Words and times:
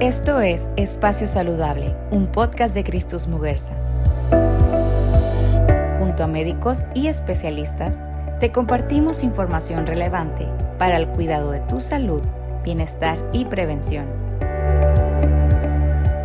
Esto 0.00 0.40
es 0.40 0.70
Espacio 0.76 1.26
Saludable, 1.26 1.92
un 2.12 2.28
podcast 2.28 2.72
de 2.72 2.84
Cristus 2.84 3.26
Muguerza. 3.26 3.74
Junto 5.98 6.22
a 6.22 6.28
médicos 6.28 6.84
y 6.94 7.08
especialistas, 7.08 8.00
te 8.38 8.52
compartimos 8.52 9.24
información 9.24 9.88
relevante 9.88 10.46
para 10.78 10.98
el 10.98 11.08
cuidado 11.08 11.50
de 11.50 11.58
tu 11.62 11.80
salud, 11.80 12.22
bienestar 12.62 13.18
y 13.32 13.46
prevención. 13.46 14.06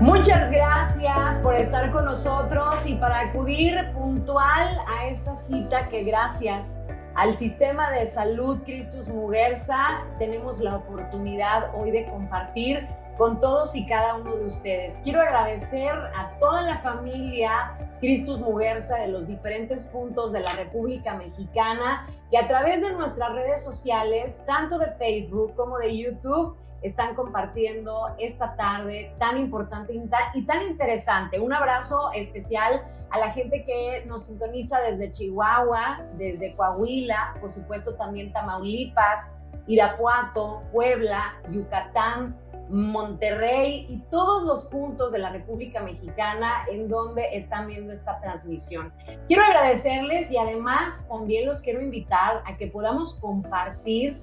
Muchas 0.01 0.51
gracias 0.51 1.39
por 1.39 1.55
estar 1.55 1.89
con 1.89 2.05
nosotros 2.05 2.85
y 2.85 2.93
para 2.97 3.21
acudir 3.21 3.91
puntual 3.95 4.69
a 4.99 5.07
esta 5.07 5.33
cita 5.33 5.89
que 5.89 6.03
gracias 6.03 6.79
al 7.15 7.33
sistema 7.33 7.89
de 7.89 8.05
salud 8.05 8.61
Cristus 8.65 9.07
Muguerza 9.07 10.03
tenemos 10.19 10.59
la 10.59 10.75
oportunidad 10.75 11.71
hoy 11.75 11.89
de 11.89 12.07
compartir 12.07 12.87
con 13.17 13.39
todos 13.39 13.75
y 13.75 13.85
cada 13.87 14.15
uno 14.15 14.35
de 14.35 14.45
ustedes. 14.45 15.01
Quiero 15.03 15.21
agradecer 15.21 15.91
a 15.91 16.37
toda 16.39 16.63
la 16.63 16.77
familia 16.77 17.77
Cristus 17.99 18.39
Muguerza 18.39 18.97
de 18.97 19.07
los 19.09 19.27
diferentes 19.27 19.87
puntos 19.87 20.33
de 20.33 20.41
la 20.41 20.53
República 20.53 21.15
Mexicana 21.15 22.07
que 22.31 22.37
a 22.37 22.47
través 22.47 22.81
de 22.81 22.91
nuestras 22.93 23.33
redes 23.33 23.63
sociales, 23.63 24.43
tanto 24.45 24.79
de 24.79 24.91
Facebook 24.93 25.55
como 25.55 25.77
de 25.77 25.97
YouTube, 25.97 26.57
están 26.81 27.15
compartiendo 27.15 28.13
esta 28.19 28.55
tarde 28.57 29.15
tan 29.17 29.37
importante 29.37 29.93
y 30.33 30.45
tan 30.45 30.63
interesante. 30.63 31.39
Un 31.39 31.53
abrazo 31.53 32.11
especial 32.11 32.83
a 33.11 33.19
la 33.19 33.31
gente 33.31 33.63
que 33.63 34.03
nos 34.05 34.25
sintoniza 34.25 34.81
desde 34.81 35.11
Chihuahua, 35.13 36.01
desde 36.17 36.53
Coahuila, 36.55 37.35
por 37.39 37.51
supuesto 37.53 37.95
también 37.95 38.33
Tamaulipas, 38.33 39.39
Irapuato, 39.67 40.61
Puebla, 40.73 41.35
Yucatán, 41.51 42.37
Monterrey 42.73 43.85
y 43.87 43.99
todos 44.09 44.43
los 44.43 44.65
puntos 44.65 45.11
de 45.11 45.19
la 45.19 45.29
República 45.29 45.83
Mexicana 45.83 46.65
en 46.71 46.89
donde 46.89 47.23
están 47.31 47.67
viendo 47.67 47.93
esta 47.93 48.19
transmisión. 48.19 48.91
Quiero 49.27 49.43
agradecerles 49.43 50.31
y 50.31 50.37
además 50.37 51.05
también 51.07 51.45
los 51.45 51.61
quiero 51.61 51.81
invitar 51.81 52.41
a 52.47 52.57
que 52.57 52.67
podamos 52.67 53.13
compartir 53.19 54.19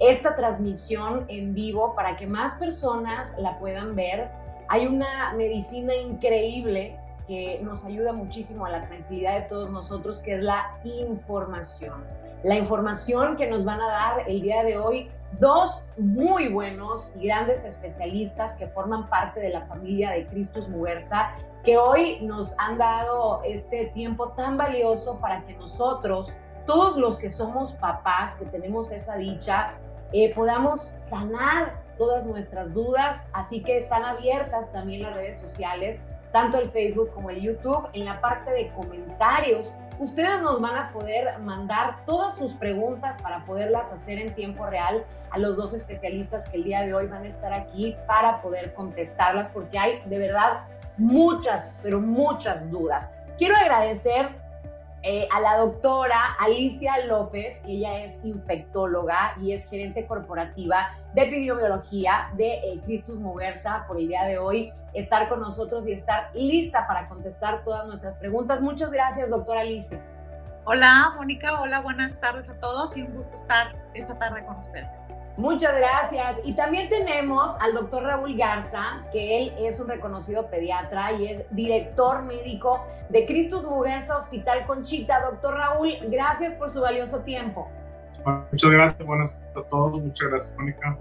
esta 0.00 0.34
transmisión 0.34 1.26
en 1.28 1.54
vivo 1.54 1.94
para 1.94 2.16
que 2.16 2.26
más 2.26 2.56
personas 2.56 3.36
la 3.38 3.56
puedan 3.60 3.94
ver. 3.94 4.28
Hay 4.68 4.86
una 4.88 5.32
medicina 5.34 5.94
increíble 5.94 6.98
que 7.28 7.60
nos 7.62 7.84
ayuda 7.84 8.12
muchísimo 8.12 8.66
a 8.66 8.70
la 8.70 8.88
tranquilidad 8.88 9.42
de 9.42 9.46
todos 9.46 9.70
nosotros, 9.70 10.22
que 10.22 10.34
es 10.34 10.42
la 10.42 10.80
información. 10.82 12.02
La 12.42 12.56
información 12.56 13.36
que 13.36 13.46
nos 13.46 13.64
van 13.64 13.80
a 13.80 13.86
dar 13.86 14.28
el 14.28 14.42
día 14.42 14.64
de 14.64 14.76
hoy 14.76 15.08
dos 15.40 15.86
muy 15.96 16.48
buenos 16.48 17.12
y 17.16 17.26
grandes 17.26 17.64
especialistas 17.64 18.52
que 18.56 18.66
forman 18.68 19.08
parte 19.08 19.40
de 19.40 19.50
la 19.50 19.62
familia 19.66 20.10
de 20.10 20.26
Cristus 20.26 20.68
Muguerza, 20.68 21.30
que 21.64 21.76
hoy 21.76 22.20
nos 22.22 22.54
han 22.58 22.78
dado 22.78 23.42
este 23.44 23.86
tiempo 23.86 24.30
tan 24.30 24.56
valioso 24.56 25.18
para 25.18 25.44
que 25.46 25.54
nosotros, 25.54 26.34
todos 26.66 26.96
los 26.96 27.18
que 27.18 27.30
somos 27.30 27.72
papás, 27.74 28.36
que 28.36 28.46
tenemos 28.46 28.92
esa 28.92 29.16
dicha, 29.16 29.74
eh, 30.12 30.34
podamos 30.34 30.92
sanar 30.98 31.80
todas 31.98 32.26
nuestras 32.26 32.74
dudas. 32.74 33.30
Así 33.32 33.62
que 33.62 33.78
están 33.78 34.04
abiertas 34.04 34.70
también 34.72 35.02
las 35.02 35.16
redes 35.16 35.38
sociales, 35.38 36.04
tanto 36.32 36.58
el 36.58 36.70
Facebook 36.70 37.10
como 37.14 37.30
el 37.30 37.40
YouTube, 37.40 37.88
en 37.92 38.04
la 38.04 38.20
parte 38.20 38.50
de 38.50 38.72
comentarios 38.72 39.72
Ustedes 40.02 40.42
nos 40.42 40.60
van 40.60 40.76
a 40.76 40.92
poder 40.92 41.38
mandar 41.38 42.04
todas 42.06 42.36
sus 42.36 42.54
preguntas 42.54 43.20
para 43.22 43.44
poderlas 43.44 43.92
hacer 43.92 44.18
en 44.18 44.34
tiempo 44.34 44.66
real 44.66 45.04
a 45.30 45.38
los 45.38 45.56
dos 45.56 45.74
especialistas 45.74 46.48
que 46.48 46.56
el 46.56 46.64
día 46.64 46.80
de 46.80 46.92
hoy 46.92 47.06
van 47.06 47.22
a 47.22 47.28
estar 47.28 47.52
aquí 47.52 47.94
para 48.08 48.42
poder 48.42 48.74
contestarlas 48.74 49.48
porque 49.50 49.78
hay 49.78 50.02
de 50.06 50.18
verdad 50.18 50.64
muchas, 50.96 51.72
pero 51.82 52.00
muchas 52.00 52.68
dudas. 52.70 53.14
Quiero 53.38 53.54
agradecer 53.54 54.30
eh, 55.04 55.26
a 55.32 55.40
la 55.40 55.56
doctora 55.56 56.36
Alicia 56.38 57.06
López, 57.06 57.60
que 57.60 57.72
ella 57.72 58.04
es 58.04 58.24
infectóloga 58.24 59.34
y 59.40 59.52
es 59.52 59.68
gerente 59.68 60.06
corporativa 60.06 60.96
de 61.14 61.22
epidemiología 61.22 62.30
de 62.36 62.54
eh, 62.54 62.80
Cristus 62.84 63.18
Muguerza 63.18 63.84
por 63.88 63.98
el 63.98 64.08
día 64.08 64.24
de 64.24 64.38
hoy 64.38 64.72
estar 64.94 65.28
con 65.28 65.40
nosotros 65.40 65.88
y 65.88 65.92
estar 65.92 66.30
lista 66.34 66.86
para 66.86 67.08
contestar 67.08 67.64
todas 67.64 67.86
nuestras 67.86 68.16
preguntas. 68.16 68.62
Muchas 68.62 68.92
gracias, 68.92 69.30
doctora 69.30 69.60
Alicia. 69.60 70.00
Hola, 70.64 71.14
Mónica. 71.16 71.60
Hola, 71.60 71.80
buenas 71.80 72.20
tardes 72.20 72.48
a 72.48 72.54
todos 72.60 72.96
y 72.96 73.02
un 73.02 73.16
gusto 73.16 73.34
estar 73.34 73.74
esta 73.94 74.16
tarde 74.18 74.44
con 74.44 74.56
ustedes. 74.58 75.02
Muchas 75.36 75.74
gracias. 75.74 76.40
Y 76.44 76.54
también 76.54 76.90
tenemos 76.90 77.56
al 77.60 77.72
doctor 77.72 78.02
Raúl 78.02 78.36
Garza, 78.36 79.02
que 79.12 79.38
él 79.38 79.54
es 79.58 79.80
un 79.80 79.88
reconocido 79.88 80.48
pediatra 80.48 81.12
y 81.12 81.28
es 81.28 81.46
director 81.54 82.22
médico 82.22 82.84
de 83.08 83.24
Cristus 83.24 83.64
Muguerza 83.64 84.18
Hospital 84.18 84.66
Conchita. 84.66 85.22
Doctor 85.22 85.54
Raúl, 85.54 85.96
gracias 86.08 86.54
por 86.54 86.70
su 86.70 86.80
valioso 86.80 87.20
tiempo. 87.20 87.68
Muchas 88.50 88.70
gracias, 88.70 89.06
buenas 89.06 89.40
tardes 89.40 89.56
a 89.56 89.68
todos. 89.68 90.02
Muchas 90.02 90.28
gracias, 90.28 90.54
Mónica. 90.58 90.98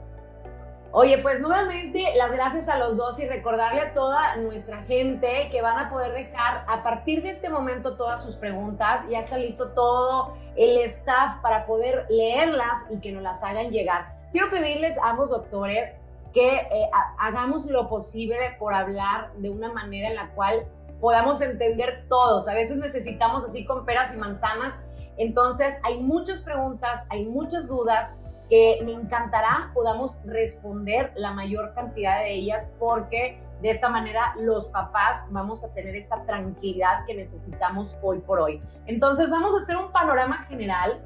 Oye, 0.93 1.19
pues 1.19 1.39
nuevamente 1.39 2.05
las 2.17 2.33
gracias 2.33 2.67
a 2.67 2.77
los 2.77 2.97
dos 2.97 3.17
y 3.19 3.25
recordarle 3.25 3.79
a 3.79 3.93
toda 3.93 4.35
nuestra 4.37 4.83
gente 4.83 5.47
que 5.49 5.61
van 5.61 5.79
a 5.79 5.89
poder 5.89 6.11
dejar 6.11 6.65
a 6.67 6.83
partir 6.83 7.23
de 7.23 7.29
este 7.29 7.49
momento 7.49 7.95
todas 7.95 8.21
sus 8.21 8.35
preguntas. 8.35 9.05
Ya 9.09 9.21
está 9.21 9.37
listo 9.37 9.69
todo 9.69 10.35
el 10.57 10.77
staff 10.79 11.37
para 11.41 11.65
poder 11.65 12.05
leerlas 12.09 12.85
y 12.89 12.99
que 12.99 13.13
nos 13.13 13.23
las 13.23 13.41
hagan 13.41 13.71
llegar. 13.71 14.20
Quiero 14.31 14.49
pedirles 14.49 14.97
a 14.99 15.09
ambos 15.09 15.29
doctores 15.29 15.97
que 16.33 16.55
eh, 16.55 16.89
hagamos 17.19 17.65
lo 17.65 17.89
posible 17.89 18.55
por 18.57 18.73
hablar 18.73 19.33
de 19.37 19.49
una 19.49 19.71
manera 19.71 20.09
en 20.09 20.15
la 20.15 20.29
cual 20.31 20.65
podamos 21.01 21.41
entender 21.41 22.05
todos. 22.07 22.47
A 22.47 22.53
veces 22.53 22.77
necesitamos 22.77 23.43
así 23.43 23.65
con 23.65 23.85
peras 23.85 24.13
y 24.13 24.17
manzanas. 24.17 24.77
Entonces 25.17 25.77
hay 25.83 25.99
muchas 25.99 26.41
preguntas, 26.41 27.05
hay 27.09 27.25
muchas 27.25 27.67
dudas 27.67 28.21
que 28.49 28.81
me 28.83 28.91
encantará 28.91 29.71
podamos 29.73 30.19
responder 30.25 31.13
la 31.15 31.31
mayor 31.31 31.73
cantidad 31.73 32.19
de 32.19 32.33
ellas 32.33 32.73
porque 32.79 33.41
de 33.61 33.69
esta 33.69 33.87
manera 33.87 34.35
los 34.37 34.67
papás 34.67 35.23
vamos 35.29 35.63
a 35.63 35.73
tener 35.73 35.95
esa 35.95 36.21
tranquilidad 36.23 37.05
que 37.05 37.13
necesitamos 37.13 37.95
hoy 38.01 38.19
por 38.19 38.39
hoy. 38.39 38.61
Entonces 38.87 39.29
vamos 39.29 39.53
a 39.53 39.63
hacer 39.63 39.77
un 39.77 39.91
panorama 39.91 40.37
general 40.39 41.01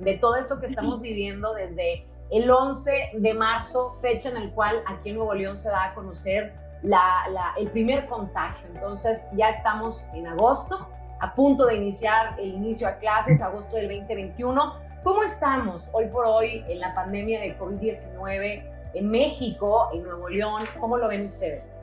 de 0.00 0.18
todo 0.18 0.36
esto 0.36 0.60
que 0.60 0.66
estamos 0.66 1.00
viviendo 1.00 1.54
desde 1.54 2.06
el 2.32 2.50
11 2.50 3.10
de 3.14 3.34
marzo, 3.34 3.96
fecha 4.00 4.30
en 4.30 4.36
el 4.36 4.50
cual 4.52 4.82
aquí 4.86 5.10
en 5.10 5.16
Nuevo 5.16 5.34
León 5.34 5.56
se 5.56 5.68
da 5.68 5.84
a 5.84 5.94
conocer 5.94 6.52
el 7.58 7.70
primer 7.70 8.06
contagio. 8.06 8.66
Entonces 8.74 9.28
ya 9.34 9.50
estamos 9.50 10.08
en 10.14 10.26
agosto, 10.26 10.88
a 11.20 11.34
punto 11.34 11.66
de 11.66 11.76
iniciar 11.76 12.34
el 12.40 12.54
inicio 12.54 12.88
a 12.88 12.96
clases, 12.96 13.40
agosto 13.40 13.76
del 13.76 13.88
2021 13.88 14.92
¿Cómo 15.04 15.24
estamos 15.24 15.90
hoy 15.92 16.06
por 16.06 16.24
hoy 16.24 16.64
en 16.68 16.78
la 16.78 16.94
pandemia 16.94 17.40
de 17.40 17.58
COVID-19 17.58 18.62
en 18.94 19.10
México, 19.10 19.90
en 19.92 20.04
Nuevo 20.04 20.28
León? 20.28 20.62
¿Cómo 20.78 20.96
lo 20.96 21.08
ven 21.08 21.24
ustedes? 21.24 21.82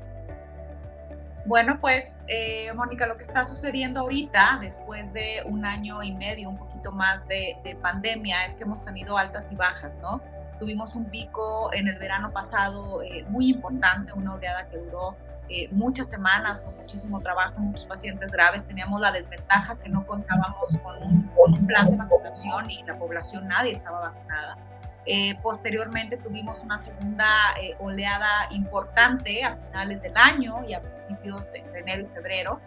Bueno, 1.45 1.77
pues, 1.81 2.21
eh, 2.27 2.71
Mónica, 2.75 3.07
lo 3.07 3.17
que 3.17 3.23
está 3.23 3.43
sucediendo 3.43 3.99
ahorita, 3.99 4.59
después 4.61 5.11
de 5.11 5.41
un 5.45 5.65
año 5.65 6.01
y 6.01 6.13
medio, 6.13 6.47
un 6.47 6.57
poquito 6.57 6.93
más 6.93 7.27
de, 7.27 7.77
pandemia, 7.81 8.45
es 8.45 8.55
que 8.55 8.63
hemos 8.63 8.85
tenido 8.85 9.17
altas 9.17 9.51
y 9.51 9.55
bajas, 9.57 9.97
¿no? 9.97 10.21
Tuvimos 10.59 10.95
un 10.95 11.05
pico 11.05 11.73
en 11.73 11.87
el 11.87 11.97
verano 11.97 12.31
pasado 12.31 13.01
eh, 13.01 13.23
muy 13.29 13.49
importante, 13.49 14.11
una 14.13 14.33
oleada 14.33 14.67
que 14.67 14.77
duró 14.77 15.15
eh, 15.51 15.67
muchas 15.71 16.07
semanas 16.07 16.61
con 16.61 16.75
muchísimo 16.77 17.21
trabajo, 17.21 17.59
muchos 17.59 17.85
pacientes 17.87 18.31
graves. 18.31 18.63
Teníamos 18.67 19.01
la 19.01 19.11
desventaja 19.11 19.75
que 19.79 19.89
no 19.89 20.05
contábamos 20.05 20.77
con 20.83 21.01
un, 21.01 21.65
plan 21.65 21.89
de 21.89 21.97
vacunación 21.97 22.69
y 22.69 22.83
la 22.83 22.97
población 22.97 23.47
nadie 23.47 23.71
estaba 23.71 23.99
vacunada. 23.99 24.57
Eh, 25.05 25.35
posteriormente 25.41 26.17
tuvimos 26.17 26.63
una 26.63 26.77
segunda 26.77 27.25
eh, 27.59 27.75
oleada 27.79 28.47
importante 28.51 29.43
a 29.43 29.55
finales 29.55 30.01
del 30.03 30.15
año 30.15 30.63
y 30.67 30.73
a 30.73 30.81
principios 30.81 31.51
de 31.51 31.63
enero 31.73 32.03
y 32.03 32.05
febrero 32.05 32.59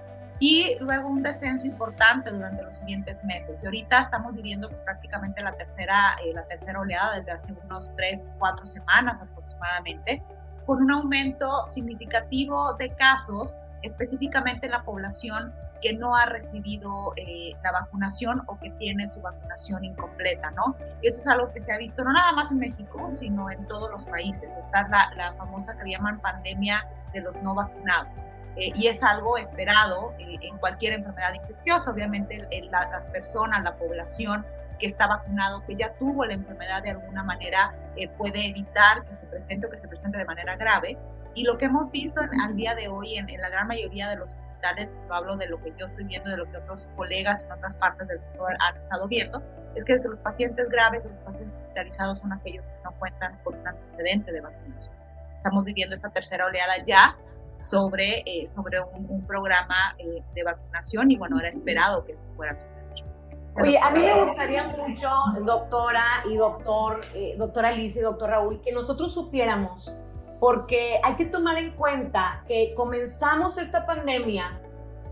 y 0.42 0.76
luego 0.80 1.08
un 1.08 1.22
descenso 1.22 1.68
importante 1.68 2.28
durante 2.28 2.64
los 2.64 2.74
siguientes 2.78 3.22
meses. 3.22 3.62
Y 3.62 3.66
ahorita 3.66 4.00
estamos 4.00 4.34
viviendo 4.34 4.68
pues, 4.68 4.80
prácticamente 4.80 5.40
la 5.40 5.52
tercera, 5.52 6.16
la 6.34 6.42
tercera 6.48 6.80
oleada 6.80 7.18
desde 7.18 7.30
hace 7.30 7.54
unos 7.64 7.92
tres, 7.96 8.32
cuatro 8.40 8.66
semanas 8.66 9.22
aproximadamente 9.22 10.20
con 10.66 10.82
un 10.82 10.90
aumento 10.90 11.68
significativo 11.68 12.74
de 12.74 12.90
casos, 12.96 13.56
específicamente 13.82 14.66
en 14.66 14.72
la 14.72 14.82
población 14.82 15.54
que 15.80 15.92
no 15.92 16.16
ha 16.16 16.26
recibido 16.26 17.12
eh, 17.14 17.52
la 17.62 17.70
vacunación 17.70 18.42
o 18.48 18.58
que 18.58 18.70
tiene 18.80 19.06
su 19.06 19.20
vacunación 19.20 19.84
incompleta, 19.84 20.50
¿no? 20.50 20.74
Y 21.02 21.08
eso 21.08 21.20
es 21.20 21.26
algo 21.28 21.52
que 21.52 21.60
se 21.60 21.72
ha 21.72 21.78
visto 21.78 22.02
no 22.02 22.12
nada 22.12 22.32
más 22.32 22.50
en 22.50 22.58
México, 22.58 23.10
sino 23.12 23.48
en 23.48 23.64
todos 23.68 23.92
los 23.92 24.04
países. 24.06 24.52
Está 24.54 24.88
la, 24.88 25.14
la 25.14 25.34
famosa 25.34 25.78
que 25.78 25.88
llaman 25.88 26.20
pandemia 26.20 26.84
de 27.12 27.20
los 27.20 27.40
no 27.42 27.54
vacunados. 27.54 28.24
Eh, 28.56 28.70
y 28.74 28.86
es 28.86 29.02
algo 29.02 29.38
esperado 29.38 30.14
eh, 30.18 30.36
en 30.42 30.58
cualquier 30.58 30.94
enfermedad 30.94 31.32
infecciosa. 31.34 31.90
Obviamente 31.90 32.46
las 32.70 33.06
personas, 33.06 33.62
la 33.62 33.74
población 33.76 34.44
que 34.78 34.86
está 34.86 35.06
vacunado, 35.06 35.64
que 35.66 35.76
ya 35.76 35.92
tuvo 35.94 36.24
la 36.24 36.34
enfermedad 36.34 36.82
de 36.82 36.90
alguna 36.90 37.22
manera, 37.22 37.74
eh, 37.96 38.08
puede 38.08 38.48
evitar 38.48 39.04
que 39.04 39.14
se 39.14 39.26
presente 39.26 39.66
o 39.66 39.70
que 39.70 39.78
se 39.78 39.88
presente 39.88 40.18
de 40.18 40.24
manera 40.24 40.56
grave. 40.56 40.98
Y 41.34 41.44
lo 41.44 41.56
que 41.56 41.66
hemos 41.66 41.90
visto 41.90 42.20
al 42.20 42.56
día 42.56 42.74
de 42.74 42.88
hoy 42.88 43.16
en, 43.16 43.26
la 43.40 43.48
gran 43.48 43.68
mayoría 43.68 44.10
de 44.10 44.16
los 44.16 44.32
hospitales, 44.32 44.90
lo 45.08 45.14
hablo 45.14 45.36
de 45.36 45.46
lo 45.46 45.62
que 45.62 45.72
yo 45.78 45.86
estoy 45.86 46.04
viendo, 46.04 46.28
de 46.28 46.36
lo 46.36 46.50
que 46.50 46.58
otros 46.58 46.86
colegas 46.94 47.42
en 47.42 47.52
otras 47.52 47.74
partes 47.76 48.06
del 48.08 48.20
mundo 48.20 48.46
han 48.46 48.76
estado 48.76 49.08
viendo, 49.08 49.42
es 49.74 49.84
que 49.84 49.96
los 49.96 50.18
pacientes 50.18 50.68
graves 50.68 51.06
o 51.06 51.08
los 51.08 51.18
pacientes 51.20 51.56
hospitalizados 51.58 52.18
son 52.18 52.32
aquellos 52.34 52.68
que 52.68 52.74
no 52.84 52.92
cuentan 52.98 53.38
con 53.44 53.58
un 53.58 53.66
antecedente 53.66 54.30
de 54.30 54.40
vacunación. 54.42 54.94
Estamos 55.36 55.64
viviendo 55.64 55.94
esta 55.94 56.10
tercera 56.10 56.44
oleada 56.46 56.74
ya 56.84 57.16
sobre, 57.62 58.20
eh, 58.26 58.46
sobre 58.46 58.80
un, 58.80 59.24
programa 59.26 59.94
eh, 59.98 60.22
de 60.34 60.42
vacunación 60.44 61.10
y 61.10 61.16
bueno, 61.16 61.38
era 61.38 61.48
esperado 61.48 62.04
que 62.04 62.12
esto 62.12 62.24
fuera 62.36 62.58
Oye, 63.60 63.78
a 63.78 63.90
mí 63.90 64.00
me 64.00 64.24
gustaría 64.24 64.64
mucho, 64.68 65.10
doctora 65.44 66.04
y 66.28 66.36
doctor, 66.36 67.00
eh, 67.14 67.34
doctora 67.36 67.68
Alicia 67.68 68.00
y 68.00 68.04
doctor 68.04 68.30
Raúl, 68.30 68.62
que 68.62 68.72
nosotros 68.72 69.12
supiéramos, 69.12 69.94
porque 70.40 70.98
hay 71.04 71.16
que 71.16 71.26
tomar 71.26 71.58
en 71.58 71.72
cuenta 71.72 72.42
que 72.48 72.72
comenzamos 72.74 73.58
esta 73.58 73.84
pandemia 73.84 74.58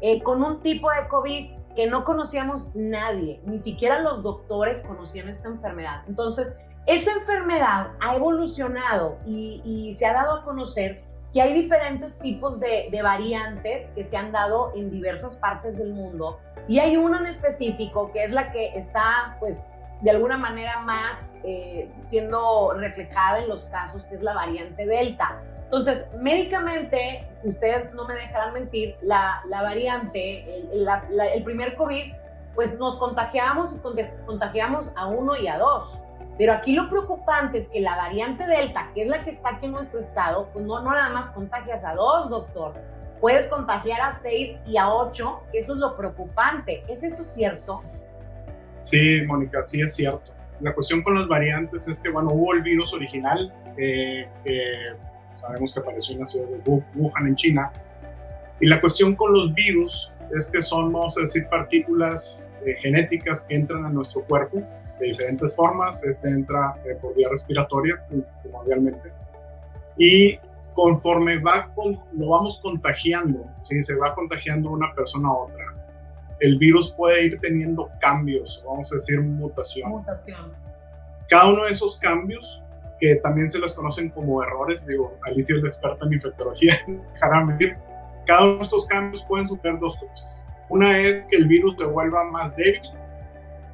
eh, 0.01 0.23
con 0.23 0.43
un 0.43 0.61
tipo 0.61 0.91
de 0.91 1.07
COVID 1.09 1.51
que 1.77 1.87
no 1.87 2.05
conocíamos 2.05 2.71
nadie, 2.75 3.43
ni 3.45 3.59
siquiera 3.59 4.01
los 4.01 4.23
doctores 4.23 4.83
conocían 4.83 5.29
esta 5.29 5.49
enfermedad. 5.49 6.03
Entonces, 6.09 6.59
esa 6.87 7.13
enfermedad 7.13 7.89
ha 8.01 8.17
evolucionado 8.17 9.19
y, 9.27 9.61
y 9.67 9.93
se 9.93 10.07
ha 10.07 10.15
dado 10.15 10.41
a 10.41 10.45
conocer 10.45 11.05
que 11.33 11.41
hay 11.41 11.55
diferentes 11.55 12.19
tipos 12.19 12.59
de, 12.59 12.89
de, 12.91 13.03
variantes 13.03 13.91
que 13.91 14.05
se 14.05 14.17
han 14.17 14.33
dado 14.33 14.73
en 14.75 14.91
diversas 14.91 15.37
partes 15.37 15.79
del 15.79 15.93
mundo 15.93 16.41
y 16.69 16.79
hay 16.79 16.97
una 16.97 17.19
en 17.19 17.27
específico 17.27 18.11
que 18.13 18.25
es 18.25 18.31
la 18.31 18.51
que 18.53 18.77
está, 18.77 19.37
pues, 19.39 19.67
de 20.03 20.11
alguna 20.11 20.39
manera 20.39 20.81
más 20.81 21.37
eh, 21.45 21.91
siendo 22.01 22.73
reflejada 22.75 23.41
en 23.41 23.49
los 23.49 23.65
casos, 23.67 24.07
que 24.07 24.15
es 24.15 24.23
la 24.23 24.35
variante 24.35 24.87
Delta. 24.87 25.41
Entonces, 25.65 26.11
médicamente, 26.19 27.29
ustedes 27.45 27.95
no 27.95 28.07
me 28.07 28.15
dejarán 28.15 28.55
mentir, 28.55 28.97
la, 29.03 29.43
la 29.49 29.63
variante, 29.63 30.61
el, 30.73 30.89
el 31.35 31.45
primer 31.45 31.77
COVID, 31.77 32.13
pues 32.55 32.79
nos 32.79 32.97
contagiamos 32.97 33.75
y 33.75 33.79
contagiamos 34.27 34.93
a 34.97 35.07
uno 35.07 35.37
y 35.37 35.47
a 35.47 35.59
dos. 35.59 36.01
Pero 36.41 36.55
aquí 36.55 36.73
lo 36.73 36.89
preocupante 36.89 37.59
es 37.59 37.69
que 37.69 37.83
la 37.83 37.95
variante 37.97 38.47
Delta, 38.47 38.91
que 38.95 39.03
es 39.03 39.09
la 39.09 39.23
que 39.23 39.29
está 39.29 39.51
aquí 39.51 39.67
en 39.67 39.73
nuestro 39.73 40.01
estado, 40.01 40.49
pues 40.55 40.65
no, 40.65 40.83
no 40.83 40.91
nada 40.91 41.11
más 41.11 41.29
contagias 41.29 41.85
a 41.85 41.95
dos, 41.95 42.31
doctor. 42.31 42.73
Puedes 43.21 43.47
contagiar 43.47 44.01
a 44.01 44.15
seis 44.15 44.57
y 44.67 44.79
a 44.79 44.89
ocho, 44.89 45.43
eso 45.53 45.75
es 45.75 45.79
lo 45.79 45.99
preocupante. 45.99 46.83
¿Es 46.89 47.03
eso 47.03 47.25
cierto? 47.25 47.83
Sí, 48.81 49.21
Mónica, 49.27 49.63
sí 49.63 49.83
es 49.83 49.93
cierto. 49.93 50.33
La 50.61 50.73
cuestión 50.73 51.03
con 51.03 51.13
las 51.13 51.29
variantes 51.29 51.87
es 51.87 52.01
que, 52.01 52.09
bueno, 52.09 52.31
hubo 52.33 52.55
el 52.55 52.63
virus 52.63 52.95
original, 52.95 53.53
que 53.77 54.27
sabemos 55.33 55.75
que 55.75 55.81
apareció 55.81 56.15
en 56.15 56.21
la 56.21 56.25
ciudad 56.25 56.49
de 56.49 56.83
Wuhan, 56.95 57.27
en 57.27 57.37
China. 57.37 57.71
Y 58.61 58.67
la 58.67 58.81
cuestión 58.81 59.15
con 59.15 59.35
los 59.35 59.53
virus 59.53 60.11
es 60.35 60.51
que 60.51 60.63
son, 60.63 60.91
vamos 60.91 61.19
a 61.19 61.21
decir, 61.21 61.47
partículas 61.51 62.49
eh, 62.65 62.77
genéticas 62.81 63.45
que 63.47 63.57
entran 63.57 63.85
a 63.85 63.91
nuestro 63.91 64.23
cuerpo 64.25 64.63
de 65.01 65.07
diferentes 65.07 65.57
formas. 65.57 66.05
Este 66.05 66.29
entra 66.29 66.77
eh, 66.85 66.97
por 67.01 67.15
vía 67.15 67.29
respiratoria, 67.31 68.05
primordialmente. 68.43 69.13
Y 69.97 70.39
conforme 70.75 71.39
va 71.39 71.73
lo 72.13 72.29
vamos 72.29 72.61
contagiando, 72.61 73.47
si 73.63 73.83
se 73.83 73.97
va 73.97 74.15
contagiando 74.15 74.71
una 74.71 74.95
persona 74.95 75.29
a 75.29 75.33
otra, 75.33 75.65
el 76.39 76.59
virus 76.59 76.91
puede 76.93 77.27
ir 77.27 77.39
teniendo 77.41 77.91
cambios, 78.01 78.63
vamos 78.67 78.91
a 78.93 78.95
decir 78.95 79.21
mutaciones. 79.21 79.91
mutaciones. 79.91 80.57
Cada 81.29 81.53
uno 81.53 81.65
de 81.65 81.73
esos 81.73 81.99
cambios, 81.99 82.63
que 82.99 83.17
también 83.17 83.51
se 83.51 83.59
los 83.59 83.75
conocen 83.75 84.11
como 84.11 84.43
errores, 84.43 84.87
digo, 84.87 85.19
Alicia 85.23 85.57
es 85.57 85.63
la 85.63 85.69
experta 85.69 86.07
en 86.07 86.15
infectología, 86.15 86.75
cada 87.21 87.43
uno 87.43 87.57
de 87.59 88.63
estos 88.63 88.87
cambios 88.87 89.25
pueden 89.25 89.47
suceder 89.47 89.79
dos 89.79 89.97
cosas. 89.97 90.47
Una 90.69 90.99
es 90.99 91.27
que 91.29 91.37
el 91.37 91.47
virus 91.47 91.75
se 91.79 91.87
vuelva 91.87 92.25
más 92.25 92.57
débil 92.57 92.81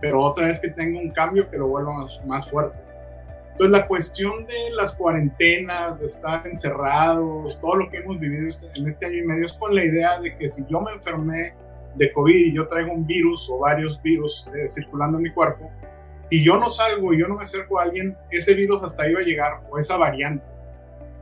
pero 0.00 0.22
otra 0.22 0.46
vez 0.46 0.60
que 0.60 0.68
tenga 0.68 0.98
un 0.98 1.10
cambio 1.10 1.48
que 1.50 1.56
lo 1.56 1.68
vuelva 1.68 2.06
más, 2.26 2.50
fuerte. 2.50 2.78
Entonces 3.52 3.72
la 3.72 3.86
cuestión 3.86 4.46
de 4.46 4.70
las 4.72 4.94
cuarentenas, 4.94 5.98
de 5.98 6.06
estar 6.06 6.46
encerrados, 6.46 7.58
todo 7.60 7.76
lo 7.76 7.90
que 7.90 7.98
hemos 7.98 8.18
vivido 8.18 8.46
este, 8.46 8.66
en 8.74 8.86
este 8.86 9.06
año 9.06 9.16
y 9.16 9.26
medio 9.26 9.46
es 9.46 9.54
con 9.54 9.74
la 9.74 9.82
idea 9.82 10.20
de 10.20 10.36
que 10.36 10.48
si 10.48 10.66
yo 10.68 10.80
me 10.80 10.92
enfermé 10.92 11.54
de 11.94 12.12
COVID 12.12 12.34
y 12.34 12.52
yo 12.52 12.68
traigo 12.68 12.92
un 12.92 13.06
virus 13.06 13.48
o 13.50 13.58
varios 13.58 14.00
virus 14.02 14.46
eh, 14.54 14.68
circulando 14.68 15.16
en 15.16 15.24
mi 15.24 15.32
cuerpo, 15.32 15.70
si 16.18 16.44
yo 16.44 16.58
no 16.58 16.68
salgo 16.68 17.14
y 17.14 17.20
yo 17.20 17.28
no 17.28 17.36
me 17.36 17.44
acerco 17.44 17.78
a 17.78 17.84
alguien, 17.84 18.16
ese 18.30 18.54
virus 18.54 18.82
hasta 18.82 19.04
ahí 19.04 19.14
va 19.14 19.20
a 19.20 19.24
llegar 19.24 19.62
o 19.70 19.78
esa 19.78 19.96
variante. 19.96 20.44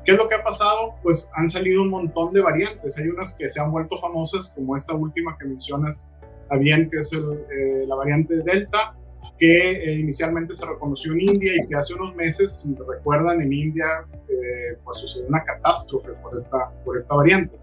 ¿Qué 0.04 0.12
es 0.12 0.18
lo 0.18 0.28
que 0.28 0.34
ha 0.34 0.44
pasado? 0.44 0.96
Pues 1.02 1.30
han 1.34 1.48
salido 1.48 1.80
un 1.80 1.88
montón 1.88 2.34
de 2.34 2.42
variantes. 2.42 2.98
Hay 2.98 3.08
unas 3.08 3.34
que 3.34 3.48
se 3.48 3.60
han 3.60 3.72
vuelto 3.72 3.96
famosas, 3.98 4.52
como 4.54 4.76
esta 4.76 4.94
última 4.94 5.36
que 5.38 5.46
mencionas, 5.46 6.10
bien 6.58 6.88
que 6.90 6.98
es 6.98 7.12
eh, 7.12 7.84
la 7.86 7.94
variante 7.94 8.42
Delta, 8.42 8.94
que 9.38 9.70
eh, 9.70 9.94
inicialmente 9.94 10.54
se 10.54 10.64
reconoció 10.66 11.12
en 11.12 11.22
India 11.22 11.52
y 11.56 11.66
que 11.66 11.74
hace 11.74 11.94
unos 11.94 12.14
meses, 12.14 12.60
si 12.60 12.74
recuerdan, 12.74 13.40
en 13.40 13.52
India 13.52 13.86
eh, 14.28 14.78
pues 14.84 14.98
sucedió 14.98 15.28
una 15.28 15.42
catástrofe 15.44 16.12
por 16.22 16.34
esta, 16.34 16.70
por 16.84 16.96
esta 16.96 17.16
variante. 17.16 17.58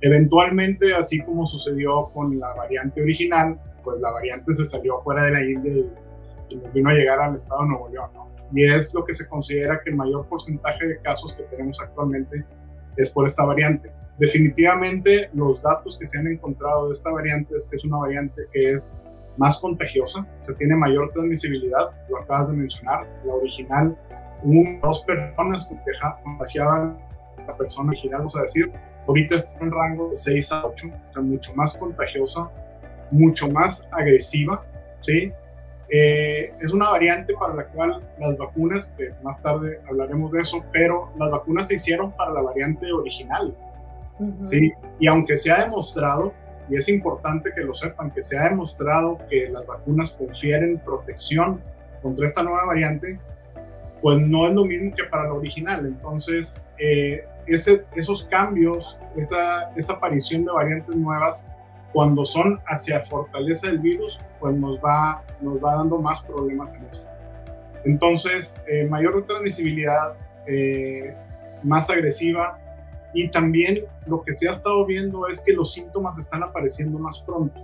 Eventualmente, 0.00 0.94
así 0.94 1.20
como 1.20 1.46
sucedió 1.46 2.10
con 2.12 2.38
la 2.38 2.52
variante 2.54 3.00
original, 3.00 3.60
pues 3.84 4.00
la 4.00 4.10
variante 4.10 4.52
se 4.52 4.64
salió 4.64 4.98
fuera 5.00 5.24
de 5.24 5.30
la 5.30 5.44
India 5.44 5.72
y, 5.72 5.90
vino 6.74 6.90
a 6.90 6.92
llegar 6.92 7.18
al 7.20 7.34
estado 7.34 7.62
de 7.62 7.68
Nuevo 7.68 7.88
León. 7.88 8.10
Y 8.52 8.64
es 8.64 8.92
lo 8.92 9.04
que 9.04 9.14
se 9.14 9.26
considera 9.26 9.80
que 9.82 9.90
el 9.90 9.96
mayor 9.96 10.26
porcentaje 10.26 10.86
de 10.86 10.98
casos 11.00 11.34
que 11.34 11.44
tenemos 11.44 11.80
actualmente 11.80 12.44
es 12.96 13.10
por 13.10 13.24
esta 13.24 13.44
variante. 13.44 13.90
Definitivamente 14.18 15.30
los 15.32 15.62
datos 15.62 15.98
que 15.98 16.06
se 16.06 16.18
han 16.18 16.26
encontrado 16.26 16.86
de 16.86 16.92
esta 16.92 17.10
variante 17.10 17.56
es 17.56 17.68
que 17.68 17.76
es 17.76 17.84
una 17.84 17.98
variante 17.98 18.42
que 18.52 18.72
es 18.72 18.96
más 19.36 19.58
contagiosa, 19.58 20.26
se 20.42 20.52
tiene 20.54 20.76
mayor 20.76 21.10
transmisibilidad, 21.12 21.90
lo 22.08 22.18
acabas 22.18 22.48
de 22.48 22.54
mencionar, 22.54 23.06
la 23.24 23.34
original, 23.34 23.96
hubo 24.42 24.78
dos 24.82 25.02
personas 25.04 25.68
que 25.68 25.92
contagiaban 26.22 26.98
a 27.38 27.46
la 27.46 27.56
persona 27.56 27.90
original, 27.90 28.18
vamos 28.18 28.36
a 28.36 28.42
decir, 28.42 28.70
ahorita 29.06 29.36
está 29.36 29.64
en 29.64 29.70
rango 29.70 30.08
de 30.08 30.14
6 30.14 30.52
a 30.52 30.66
8, 30.66 30.86
o 30.86 31.12
sea, 31.12 31.22
mucho 31.22 31.54
más 31.54 31.76
contagiosa, 31.76 32.50
mucho 33.10 33.48
más 33.48 33.88
agresiva, 33.92 34.64
¿sí? 35.00 35.32
Eh, 35.88 36.54
es 36.60 36.72
una 36.72 36.90
variante 36.90 37.34
para 37.34 37.54
la 37.54 37.66
cual 37.66 38.02
las 38.18 38.38
vacunas, 38.38 38.94
que 38.96 39.10
más 39.22 39.42
tarde 39.42 39.80
hablaremos 39.86 40.32
de 40.32 40.40
eso, 40.40 40.64
pero 40.72 41.10
las 41.18 41.30
vacunas 41.30 41.68
se 41.68 41.74
hicieron 41.74 42.12
para 42.12 42.32
la 42.32 42.40
variante 42.40 42.90
original, 42.90 43.54
¿sí? 44.44 44.72
Y 44.98 45.06
aunque 45.06 45.36
se 45.36 45.50
ha 45.50 45.62
demostrado, 45.64 46.32
y 46.68 46.76
es 46.76 46.88
importante 46.88 47.52
que 47.54 47.62
lo 47.62 47.74
sepan, 47.74 48.10
que 48.10 48.22
se 48.22 48.38
ha 48.38 48.44
demostrado 48.44 49.18
que 49.28 49.48
las 49.48 49.66
vacunas 49.66 50.12
confieren 50.12 50.78
protección 50.78 51.60
contra 52.00 52.26
esta 52.26 52.42
nueva 52.42 52.64
variante, 52.66 53.18
pues 54.00 54.18
no 54.18 54.46
es 54.46 54.54
lo 54.54 54.64
mismo 54.64 54.94
que 54.94 55.04
para 55.04 55.24
la 55.24 55.34
original. 55.34 55.86
Entonces, 55.86 56.64
eh, 56.78 57.24
esos 57.46 58.24
cambios, 58.24 58.98
esa, 59.16 59.70
esa 59.76 59.94
aparición 59.94 60.44
de 60.44 60.52
variantes 60.52 60.96
nuevas, 60.96 61.48
cuando 61.92 62.24
son 62.24 62.58
hacia 62.66 63.00
fortaleza 63.00 63.68
del 63.68 63.78
virus, 63.78 64.20
pues 64.40 64.54
nos 64.56 64.78
va, 64.78 65.22
nos 65.40 65.62
va 65.62 65.76
dando 65.76 65.98
más 65.98 66.22
problemas 66.22 66.74
en 66.74 66.86
eso. 66.86 67.04
Entonces, 67.84 68.60
eh, 68.66 68.86
mayor 68.86 69.24
transmisibilidad, 69.26 70.14
eh, 70.46 71.14
más 71.62 71.90
agresiva, 71.90 72.58
y 73.14 73.28
también 73.28 73.84
lo 74.06 74.22
que 74.22 74.32
se 74.32 74.48
ha 74.48 74.52
estado 74.52 74.84
viendo 74.86 75.26
es 75.26 75.42
que 75.44 75.52
los 75.52 75.72
síntomas 75.72 76.18
están 76.18 76.42
apareciendo 76.42 76.98
más 76.98 77.20
pronto. 77.20 77.60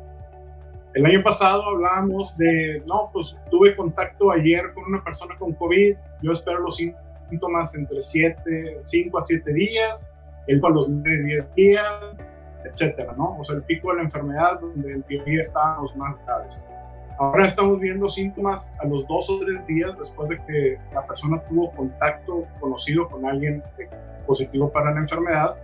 El 0.95 1.07
año 1.07 1.23
pasado 1.23 1.65
hablábamos 1.65 2.37
de, 2.37 2.83
no, 2.87 3.11
pues 3.13 3.37
tuve 3.51 3.77
contacto 3.77 4.31
ayer 4.31 4.73
con 4.75 4.85
una 4.85 5.03
persona 5.03 5.37
con 5.39 5.53
COVID, 5.53 5.97
yo 6.23 6.33
espero 6.33 6.61
los 6.61 6.77
síntomas 6.77 7.75
entre 7.75 8.01
7, 8.01 8.81
5 8.85 9.19
a 9.19 9.23
7 9.23 9.53
días, 9.53 10.15
él 10.47 10.61
para 10.61 10.75
los 10.75 10.89
9, 10.89 11.23
10 11.25 11.55
días, 11.55 12.17
etcétera, 12.65 13.15
¿no? 13.17 13.39
O 13.39 13.45
sea, 13.45 13.57
el 13.57 13.63
pico 13.63 13.91
de 13.91 13.97
la 13.97 14.03
enfermedad 14.03 14.61
donde 14.61 14.93
en 14.93 15.03
teoría 15.03 15.41
estábamos 15.41 15.95
más 15.97 16.19
graves. 16.25 16.69
Ahora 17.19 17.47
estamos 17.47 17.81
viendo 17.81 18.09
síntomas 18.09 18.73
a 18.79 18.87
los 18.87 19.07
2 19.09 19.31
o 19.31 19.39
3 19.41 19.67
días 19.67 19.99
después 19.99 20.29
de 20.29 20.37
que 20.47 20.79
la 20.95 21.05
persona 21.05 21.43
tuvo 21.49 21.73
contacto 21.73 22.47
conocido 22.61 23.09
con 23.09 23.27
alguien 23.27 23.63
positivo 24.25 24.71
para 24.71 24.93
la 24.93 25.01
enfermedad 25.01 25.57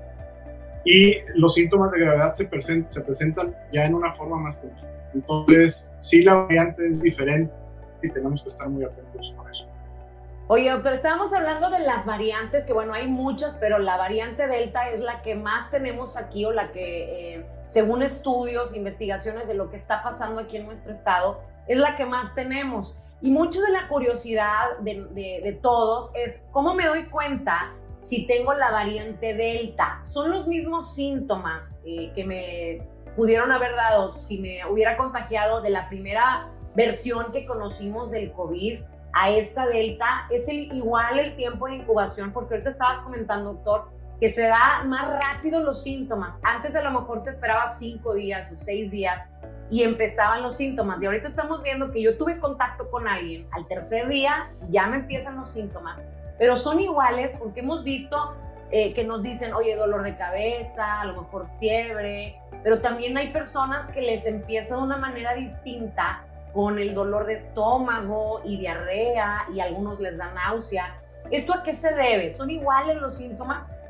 y 0.84 1.14
los 1.36 1.54
síntomas 1.54 1.92
de 1.92 2.00
gravedad 2.00 2.34
se, 2.34 2.48
se 2.88 3.00
presentan 3.02 3.54
ya 3.72 3.84
en 3.84 3.94
una 3.94 4.10
forma 4.12 4.36
más 4.36 4.60
temprana. 4.60 4.90
Entonces, 5.14 5.92
sí, 5.98 6.22
la 6.22 6.34
variante 6.34 6.88
es 6.88 7.00
diferente 7.00 7.54
y 8.02 8.10
tenemos 8.10 8.42
que 8.42 8.48
estar 8.48 8.68
muy 8.68 8.84
atentos 8.84 9.32
con 9.36 9.48
eso. 9.48 9.68
Oye, 10.48 10.70
doctor, 10.70 10.92
estábamos 10.92 11.32
hablando 11.32 11.70
de 11.70 11.78
las 11.78 12.04
variantes, 12.04 12.66
que 12.66 12.72
bueno, 12.72 12.92
hay 12.92 13.06
muchas, 13.06 13.56
pero 13.58 13.78
la 13.78 13.96
variante 13.96 14.46
Delta 14.46 14.90
es 14.90 15.00
la 15.00 15.22
que 15.22 15.36
más 15.36 15.70
tenemos 15.70 16.16
aquí 16.18 16.44
o 16.44 16.52
la 16.52 16.70
que, 16.72 17.36
eh, 17.36 17.46
según 17.66 18.02
estudios, 18.02 18.74
investigaciones 18.74 19.46
de 19.46 19.54
lo 19.54 19.70
que 19.70 19.76
está 19.76 20.02
pasando 20.02 20.40
aquí 20.40 20.56
en 20.56 20.66
nuestro 20.66 20.92
estado, 20.92 21.40
es 21.66 21.78
la 21.78 21.96
que 21.96 22.06
más 22.06 22.34
tenemos. 22.34 22.98
Y 23.20 23.30
mucho 23.30 23.60
de 23.62 23.72
la 23.72 23.88
curiosidad 23.88 24.78
de, 24.80 25.58
todos 25.62 26.10
es 26.14 26.42
cómo 26.52 26.74
me 26.74 26.86
doy 26.86 27.06
cuenta 27.08 27.72
si 28.00 28.26
tengo 28.26 28.52
la 28.52 28.70
variante 28.70 29.34
Delta. 29.34 30.00
Son 30.02 30.30
los 30.30 30.46
mismos 30.46 30.94
síntomas 30.94 31.80
eh, 31.86 32.12
que 32.14 32.24
me 32.24 32.86
pudieron 33.16 33.50
haber 33.50 33.74
dado 33.76 34.12
si 34.12 34.38
me 34.38 34.66
hubiera 34.66 34.96
contagiado 34.96 35.62
de 35.62 35.70
la 35.70 35.88
primera 35.88 36.50
versión 36.74 37.32
que 37.32 37.46
conocimos 37.46 38.10
del 38.10 38.30
COVID 38.32 38.80
a 39.14 39.30
esta 39.30 39.66
Delta. 39.66 40.26
Es 40.30 40.46
el, 40.48 40.72
igual 40.74 41.18
el 41.18 41.34
tiempo 41.36 41.66
de 41.66 41.76
incubación, 41.76 42.32
porque 42.32 42.54
ahorita 42.54 42.70
estabas 42.70 43.00
comentando, 43.00 43.54
doctor, 43.54 43.88
que 44.20 44.30
se 44.30 44.42
da 44.42 44.82
más 44.84 45.06
rápido 45.22 45.62
los 45.62 45.82
síntomas. 45.82 46.38
Antes 46.42 46.76
a 46.76 46.82
lo 46.82 46.90
mejor 46.90 47.22
te 47.24 47.30
esperaba 47.30 47.70
cinco 47.70 48.14
días 48.14 48.50
o 48.52 48.56
seis 48.56 48.90
días 48.90 49.30
y 49.70 49.82
empezaban 49.82 50.42
los 50.42 50.56
síntomas. 50.56 51.02
Y 51.02 51.06
ahorita 51.06 51.28
estamos 51.28 51.62
viendo 51.62 51.90
que 51.90 52.02
yo 52.02 52.16
tuve 52.16 52.38
contacto 52.38 52.90
con 52.90 53.08
alguien, 53.08 53.46
al 53.52 53.66
tercer 53.66 54.08
día 54.08 54.48
ya 54.70 54.86
me 54.86 54.98
empiezan 54.98 55.36
los 55.36 55.50
síntomas, 55.50 56.04
pero 56.38 56.56
son 56.56 56.80
iguales 56.80 57.34
porque 57.38 57.60
hemos 57.60 57.82
visto 57.84 58.34
eh, 58.70 58.92
que 58.94 59.04
nos 59.04 59.22
dicen, 59.22 59.52
oye, 59.52 59.76
dolor 59.76 60.02
de 60.02 60.16
cabeza, 60.16 61.00
a 61.00 61.04
lo 61.04 61.22
mejor 61.22 61.46
fiebre, 61.60 62.40
pero 62.62 62.80
también 62.80 63.16
hay 63.16 63.32
personas 63.32 63.86
que 63.88 64.00
les 64.00 64.26
empieza 64.26 64.76
de 64.76 64.82
una 64.82 64.96
manera 64.96 65.34
distinta 65.34 66.24
con 66.52 66.78
el 66.78 66.94
dolor 66.94 67.26
de 67.26 67.34
estómago 67.34 68.40
y 68.44 68.58
diarrea 68.58 69.44
y 69.54 69.60
algunos 69.60 70.00
les 70.00 70.16
da 70.16 70.32
náusea. 70.32 71.00
¿Esto 71.30 71.52
a 71.52 71.62
qué 71.62 71.72
se 71.72 71.92
debe? 71.94 72.30
¿Son 72.30 72.50
iguales 72.50 72.96
los 72.96 73.16
síntomas? 73.16 73.80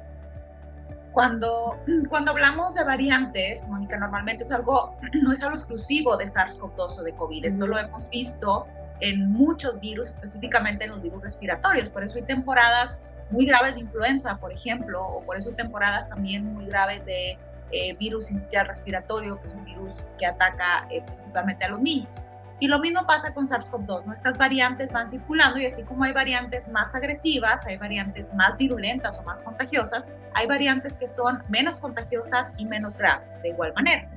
Cuando, 1.15 1.79
cuando 2.11 2.33
hablamos 2.33 2.75
de 2.75 2.85
variantes, 2.85 3.67
Mónica, 3.69 3.97
normalmente 3.97 4.43
es 4.43 4.53
algo, 4.53 4.97
no 5.23 5.33
es 5.33 5.43
algo 5.43 5.57
exclusivo 5.57 6.17
de 6.17 6.27
SARS-CoV-2 6.27 6.99
o 6.99 7.03
de 7.03 7.15
COVID. 7.15 7.45
Esto 7.47 7.67
lo 7.67 7.79
hemos 7.79 8.11
visto 8.11 8.67
en 9.01 9.31
muchos 9.31 9.81
virus, 9.81 10.11
específicamente 10.11 10.85
en 10.85 10.91
los 10.91 11.03
virus 11.03 11.23
respiratorios. 11.23 11.89
Por 11.89 12.05
eso 12.05 12.17
hay 12.17 12.23
temporadas 12.23 12.99
muy 13.31 13.47
graves 13.47 13.75
de 13.75 13.81
influenza, 13.81 14.37
por 14.39 14.53
ejemplo, 14.53 15.03
o 15.03 15.23
por 15.25 15.37
eso 15.37 15.49
hay 15.49 15.55
temporadas 15.55 16.09
también 16.09 16.53
muy 16.53 16.67
graves 16.67 17.05
de 17.07 17.39
eh, 17.71 17.95
virus 17.99 18.31
incisional 18.31 18.69
respiratorio, 18.69 19.41
que 19.41 19.47
es 19.47 19.55
un 19.55 19.65
virus 19.65 20.05
que 20.19 20.27
ataca 20.27 20.87
eh, 20.91 21.03
principalmente 21.07 21.65
a 21.65 21.69
los 21.69 21.81
niños. 21.81 22.23
Y 22.61 22.69
lo 22.69 22.79
mismo 22.79 23.05
pasa 23.07 23.35
con 23.35 23.47
SARS-CoV-2. 23.47 24.05
Nuestras 24.05 24.39
variantes 24.39 24.93
van 24.93 25.11
circulando 25.11 25.59
y 25.59 25.67
así 25.67 25.83
como 25.83 26.05
hay 26.05 26.13
variantes 26.13 26.69
más 26.69 26.95
agresivas, 26.95 27.67
hay 27.67 27.77
variantes 27.77 28.33
más 28.35 28.57
virulentas 28.57 29.19
o 29.19 29.25
más 29.25 29.43
contagiosas, 29.43 30.09
hay 30.35 30.47
variantes 30.47 30.97
que 30.97 31.09
son 31.09 31.43
menos 31.49 31.79
contagiosas 31.79 32.53
y 32.57 32.65
menos 32.65 32.97
graves, 32.97 33.41
de 33.43 33.49
igual 33.49 33.73
manera. 33.75 34.09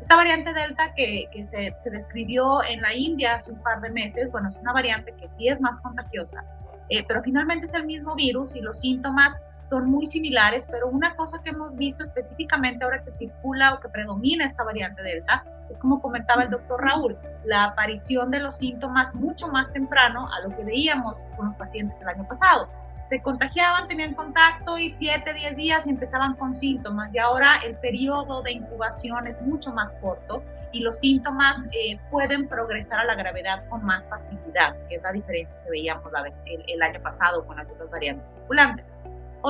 Esta 0.00 0.16
variante 0.16 0.52
Delta 0.52 0.92
que, 0.94 1.28
se, 1.42 1.90
describió 1.90 2.62
en 2.62 2.82
la 2.82 2.94
India 2.94 3.34
hace 3.34 3.52
un 3.52 3.62
par 3.62 3.80
de 3.80 3.90
meses, 3.90 4.30
bueno, 4.30 4.48
es 4.48 4.56
una 4.56 4.72
variante 4.72 5.12
que 5.14 5.28
sí 5.28 5.48
es 5.48 5.60
más 5.60 5.80
contagiosa, 5.80 6.44
eh, 6.90 7.04
pero 7.08 7.22
finalmente 7.22 7.66
es 7.66 7.74
el 7.74 7.84
mismo 7.84 8.14
virus 8.14 8.54
y 8.54 8.60
los 8.60 8.80
síntomas 8.80 9.42
son 9.70 9.90
muy 9.90 10.06
similares, 10.06 10.66
pero 10.70 10.88
una 10.88 11.14
cosa 11.16 11.42
que 11.42 11.50
hemos 11.50 11.76
visto 11.76 12.04
específicamente 12.04 12.84
ahora 12.84 13.02
que 13.02 13.10
circula 13.10 13.74
o 13.74 13.80
que 13.80 13.88
predomina 13.88 14.46
esta 14.46 14.64
variante 14.64 15.02
Delta 15.02 15.44
es 15.70 15.78
como 15.78 16.00
comentaba 16.00 16.42
el 16.42 16.50
doctor 16.50 16.82
Raúl, 16.82 17.16
la 17.44 17.64
aparición 17.64 18.30
de 18.30 18.40
los 18.40 18.58
síntomas 18.58 19.14
mucho 19.14 19.48
más 19.48 19.72
temprano 19.72 20.28
a 20.32 20.46
lo 20.46 20.56
que 20.56 20.64
veíamos 20.64 21.22
con 21.36 21.46
los 21.46 21.56
pacientes 21.56 22.00
el 22.00 22.08
año 22.08 22.26
pasado. 22.26 22.68
Se 23.08 23.22
contagiaban, 23.22 23.88
tenían 23.88 24.14
contacto 24.14 24.76
y 24.76 24.90
7, 24.90 25.32
10 25.32 25.56
días 25.56 25.86
empezaban 25.86 26.34
con 26.34 26.54
síntomas 26.54 27.14
y 27.14 27.18
ahora 27.18 27.56
el 27.64 27.74
periodo 27.76 28.42
de 28.42 28.52
incubación 28.52 29.26
es 29.26 29.40
mucho 29.42 29.72
más 29.72 29.94
corto 29.94 30.42
y 30.72 30.80
los 30.80 30.98
síntomas 30.98 31.56
eh, 31.72 31.98
pueden 32.10 32.46
progresar 32.48 33.00
a 33.00 33.04
la 33.04 33.14
gravedad 33.14 33.66
con 33.68 33.84
más 33.84 34.06
facilidad, 34.08 34.76
que 34.88 34.96
es 34.96 35.02
la 35.02 35.12
diferencia 35.12 35.58
que 35.64 35.70
veíamos 35.70 36.12
la 36.12 36.22
vez, 36.22 36.34
el, 36.44 36.82
año 36.82 37.00
pasado 37.00 37.46
con 37.46 37.56
las 37.56 37.66
otras 37.70 37.90
variantes 37.90 38.32
circulantes. 38.32 38.92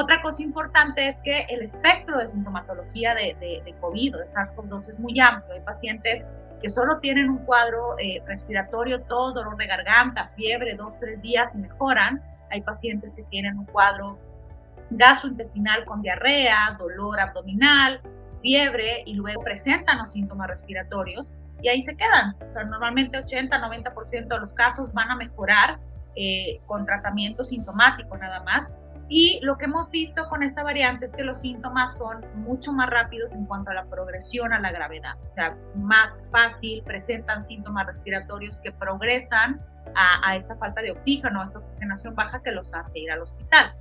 Otra 0.01 0.23
cosa 0.23 0.45
importante 0.45 1.09
es 1.09 1.19
que 1.25 1.41
el 1.49 1.61
espectro 1.61 2.19
de 2.19 2.29
sintomatología 2.29 3.17
de, 3.17 3.35
de, 3.41 3.75
COVID 3.81 4.15
o 4.15 4.19
de 4.19 4.27
SARS-CoV-2 4.27 4.91
es 4.91 5.01
muy 5.01 5.19
amplio. 5.19 5.57
Hay 5.57 5.61
pacientes 5.63 6.25
que 6.63 6.69
solo 6.69 7.01
tienen 7.01 7.29
un 7.29 7.39
cuadro 7.39 7.99
eh, 7.99 8.23
respiratorio, 8.25 9.03
todo 9.03 9.33
dolor 9.33 9.57
de 9.57 9.67
garganta, 9.67 10.29
fiebre, 10.37 10.77
dos, 10.77 10.93
tres 11.01 11.21
días 11.21 11.53
y 11.57 11.59
mejoran. 11.59 12.23
Hay 12.53 12.61
pacientes 12.61 13.13
que 13.13 13.25
tienen 13.25 13.59
un 13.59 13.65
cuadro 13.65 14.21
gastrointestinal 14.91 15.85
con 15.85 16.01
diarrea, 16.01 16.77
dolor 16.79 17.19
abdominal, 17.19 18.01
fiebre 18.41 19.03
y 19.05 19.15
luego 19.15 19.43
presentan 19.43 19.99
los 19.99 20.13
síntomas 20.13 20.47
respiratorios 20.47 21.27
y 21.61 21.71
ahí 21.71 21.83
se 21.83 21.97
quedan. 21.97 22.37
O 22.49 22.53
sea, 22.53 22.63
normalmente 22.63 23.19
80-90% 23.19 24.29
de 24.29 24.39
los 24.39 24.55
casos 24.55 24.93
van 24.93 25.11
a 25.11 25.17
mejorar 25.17 25.81
eh, 26.15 26.61
con 26.67 26.87
tratamiento 26.87 27.43
sintomático 27.43 28.17
nada 28.17 28.45
más 28.45 28.71
y 29.09 29.41
lo 29.43 29.57
que 29.57 29.65
hemos 29.65 29.91
visto 29.91 30.29
con 30.29 30.43
esta 30.43 30.63
variante 30.63 31.07
es 31.07 31.13
que 31.13 31.25
los 31.25 31.41
síntomas 31.41 31.95
son 31.95 32.27
mucho 32.35 32.73
más 32.73 32.91
rápidos 32.91 33.33
en 33.33 33.47
cuanto 33.47 33.71
a 33.71 33.75
la 33.75 33.85
progresión 33.87 34.53
a 34.53 34.61
la 34.61 34.71
gravedad. 34.71 35.17
O 35.31 35.35
sea, 35.35 35.57
más 35.77 36.27
fácil, 36.31 36.83
presentan 36.83 37.47
síntomas 37.47 37.87
respiratorios 37.87 38.61
que 38.61 38.71
progresan 38.71 39.61
a, 39.95 40.37
esta 40.37 40.55
falta 40.57 40.83
de 40.83 40.91
oxígeno, 40.91 41.41
a 41.41 41.45
esta 41.45 41.59
oxigenación 41.59 42.15
baja 42.15 42.43
que 42.43 42.53
los 42.53 42.75
hace 42.75 42.99
ir 42.99 43.11
al 43.11 43.23
hospital. 43.23 43.75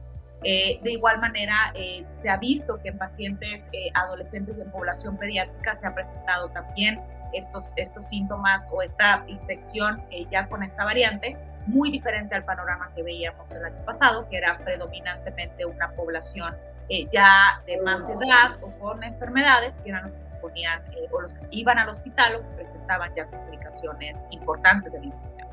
Eh, 0.44 0.80
de 0.84 0.92
igual 0.94 1.20
manera, 1.20 1.74
eh, 1.76 2.06
se 2.22 2.30
ha 2.30 2.38
visto 2.38 2.80
que 2.82 2.90
en 2.90 2.98
pacientes 2.98 3.70
eh, 3.74 3.90
adolescentes 3.96 4.56
de 4.56 4.64
población 4.66 5.18
pediátrica 5.18 5.76
se 5.76 5.88
ha 5.88 5.94
presentado 5.94 6.50
también 6.50 7.02
estos, 7.34 7.66
estos 7.76 8.08
síntomas 8.08 8.70
o 8.72 8.82
esta 8.82 9.26
infección 9.28 10.02
ya 10.32 10.48
con 10.48 10.64
esta 10.64 10.86
variante 10.86 11.36
muy 11.68 11.92
diferente 11.92 12.36
al 12.36 12.44
panorama 12.44 12.92
que 12.96 13.04
veíamos 13.04 13.52
el 13.52 13.64
año 13.64 13.86
pasado, 13.86 14.28
que 14.30 14.38
era 14.38 14.58
predominantemente 14.60 15.66
una 15.66 15.92
población 15.92 16.56
eh, 16.90 17.08
ya 17.12 17.62
de 17.66 17.82
más 17.82 18.08
edad 18.10 18.56
o 18.62 18.72
con 18.80 19.04
enfermedades, 19.04 19.74
que 19.84 19.90
eran 19.90 20.06
los 20.06 20.16
que 20.16 20.24
se 20.24 20.32
ponían 20.42 20.82
eh, 20.94 21.08
o 21.12 21.22
los 21.22 21.34
que 21.34 21.46
iban 21.52 21.78
al 21.78 21.90
hospital 21.90 22.38
o 22.38 22.40
que 22.40 22.56
presentaban 22.56 23.14
ya 23.14 23.26
complicaciones 23.26 24.26
importantes 24.32 24.94
de 24.94 25.00
la 25.00 25.06
infección. 25.06 25.48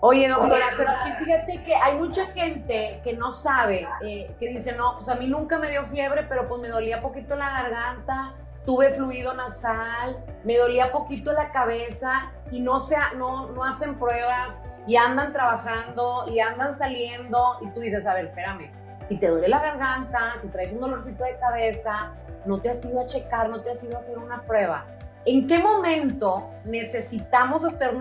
Oye, 0.00 0.28
doctora, 0.28 0.66
pero 0.76 0.90
aquí 0.90 1.24
fíjate 1.24 1.62
que 1.64 1.74
hay 1.74 1.96
mucha 1.96 2.26
gente 2.26 3.00
que 3.02 3.14
no 3.14 3.32
sabe, 3.32 3.88
eh, 4.02 4.30
que 4.38 4.48
dice, 4.48 4.72
no, 4.76 4.96
pues 4.98 5.08
a 5.08 5.16
mí 5.16 5.26
nunca 5.26 5.58
me 5.58 5.70
dio 5.70 5.84
fiebre, 5.86 6.22
pero 6.28 6.46
pues 6.46 6.60
me 6.60 6.68
dolía 6.68 7.00
poquito 7.00 7.34
la 7.34 7.62
garganta, 7.62 8.34
tuve 8.66 8.90
fluido 8.90 9.34
nasal, 9.34 10.22
me 10.44 10.58
dolía 10.58 10.92
poquito 10.92 11.32
la 11.32 11.50
cabeza 11.50 12.30
y 12.50 12.60
no, 12.60 12.78
sea, 12.78 13.12
no, 13.16 13.48
no 13.52 13.64
hacen 13.64 13.98
pruebas 13.98 14.62
y 14.86 14.96
andan 14.96 15.32
trabajando 15.32 16.26
y 16.28 16.40
andan 16.40 16.76
saliendo 16.78 17.58
y 17.60 17.68
tú 17.70 17.80
dices, 17.80 18.06
a 18.06 18.14
ver, 18.14 18.26
espérame, 18.26 18.70
si 19.08 19.16
te 19.16 19.28
duele 19.28 19.48
la 19.48 19.60
garganta, 19.60 20.32
si 20.36 20.48
traes 20.50 20.72
un 20.72 20.80
dolorcito 20.80 21.24
de 21.24 21.36
cabeza, 21.38 22.12
no 22.44 22.60
te 22.60 22.70
has 22.70 22.84
ido 22.84 23.00
a 23.00 23.06
checar, 23.06 23.48
no 23.48 23.60
te 23.62 23.70
has 23.70 23.82
ido 23.82 23.96
a 23.96 23.98
hacer 23.98 24.18
una 24.18 24.42
prueba. 24.42 24.86
¿En 25.24 25.48
qué 25.48 25.58
momento 25.58 26.48
necesitamos, 26.64 27.64
hacer, 27.64 27.94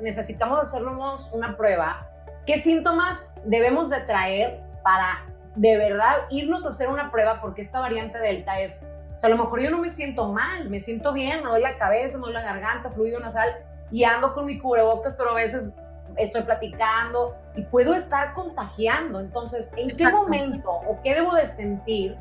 necesitamos 0.00 0.60
hacernos 0.60 1.30
una 1.32 1.56
prueba? 1.56 2.06
¿Qué 2.46 2.58
síntomas 2.58 3.30
debemos 3.44 3.90
de 3.90 4.00
traer 4.00 4.62
para 4.82 5.26
de 5.56 5.76
verdad 5.76 6.16
irnos 6.30 6.64
a 6.64 6.70
hacer 6.70 6.88
una 6.88 7.10
prueba? 7.10 7.40
Porque 7.42 7.60
esta 7.60 7.80
variante 7.80 8.18
Delta 8.18 8.60
es, 8.60 8.82
o 9.14 9.18
sea, 9.18 9.28
a 9.28 9.30
lo 9.30 9.44
mejor 9.44 9.60
yo 9.60 9.70
no 9.70 9.78
me 9.78 9.90
siento 9.90 10.28
mal, 10.32 10.70
me 10.70 10.80
siento 10.80 11.12
bien, 11.12 11.42
me 11.42 11.50
duele 11.50 11.64
la 11.64 11.76
cabeza, 11.76 12.16
me 12.16 12.22
duele 12.22 12.40
la 12.40 12.46
garganta, 12.46 12.90
fluido 12.90 13.20
nasal, 13.20 13.54
y 13.90 14.04
ando 14.04 14.32
con 14.32 14.46
mi 14.46 14.58
cubrebocas, 14.58 15.14
pero 15.16 15.30
a 15.30 15.34
veces 15.34 15.70
estoy 16.16 16.42
platicando 16.42 17.36
y 17.56 17.62
puedo 17.62 17.94
estar 17.94 18.34
contagiando. 18.34 19.20
Entonces, 19.20 19.72
¿en 19.76 19.88
qué 19.88 20.08
momento 20.10 20.70
o 20.70 21.00
qué 21.02 21.14
debo 21.14 21.34
de 21.34 21.46
sentir 21.46 22.16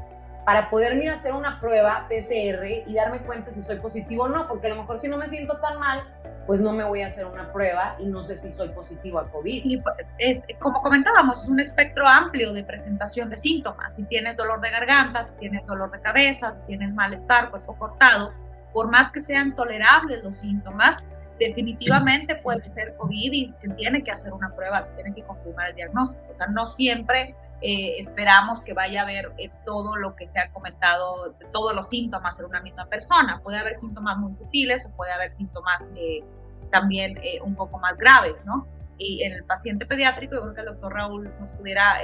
para 0.46 0.70
poder 0.70 0.96
ir 0.98 1.10
a 1.10 1.14
hacer 1.14 1.34
una 1.34 1.60
prueba 1.60 2.08
PCR 2.08 2.66
y 2.88 2.94
darme 2.94 3.20
cuenta 3.20 3.52
si 3.52 3.62
soy 3.62 3.78
positivo 3.78 4.24
o 4.24 4.30
no? 4.30 4.48
Porque 4.48 4.68
a 4.68 4.70
lo 4.72 4.78
mejor 4.78 4.98
si 4.98 5.08
no 5.08 5.18
me 5.18 5.28
siento 5.28 5.58
tan 5.58 5.80
mal, 5.80 6.04
pues 6.48 6.62
no 6.62 6.72
me 6.72 6.84
voy 6.84 7.04
a 7.04 7.06
hacer 7.06 7.28
una 7.28 7.52
prueba 7.54 7.96
y 8.00 8.08
no 8.08 8.24
sé 8.24 8.36
si 8.36 8.52
soy 8.52 8.70
positivo 8.70 9.20
a 9.20 9.30
COVID. 9.30 9.66
Y 9.66 9.78
pues, 9.78 9.96
es, 10.18 10.44
como 10.60 10.82
comentábamos, 10.82 11.44
es 11.44 11.50
un 11.50 11.60
espectro 11.60 12.08
amplio 12.08 12.54
de 12.54 12.64
presentación 12.64 13.30
de 13.30 13.38
síntomas. 13.38 13.96
Si 13.96 14.04
tienes 14.06 14.36
dolor 14.36 14.60
de 14.62 14.72
garganta, 14.72 15.24
si 15.24 15.36
tienes 15.36 15.64
dolor 15.68 15.92
de 15.92 16.02
cabeza, 16.02 16.54
si 16.54 16.60
tienes 16.66 16.92
malestar, 16.94 17.52
cuerpo 17.52 17.78
cortado, 17.78 18.34
por 18.74 18.90
más 18.90 19.12
que 19.12 19.22
sean 19.22 19.56
tolerables 19.56 20.24
los 20.24 20.38
síntomas, 20.38 21.04
definitivamente 21.40 22.36
puede 22.36 22.66
ser 22.68 22.96
COVID 22.98 23.32
y 23.32 23.52
se 23.56 23.70
tiene 23.70 24.04
que 24.04 24.12
hacer 24.12 24.34
una 24.34 24.54
prueba, 24.56 24.84
se 24.84 24.92
tiene 24.92 25.14
que 25.16 25.24
confirmar 25.24 25.70
el 25.70 25.76
diagnóstico. 25.76 26.24
O 26.32 26.36
sea, 26.36 26.48
no 26.48 26.68
siempre 26.68 27.36
eh, 27.62 27.96
esperamos 27.98 28.62
que 28.62 28.74
vaya 28.74 29.02
a 29.02 29.04
haber 29.04 29.32
eh, 29.38 29.50
todo 29.66 29.96
lo 29.96 30.16
que 30.16 30.28
se 30.28 30.40
ha 30.40 30.52
comentado, 30.52 31.36
todos 31.52 31.74
los 31.74 31.90
síntomas 31.90 32.38
de 32.38 32.46
una 32.46 32.62
misma 32.62 32.86
persona. 32.86 33.42
Puede 33.44 33.58
haber 33.58 33.76
síntomas 33.76 34.18
muy 34.18 34.34
sutiles 34.34 34.86
o 34.86 34.96
puede 34.96 35.12
haber 35.12 35.32
síntomas 35.32 35.92
eh, 35.96 36.24
también 36.72 37.20
un 37.44 37.56
poco 37.56 37.80
más 37.80 37.98
graves, 37.98 38.44
¿no? 38.46 38.68
Y 39.00 39.24
en 39.24 39.32
el 39.32 39.46
paciente 39.46 39.86
pediátrico, 39.86 40.36
yo 40.36 40.42
creo 40.42 40.54
que 40.54 40.60
el 40.60 40.66
doctor 40.68 40.94
Raúl 40.94 41.32
nos 41.40 41.52
pudiera 41.52 41.96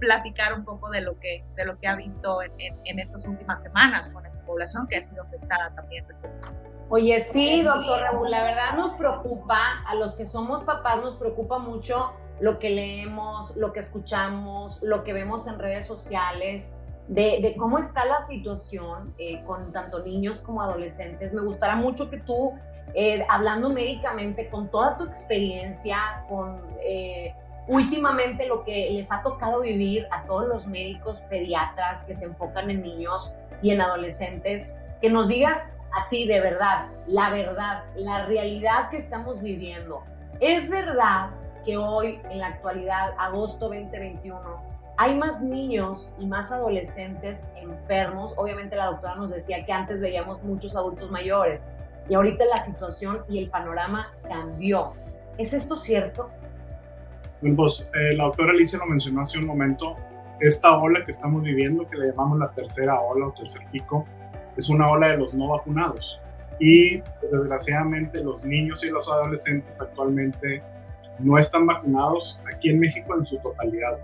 platicar 0.00 0.52
un 0.52 0.64
poco 0.64 0.90
de 0.90 1.00
lo 1.00 1.18
que, 1.20 1.44
de 1.56 1.64
lo 1.64 1.78
que 1.78 1.86
ha 1.86 1.94
visto 1.94 2.42
en, 2.42 2.52
en, 2.58 2.76
en 2.84 2.98
estas 2.98 3.24
últimas 3.24 3.62
semanas 3.62 4.10
con 4.10 4.26
esta 4.26 4.40
población 4.44 4.86
que 4.88 4.96
ha 4.96 5.02
sido 5.02 5.22
afectada 5.22 5.72
también 5.74 6.06
recientemente. 6.08 6.70
Oye, 6.90 7.20
sí, 7.20 7.62
doctor 7.62 8.00
Raúl, 8.00 8.30
la 8.30 8.42
verdad 8.42 8.76
nos 8.76 8.92
preocupa, 8.92 9.58
a 9.86 9.94
los 9.94 10.16
que 10.16 10.26
somos 10.26 10.62
papás 10.64 11.00
nos 11.00 11.16
preocupa 11.16 11.58
mucho 11.58 12.12
lo 12.40 12.58
que 12.58 12.70
leemos, 12.70 13.56
lo 13.56 13.72
que 13.72 13.80
escuchamos, 13.80 14.82
lo 14.82 15.02
que 15.04 15.12
vemos 15.12 15.46
en 15.46 15.58
redes 15.58 15.86
sociales, 15.86 16.76
de, 17.08 17.54
cómo 17.58 17.78
está 17.78 18.04
la 18.04 18.22
situación 18.22 19.14
eh, 19.18 19.42
con 19.44 19.72
tanto 19.72 20.04
niños 20.04 20.40
como 20.40 20.62
adolescentes. 20.62 21.32
Me 21.32 21.42
gustaría 21.42 21.76
mucho 21.76 22.10
que 22.10 22.18
tú, 22.18 22.58
eh, 22.94 23.24
hablando 23.28 23.70
médicamente, 23.70 24.48
con 24.48 24.68
toda 24.68 24.96
tu 24.96 25.04
experiencia, 25.04 26.24
con 26.28 26.60
eh, 26.86 27.34
últimamente 27.66 28.46
lo 28.46 28.64
que 28.64 28.90
les 28.90 29.10
ha 29.10 29.22
tocado 29.22 29.62
vivir 29.62 30.06
a 30.10 30.24
todos 30.24 30.46
los 30.48 30.66
médicos 30.66 31.22
pediatras 31.22 32.04
que 32.04 32.14
se 32.14 32.26
enfocan 32.26 32.70
en 32.70 32.82
niños 32.82 33.32
y 33.62 33.70
en 33.70 33.80
adolescentes, 33.80 34.76
que 35.00 35.10
nos 35.10 35.28
digas 35.28 35.76
así 35.96 36.26
de 36.26 36.40
verdad, 36.40 36.88
la 37.06 37.30
verdad, 37.30 37.84
la 37.96 38.26
realidad 38.26 38.90
que 38.90 38.98
estamos 38.98 39.40
viviendo. 39.40 40.02
Es 40.40 40.68
verdad 40.68 41.30
que 41.64 41.76
hoy, 41.76 42.20
en 42.30 42.38
la 42.38 42.48
actualidad, 42.48 43.14
agosto 43.18 43.68
2021, 43.68 44.74
hay 44.96 45.14
más 45.14 45.42
niños 45.42 46.12
y 46.18 46.26
más 46.26 46.52
adolescentes 46.52 47.48
enfermos. 47.56 48.34
Obviamente 48.36 48.76
la 48.76 48.86
doctora 48.86 49.16
nos 49.16 49.30
decía 49.30 49.64
que 49.64 49.72
antes 49.72 50.00
veíamos 50.00 50.42
muchos 50.42 50.76
adultos 50.76 51.10
mayores 51.10 51.68
y 52.08 52.14
ahorita 52.14 52.44
la 52.46 52.58
situación 52.58 53.20
y 53.28 53.38
el 53.38 53.50
panorama 53.50 54.12
cambió. 54.28 54.92
¿Es 55.38 55.52
esto 55.52 55.76
cierto? 55.76 56.30
Pues 57.56 57.88
eh, 57.94 58.14
la 58.14 58.24
doctora 58.24 58.52
Alicia 58.52 58.78
lo 58.78 58.86
mencionó 58.86 59.22
hace 59.22 59.38
un 59.38 59.46
momento, 59.46 59.96
esta 60.40 60.76
ola 60.78 61.04
que 61.04 61.10
estamos 61.10 61.42
viviendo, 61.42 61.88
que 61.88 61.98
le 61.98 62.08
llamamos 62.08 62.38
la 62.38 62.50
tercera 62.52 63.00
ola 63.00 63.26
o 63.26 63.32
tercer 63.32 63.62
pico, 63.70 64.06
es 64.56 64.68
una 64.68 64.88
ola 64.88 65.08
de 65.08 65.18
los 65.18 65.34
no 65.34 65.48
vacunados. 65.48 66.20
Y 66.60 67.02
desgraciadamente 67.30 68.22
los 68.22 68.44
niños 68.44 68.84
y 68.84 68.90
los 68.90 69.08
adolescentes 69.10 69.80
actualmente 69.80 70.62
no 71.18 71.38
están 71.38 71.66
vacunados 71.66 72.40
aquí 72.52 72.70
en 72.70 72.80
México 72.80 73.14
en 73.14 73.24
su 73.24 73.38
totalidad. 73.38 73.98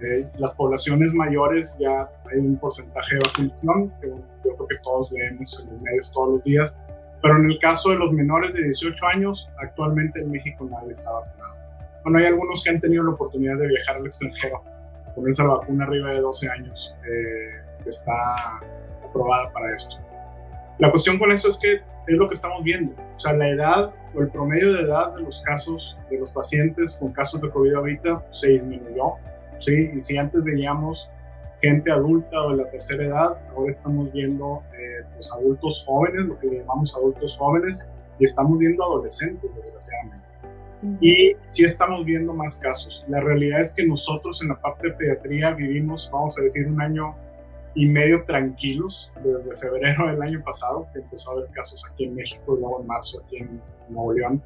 Eh, 0.00 0.28
las 0.36 0.52
poblaciones 0.52 1.12
mayores 1.12 1.76
ya 1.78 2.10
hay 2.30 2.38
un 2.38 2.56
porcentaje 2.56 3.14
de 3.14 3.20
vacunación, 3.20 3.92
que 4.00 4.08
yo 4.08 4.56
creo 4.56 4.68
que 4.68 4.76
todos 4.82 5.12
leemos 5.12 5.60
en 5.60 5.72
los 5.72 5.80
medios 5.80 6.12
todos 6.12 6.34
los 6.34 6.44
días, 6.44 6.78
pero 7.24 7.38
en 7.38 7.50
el 7.50 7.58
caso 7.58 7.88
de 7.88 7.96
los 7.96 8.12
menores 8.12 8.52
de 8.52 8.64
18 8.64 9.06
años, 9.06 9.50
actualmente 9.56 10.20
en 10.20 10.30
México 10.30 10.68
nadie 10.70 10.90
está 10.90 11.10
vacunado. 11.10 11.56
Bueno, 12.02 12.18
hay 12.18 12.26
algunos 12.26 12.62
que 12.62 12.68
han 12.68 12.82
tenido 12.82 13.02
la 13.02 13.12
oportunidad 13.12 13.56
de 13.56 13.66
viajar 13.66 13.96
al 13.96 14.04
extranjero, 14.04 14.62
con 15.14 15.26
esa 15.26 15.44
vacuna 15.44 15.86
arriba 15.86 16.10
de 16.10 16.20
12 16.20 16.50
años, 16.50 16.94
eh, 17.02 17.62
que 17.82 17.88
está 17.88 18.12
aprobada 19.02 19.50
para 19.54 19.74
esto. 19.74 19.96
La 20.78 20.90
cuestión 20.90 21.18
con 21.18 21.32
esto 21.32 21.48
es 21.48 21.58
que 21.58 21.72
es 21.72 22.18
lo 22.18 22.28
que 22.28 22.34
estamos 22.34 22.62
viendo. 22.62 22.94
O 23.16 23.18
sea, 23.18 23.32
la 23.32 23.48
edad 23.48 23.94
o 24.14 24.20
el 24.20 24.28
promedio 24.28 24.74
de 24.74 24.82
edad 24.82 25.14
de 25.14 25.22
los 25.22 25.40
casos 25.40 25.98
de 26.10 26.18
los 26.18 26.30
pacientes 26.30 26.98
con 27.00 27.10
casos 27.14 27.40
de 27.40 27.48
COVID 27.48 27.72
ahorita 27.72 28.22
se 28.32 28.48
disminuyó. 28.48 29.14
¿sí? 29.60 29.92
Y 29.94 30.00
si 30.00 30.18
antes 30.18 30.44
veíamos 30.44 31.08
gente 31.68 31.90
adulta 31.90 32.42
o 32.42 32.50
de 32.50 32.62
la 32.62 32.70
tercera 32.70 33.04
edad, 33.04 33.38
ahora 33.50 33.68
estamos 33.68 34.12
viendo 34.12 34.62
eh, 34.72 35.04
pues, 35.14 35.30
adultos 35.32 35.84
jóvenes, 35.86 36.26
lo 36.26 36.38
que 36.38 36.46
le 36.48 36.58
llamamos 36.58 36.94
adultos 36.94 37.36
jóvenes, 37.36 37.90
y 38.18 38.24
estamos 38.24 38.58
viendo 38.58 38.84
adolescentes, 38.84 39.54
desgraciadamente. 39.54 40.24
Y 41.00 41.34
sí 41.48 41.64
estamos 41.64 42.04
viendo 42.04 42.34
más 42.34 42.56
casos. 42.56 43.04
La 43.08 43.20
realidad 43.20 43.60
es 43.60 43.72
que 43.72 43.86
nosotros 43.86 44.42
en 44.42 44.48
la 44.48 44.60
parte 44.60 44.88
de 44.88 44.94
pediatría 44.94 45.52
vivimos, 45.54 46.10
vamos 46.12 46.38
a 46.38 46.42
decir, 46.42 46.66
un 46.66 46.80
año 46.80 47.14
y 47.74 47.86
medio 47.86 48.24
tranquilos 48.24 49.10
desde 49.22 49.56
febrero 49.56 50.06
del 50.08 50.20
año 50.22 50.42
pasado, 50.44 50.86
que 50.92 51.00
empezó 51.00 51.30
a 51.30 51.34
haber 51.34 51.50
casos 51.50 51.84
aquí 51.90 52.04
en 52.04 52.14
México 52.14 52.56
y 52.56 52.60
luego 52.60 52.80
en 52.82 52.86
marzo 52.86 53.22
aquí 53.24 53.38
en 53.38 53.60
Nuevo 53.88 54.12
León. 54.12 54.42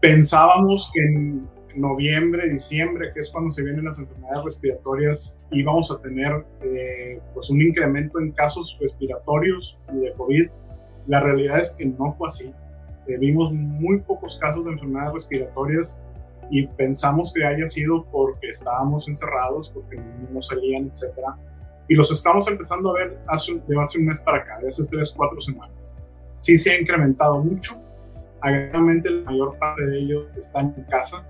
Pensábamos 0.00 0.90
que 0.92 1.00
en 1.00 1.48
noviembre, 1.76 2.48
diciembre, 2.48 3.12
que 3.12 3.20
es 3.20 3.30
cuando 3.30 3.50
se 3.50 3.62
vienen 3.62 3.84
las 3.84 3.98
enfermedades 3.98 4.44
respiratorias, 4.44 5.38
íbamos 5.50 5.90
a 5.90 6.00
tener 6.00 6.44
eh, 6.62 7.20
pues 7.34 7.50
un 7.50 7.60
incremento 7.60 8.18
en 8.20 8.32
casos 8.32 8.76
respiratorios 8.80 9.78
de 9.92 10.12
COVID. 10.14 10.48
La 11.06 11.20
realidad 11.20 11.60
es 11.60 11.72
que 11.72 11.84
no 11.84 12.12
fue 12.12 12.28
así. 12.28 12.52
Eh, 13.06 13.18
vimos 13.18 13.52
muy 13.52 14.00
pocos 14.00 14.38
casos 14.38 14.64
de 14.64 14.72
enfermedades 14.72 15.14
respiratorias 15.14 16.00
y 16.50 16.66
pensamos 16.66 17.32
que 17.32 17.44
haya 17.44 17.66
sido 17.66 18.04
porque 18.10 18.48
estábamos 18.48 19.08
encerrados, 19.08 19.70
porque 19.70 20.00
no 20.30 20.40
salían, 20.40 20.90
etcétera 20.90 21.36
y 21.88 21.94
los 21.94 22.10
estamos 22.10 22.46
empezando 22.48 22.90
a 22.90 22.94
ver 22.94 23.18
hace, 23.26 23.52
de 23.66 23.80
hace 23.80 23.98
un 23.98 24.06
mes 24.06 24.20
para 24.20 24.38
acá, 24.38 24.58
de 24.60 24.68
hace 24.68 24.86
tres, 24.86 25.12
cuatro 25.14 25.40
semanas. 25.40 25.96
Sí 26.36 26.56
se 26.56 26.70
ha 26.70 26.80
incrementado 26.80 27.42
mucho. 27.42 27.80
Agradablemente 28.40 29.10
la 29.10 29.30
mayor 29.30 29.58
parte 29.58 29.84
de 29.86 29.98
ellos 29.98 30.26
están 30.36 30.74
en 30.76 30.84
casa, 30.84 31.26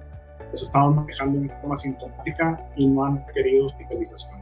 los 0.52 0.62
estamos 0.62 0.94
manejando 0.94 1.38
en 1.38 1.50
forma 1.50 1.76
sintomática 1.76 2.64
y 2.76 2.86
no 2.86 3.04
han 3.04 3.26
requerido 3.26 3.66
hospitalización. 3.66 4.40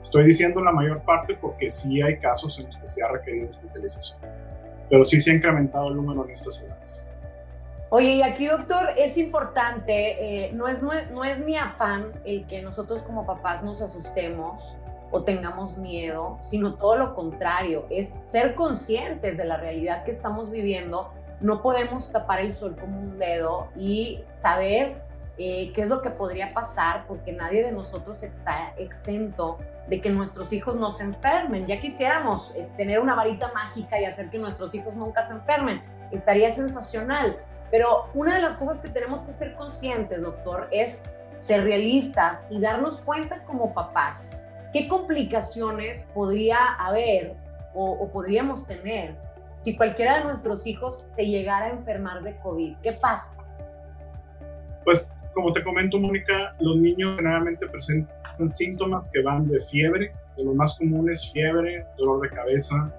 Estoy 0.00 0.24
diciendo 0.24 0.60
la 0.60 0.72
mayor 0.72 1.00
parte 1.02 1.34
porque 1.34 1.70
sí 1.70 2.02
hay 2.02 2.18
casos 2.18 2.58
en 2.58 2.66
los 2.66 2.76
que 2.76 2.86
se 2.86 3.02
ha 3.02 3.08
requerido 3.08 3.48
hospitalización, 3.48 4.18
pero 4.90 5.04
sí 5.04 5.20
se 5.20 5.30
ha 5.30 5.34
incrementado 5.34 5.88
el 5.88 5.96
número 5.96 6.24
en 6.24 6.32
estas 6.32 6.62
edades. 6.62 7.08
Oye, 7.88 8.16
y 8.16 8.22
aquí, 8.22 8.46
doctor, 8.46 8.90
es 8.98 9.16
importante, 9.16 10.46
eh, 10.46 10.52
no, 10.52 10.66
es, 10.68 10.82
no, 10.82 10.90
no 11.12 11.24
es 11.24 11.44
mi 11.44 11.56
afán 11.56 12.12
el 12.24 12.46
que 12.46 12.62
nosotros 12.62 13.02
como 13.02 13.26
papás 13.26 13.62
nos 13.62 13.82
asustemos, 13.82 14.76
o 15.12 15.22
tengamos 15.22 15.76
miedo, 15.76 16.38
sino 16.40 16.74
todo 16.74 16.96
lo 16.96 17.14
contrario, 17.14 17.86
es 17.90 18.16
ser 18.22 18.54
conscientes 18.54 19.36
de 19.36 19.44
la 19.44 19.58
realidad 19.58 20.04
que 20.04 20.10
estamos 20.10 20.50
viviendo. 20.50 21.12
No 21.40 21.62
podemos 21.62 22.10
tapar 22.10 22.40
el 22.40 22.52
sol 22.52 22.76
como 22.80 22.98
un 22.98 23.18
dedo 23.18 23.68
y 23.76 24.24
saber 24.30 25.02
eh, 25.38 25.72
qué 25.74 25.82
es 25.82 25.88
lo 25.88 26.02
que 26.02 26.10
podría 26.10 26.52
pasar, 26.52 27.06
porque 27.06 27.32
nadie 27.32 27.64
de 27.64 27.72
nosotros 27.72 28.22
está 28.22 28.74
exento 28.76 29.58
de 29.88 30.00
que 30.00 30.10
nuestros 30.10 30.52
hijos 30.52 30.76
no 30.76 30.90
se 30.90 31.04
enfermen. 31.04 31.66
Ya 31.66 31.80
quisiéramos 31.80 32.52
eh, 32.54 32.68
tener 32.76 33.00
una 33.00 33.14
varita 33.14 33.50
mágica 33.52 34.00
y 34.00 34.04
hacer 34.04 34.30
que 34.30 34.38
nuestros 34.38 34.74
hijos 34.74 34.94
nunca 34.94 35.26
se 35.26 35.34
enfermen. 35.34 35.82
Estaría 36.10 36.50
sensacional. 36.50 37.38
Pero 37.70 38.10
una 38.14 38.36
de 38.36 38.42
las 38.42 38.54
cosas 38.56 38.80
que 38.80 38.90
tenemos 38.90 39.22
que 39.22 39.32
ser 39.32 39.54
conscientes, 39.54 40.20
doctor, 40.20 40.68
es 40.70 41.02
ser 41.38 41.64
realistas 41.64 42.44
y 42.50 42.60
darnos 42.60 43.00
cuenta 43.00 43.42
como 43.44 43.72
papás 43.72 44.30
¿Qué 44.72 44.88
complicaciones 44.88 46.08
podría 46.14 46.56
haber 46.78 47.36
o, 47.74 48.08
podríamos 48.10 48.66
tener 48.66 49.14
si 49.58 49.76
cualquiera 49.76 50.18
de 50.18 50.24
nuestros 50.24 50.66
hijos 50.66 51.06
se 51.14 51.26
llegara 51.26 51.66
a 51.66 51.70
enfermar 51.70 52.22
de 52.22 52.36
COVID? 52.38 52.76
¿Qué 52.82 52.92
pasa? 52.92 53.36
Pues 54.84 55.12
como 55.32 55.52
te 55.52 55.62
comento, 55.62 55.98
Mónica, 55.98 56.54
los 56.60 56.76
niños 56.76 57.16
generalmente 57.16 57.66
presentan 57.66 58.48
síntomas 58.48 59.10
que 59.12 59.22
van 59.22 59.48
de 59.48 59.60
fiebre, 59.60 60.12
de 60.36 60.44
lo 60.44 60.54
más 60.54 60.76
común 60.76 61.10
es 61.10 61.30
fiebre, 61.32 61.86
dolor 61.96 62.22
de 62.22 62.30
cabeza. 62.30 62.92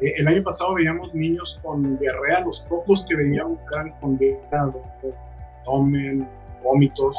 Eh, 0.00 0.14
el 0.18 0.28
año 0.28 0.42
pasado 0.42 0.74
veíamos 0.74 1.14
niños 1.14 1.58
con 1.62 1.98
diarrea, 1.98 2.40
los 2.40 2.60
pocos 2.62 3.04
que 3.08 3.16
veíamos 3.16 3.58
eran 3.72 3.92
con 4.00 4.18
diarrea, 4.18 4.72
abdomen, 5.62 6.28
vómitos. 6.62 7.16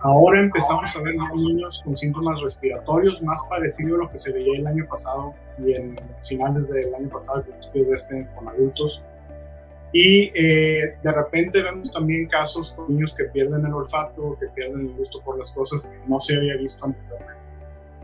Ahora 0.00 0.40
empezamos 0.40 0.94
a 0.94 1.00
ver 1.00 1.14
niños 1.34 1.80
con 1.84 1.96
síntomas 1.96 2.40
respiratorios 2.40 3.22
más 3.22 3.40
parecido 3.48 3.94
a 3.96 3.98
lo 4.00 4.10
que 4.10 4.18
se 4.18 4.32
veía 4.32 4.58
el 4.58 4.66
año 4.66 4.86
pasado 4.88 5.34
y 5.58 5.72
en 5.72 5.98
finales 6.22 6.68
del 6.68 6.94
año 6.94 7.08
pasado, 7.08 7.42
principios 7.42 7.86
de 7.86 7.94
este, 7.94 8.28
con 8.34 8.48
adultos. 8.48 9.02
Y 9.92 10.32
eh, 10.34 10.96
de 11.02 11.12
repente 11.12 11.62
vemos 11.62 11.90
también 11.90 12.26
casos 12.26 12.72
con 12.72 12.88
niños 12.88 13.14
que 13.14 13.24
pierden 13.24 13.66
el 13.66 13.74
olfato, 13.74 14.36
que 14.40 14.46
pierden 14.48 14.88
el 14.88 14.94
gusto 14.94 15.20
por 15.22 15.36
las 15.36 15.52
cosas 15.52 15.86
que 15.86 15.98
no 16.08 16.18
se 16.18 16.36
había 16.36 16.56
visto 16.56 16.84
anteriormente. 16.84 17.42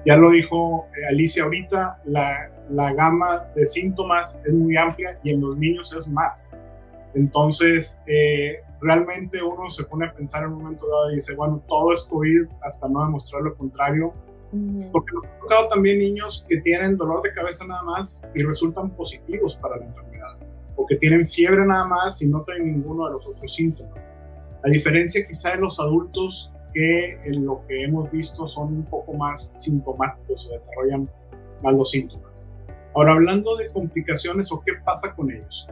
Ya 0.04 0.16
lo 0.16 0.30
dijo 0.30 0.86
eh, 0.96 1.06
Alicia 1.08 1.44
ahorita, 1.44 2.00
la, 2.04 2.50
la 2.70 2.92
gama 2.92 3.46
de 3.54 3.64
síntomas 3.66 4.42
es 4.44 4.52
muy 4.52 4.76
amplia 4.76 5.18
y 5.22 5.30
en 5.30 5.40
los 5.40 5.56
niños 5.56 5.94
es 5.94 6.06
más. 6.06 6.54
Entonces, 7.14 8.00
eh, 8.06 8.62
realmente 8.80 9.42
uno 9.42 9.68
se 9.70 9.84
pone 9.84 10.06
a 10.06 10.12
pensar 10.12 10.44
en 10.44 10.52
un 10.52 10.62
momento 10.62 10.86
dado 10.86 11.10
y 11.10 11.16
dice, 11.16 11.34
bueno, 11.34 11.62
todo 11.66 11.92
es 11.92 12.04
COVID 12.04 12.46
hasta 12.62 12.88
no 12.88 13.04
demostrar 13.04 13.42
lo 13.42 13.56
contrario. 13.56 14.12
Porque 14.92 15.12
nos 15.12 15.26
ha 15.26 15.38
tocado 15.40 15.68
también 15.68 15.98
niños 15.98 16.46
que 16.48 16.58
tienen 16.62 16.96
dolor 16.96 17.20
de 17.20 17.34
cabeza 17.34 17.66
nada 17.66 17.82
más 17.82 18.22
y 18.34 18.42
resultan 18.42 18.90
positivos 18.90 19.54
para 19.56 19.76
la 19.76 19.84
enfermedad, 19.84 20.40
o 20.78 20.86
que 20.86 20.96
tienen 20.96 21.26
fiebre 21.26 21.66
nada 21.66 21.84
más 21.84 22.22
y 22.22 22.28
no 22.28 22.42
tienen 22.44 22.72
ninguno 22.72 23.06
de 23.06 23.14
los 23.14 23.26
otros 23.26 23.52
síntomas. 23.52 24.14
La 24.62 24.70
diferencia 24.70 25.26
quizá 25.26 25.50
de 25.50 25.58
los 25.58 25.80
adultos 25.80 26.52
que 26.72 27.20
en 27.24 27.44
lo 27.44 27.62
que 27.66 27.82
hemos 27.82 28.10
visto 28.12 28.46
son 28.46 28.68
un 28.68 28.84
poco 28.84 29.12
más 29.12 29.62
sintomáticos 29.62 30.46
o 30.46 30.52
desarrollan 30.52 31.10
más 31.62 31.74
los 31.74 31.90
síntomas. 31.90 32.46
Ahora, 32.94 33.14
hablando 33.14 33.56
de 33.56 33.68
complicaciones 33.70 34.52
o 34.52 34.60
qué 34.60 34.72
pasa 34.84 35.14
con 35.14 35.30
ellos. 35.30 35.68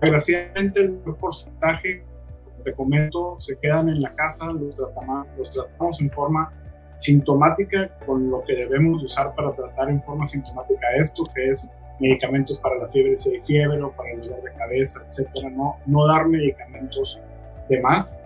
Desgraciadamente, 0.00 0.82
el 0.82 0.92
porcentaje 1.20 2.04
te 2.64 2.72
comento, 2.72 3.36
se 3.38 3.58
quedan 3.58 3.88
en 3.88 4.00
la 4.00 4.14
casa, 4.14 4.52
los 4.52 4.76
tratamos, 4.76 5.26
los 5.36 5.50
tratamos 5.50 6.00
en 6.00 6.10
forma 6.10 6.52
sintomática 6.94 7.96
con 8.06 8.30
lo 8.30 8.42
que 8.44 8.54
debemos 8.54 9.02
usar 9.02 9.34
para 9.34 9.52
tratar 9.52 9.90
en 9.90 10.00
forma 10.00 10.26
sintomática 10.26 10.86
esto, 10.96 11.24
que 11.34 11.48
es 11.50 11.68
medicamentos 11.98 12.58
para 12.58 12.76
la 12.76 12.88
fiebre 12.88 13.16
si 13.16 13.34
hay 13.34 13.40
fiebre 13.40 13.82
o 13.82 13.92
para 13.92 14.12
el 14.12 14.20
dolor 14.20 14.42
de 14.42 14.52
cabeza, 14.52 15.00
etcétera, 15.06 15.50
no, 15.50 16.06
dar 16.06 16.28
medicamentos 16.28 17.20
de 17.68 17.80
más. 17.80 18.18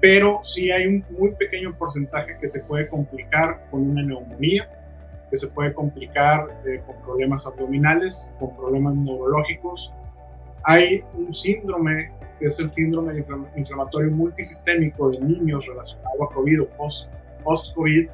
pero 0.00 0.40
sí 0.42 0.70
hay 0.70 0.86
un 0.86 1.04
muy 1.10 1.32
pequeño 1.32 1.76
porcentaje 1.76 2.38
que 2.40 2.48
se 2.48 2.62
puede 2.62 2.88
complicar 2.88 3.66
con 3.70 3.82
una 3.90 4.02
neumonía, 4.02 4.66
que 5.30 5.36
se 5.36 5.48
puede 5.48 5.74
complicar 5.74 6.62
eh, 6.66 6.80
con 6.86 6.96
problemas 7.02 7.46
abdominales, 7.46 8.32
con 8.38 8.56
problemas 8.56 8.94
neurológicos. 8.94 9.92
Hay 10.64 11.02
un 11.14 11.34
síndrome, 11.34 12.12
que 12.38 12.46
es 12.46 12.58
el 12.60 12.70
síndrome 12.70 13.22
inflamatorio 13.56 14.10
multisistémico 14.10 15.10
de 15.10 15.20
niños 15.20 15.66
relacionado 15.66 16.24
a 16.24 16.32
COVID 16.32 16.62
o 16.62 16.68
post-COVID, 17.44 18.08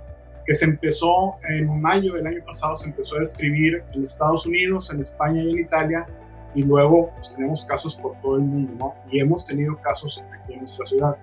que 0.47 0.55
se 0.55 0.65
empezó 0.65 1.37
en 1.49 1.81
mayo 1.81 2.15
del 2.15 2.27
año 2.27 2.45
pasado, 2.45 2.77
se 2.77 2.89
empezó 2.89 3.17
a 3.17 3.21
describir 3.21 3.83
en 3.93 4.03
Estados 4.05 4.47
Unidos, 4.47 4.91
en 4.93 5.01
España 5.01 5.43
y 5.43 5.51
en 5.51 5.59
Italia, 5.59 6.07
y 6.55 6.63
luego 6.63 7.11
pues, 7.17 7.35
tenemos 7.35 7.65
casos 7.65 7.97
por 7.97 8.19
todo 8.21 8.37
el 8.37 8.43
mundo, 8.43 8.73
¿no? 8.79 8.95
Y 9.11 9.21
hemos 9.21 9.45
tenido 9.45 9.77
casos 9.81 10.23
aquí 10.33 10.53
en 10.53 10.61
nuestra 10.61 10.87
ciudad 10.87 11.17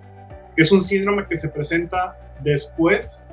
es 0.56 0.72
un 0.72 0.84
síndrome 0.84 1.26
que 1.28 1.38
se 1.38 1.50
presenta 1.50 2.18
después 2.42 3.28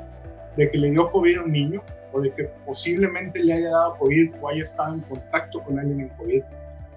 de 0.56 0.70
que 0.70 0.78
le 0.78 0.90
dio 0.90 1.10
COVID 1.10 1.38
a 1.38 1.42
un 1.42 1.52
niño 1.52 1.82
o 2.12 2.20
de 2.20 2.32
que 2.32 2.44
posiblemente 2.66 3.42
le 3.42 3.52
haya 3.52 3.70
dado 3.70 3.98
COVID 3.98 4.34
o 4.40 4.48
haya 4.48 4.62
estado 4.62 4.94
en 4.94 5.00
contacto 5.00 5.62
con 5.62 5.78
alguien 5.78 6.00
en 6.00 6.08
COVID. 6.10 6.42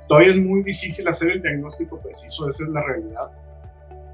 Todavía 0.08 0.32
es 0.32 0.38
muy 0.38 0.64
difícil 0.64 1.08
hacer 1.08 1.32
el 1.32 1.42
diagnóstico 1.42 2.00
preciso, 2.00 2.50
esa 2.50 2.64
es 2.64 2.70
la 2.70 2.84
realidad. 2.84 3.32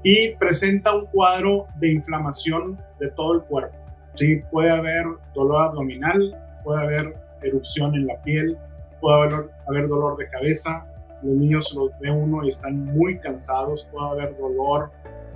Y 0.02 0.34
presenta 0.34 0.94
un 0.94 1.06
cuadro 1.06 1.66
de 1.76 1.92
inflamación 1.92 2.78
de 2.98 3.10
todo 3.10 3.34
el 3.34 3.42
cuerpo. 3.42 3.76
¿Sí? 4.14 4.42
Puede 4.50 4.70
haber 4.70 5.06
dolor 5.34 5.62
abdominal, 5.62 6.36
puede 6.64 6.82
haber 6.82 7.14
erupción 7.42 7.94
en 7.94 8.06
la 8.06 8.20
piel, 8.22 8.56
puede 9.00 9.22
haber, 9.22 9.50
haber 9.66 9.88
dolor 9.88 10.16
de 10.16 10.28
cabeza. 10.28 10.86
Los 11.22 11.36
niños 11.36 11.72
los 11.74 11.90
ve 12.00 12.10
uno 12.10 12.44
y 12.44 12.48
están 12.48 12.84
muy 12.84 13.18
cansados, 13.18 13.88
puede 13.92 14.10
haber 14.10 14.36
dolor 14.38 14.90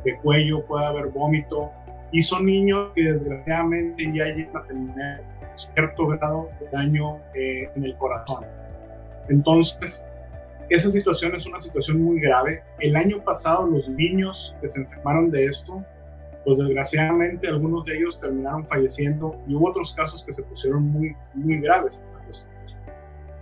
de 0.05 0.17
cuello, 0.19 0.65
puede 0.67 0.87
haber 0.87 1.07
vómito, 1.07 1.71
y 2.13 2.23
son 2.23 2.47
niños 2.47 2.91
que 2.95 3.03
desgraciadamente 3.03 4.05
ya 4.15 4.27
llegan 4.27 4.57
a 4.57 4.65
tener 4.65 5.23
cierto 5.57 6.07
grado 6.07 6.49
de 6.61 6.69
daño 6.71 7.19
eh, 7.35 7.69
en 7.75 7.85
el 7.85 7.97
corazón. 7.97 8.45
Entonces, 9.29 10.07
esa 10.69 10.91
situación 10.91 11.35
es 11.35 11.47
una 11.47 11.61
situación 11.61 12.01
muy 12.01 12.21
grave. 12.21 12.63
El 12.79 12.97
año 12.97 13.23
pasado 13.23 13.67
los 13.67 13.89
niños 13.89 14.57
que 14.61 14.69
se 14.69 14.81
enfermaron 14.81 15.31
de 15.31 15.45
esto, 15.45 15.85
pues 16.45 16.59
desgraciadamente 16.59 17.49
algunos 17.49 17.85
de 17.85 17.97
ellos 17.97 18.21
terminaron 18.21 18.65
falleciendo 18.65 19.37
y 19.49 19.55
hubo 19.55 19.71
otros 19.71 19.95
casos 19.95 20.23
que 20.25 20.33
se 20.33 20.43
pusieron 20.43 20.83
muy, 20.83 21.17
muy 21.35 21.59
graves. 21.59 22.01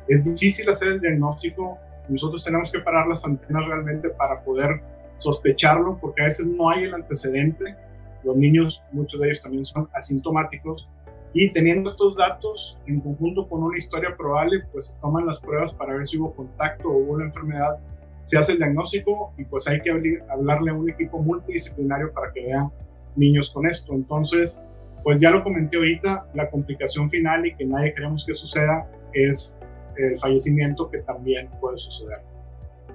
Es 0.08 0.24
difícil 0.24 0.68
hacer 0.68 0.88
el 0.88 1.00
diagnóstico. 1.00 1.78
Nosotros 2.08 2.44
tenemos 2.44 2.70
que 2.70 2.80
parar 2.80 3.06
las 3.06 3.24
antenas 3.24 3.66
realmente 3.66 4.10
para 4.10 4.42
poder 4.42 4.80
sospecharlo 5.18 5.98
porque 6.00 6.22
a 6.22 6.24
veces 6.26 6.46
no 6.46 6.70
hay 6.70 6.84
el 6.84 6.94
antecedente. 6.94 7.76
Los 8.24 8.36
niños, 8.36 8.82
muchos 8.92 9.20
de 9.20 9.28
ellos 9.28 9.40
también 9.40 9.64
son 9.64 9.88
asintomáticos 9.92 10.88
y 11.34 11.50
teniendo 11.50 11.90
estos 11.90 12.14
datos 12.14 12.78
en 12.86 13.00
conjunto 13.00 13.48
con 13.48 13.62
una 13.62 13.76
historia 13.76 14.14
probable, 14.16 14.64
pues 14.70 14.86
se 14.88 14.96
toman 15.00 15.24
las 15.24 15.40
pruebas 15.40 15.72
para 15.72 15.94
ver 15.94 16.06
si 16.06 16.18
hubo 16.18 16.34
contacto 16.34 16.88
o 16.88 16.98
hubo 16.98 17.12
una 17.14 17.24
enfermedad, 17.24 17.78
se 18.20 18.36
hace 18.36 18.52
el 18.52 18.58
diagnóstico 18.58 19.32
y 19.38 19.44
pues 19.44 19.66
hay 19.66 19.80
que 19.80 19.90
hablarle 20.28 20.70
a 20.70 20.74
un 20.74 20.90
equipo 20.90 21.18
multidisciplinario 21.18 22.12
para 22.12 22.32
que 22.32 22.44
vean 22.44 22.70
niños 23.16 23.50
con 23.50 23.66
esto. 23.66 23.94
Entonces, 23.94 24.62
pues 25.02 25.18
ya 25.18 25.30
lo 25.30 25.42
comenté 25.42 25.76
ahorita, 25.76 26.28
la 26.34 26.50
complicación 26.50 27.10
final 27.10 27.46
y 27.46 27.54
que 27.54 27.64
nadie 27.64 27.92
queremos 27.94 28.24
que 28.24 28.34
suceda 28.34 28.86
es 29.12 29.58
el 29.96 30.18
fallecimiento 30.18 30.90
que 30.90 30.98
también 30.98 31.48
puede 31.60 31.76
suceder. 31.76 32.20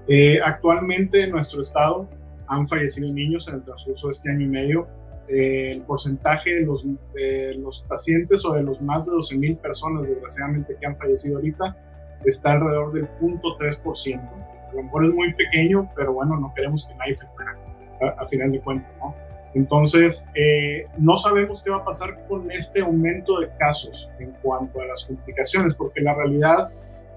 Eh, 0.07 0.39
actualmente 0.43 1.23
en 1.23 1.31
nuestro 1.31 1.59
estado 1.59 2.09
han 2.47 2.67
fallecido 2.67 3.11
niños 3.11 3.47
en 3.49 3.55
el 3.55 3.63
transcurso 3.63 4.07
de 4.07 4.11
este 4.11 4.31
año 4.31 4.45
y 4.45 4.49
medio. 4.49 4.87
Eh, 5.27 5.71
el 5.73 5.81
porcentaje 5.81 6.55
de 6.55 6.65
los, 6.65 6.85
los 7.57 7.81
pacientes 7.81 8.45
o 8.45 8.53
de 8.53 8.63
los 8.63 8.81
más 8.81 9.05
de 9.05 9.11
12 9.11 9.37
mil 9.37 9.57
personas, 9.57 10.07
desgraciadamente, 10.07 10.77
que 10.79 10.85
han 10.85 10.95
fallecido 10.95 11.35
ahorita, 11.37 11.75
está 12.25 12.53
alrededor 12.53 12.93
del 12.93 13.09
0.3%. 13.19 14.19
A 14.69 14.73
lo 14.73 14.83
mejor 14.83 15.05
es 15.05 15.13
muy 15.13 15.33
pequeño, 15.33 15.89
pero 15.95 16.13
bueno, 16.13 16.37
no 16.37 16.53
queremos 16.53 16.87
que 16.87 16.95
nadie 16.95 17.13
se 17.13 17.27
muera, 17.31 17.57
a, 18.17 18.25
final 18.27 18.51
de 18.51 18.59
cuentas, 18.61 18.91
¿no? 18.99 19.15
Entonces, 19.57 20.29
eh, 20.35 20.85
no 20.99 21.15
sabemos 21.15 21.63
qué 21.63 21.71
va 21.71 21.77
a 21.77 21.83
pasar 21.83 22.27
con 22.27 22.51
este 22.51 22.81
aumento 22.81 23.39
de 23.39 23.49
casos 23.57 24.07
en 24.19 24.31
cuanto 24.43 24.79
a 24.81 24.85
las 24.85 25.03
complicaciones, 25.03 25.73
porque 25.73 25.99
la 25.99 26.13
realidad 26.13 26.69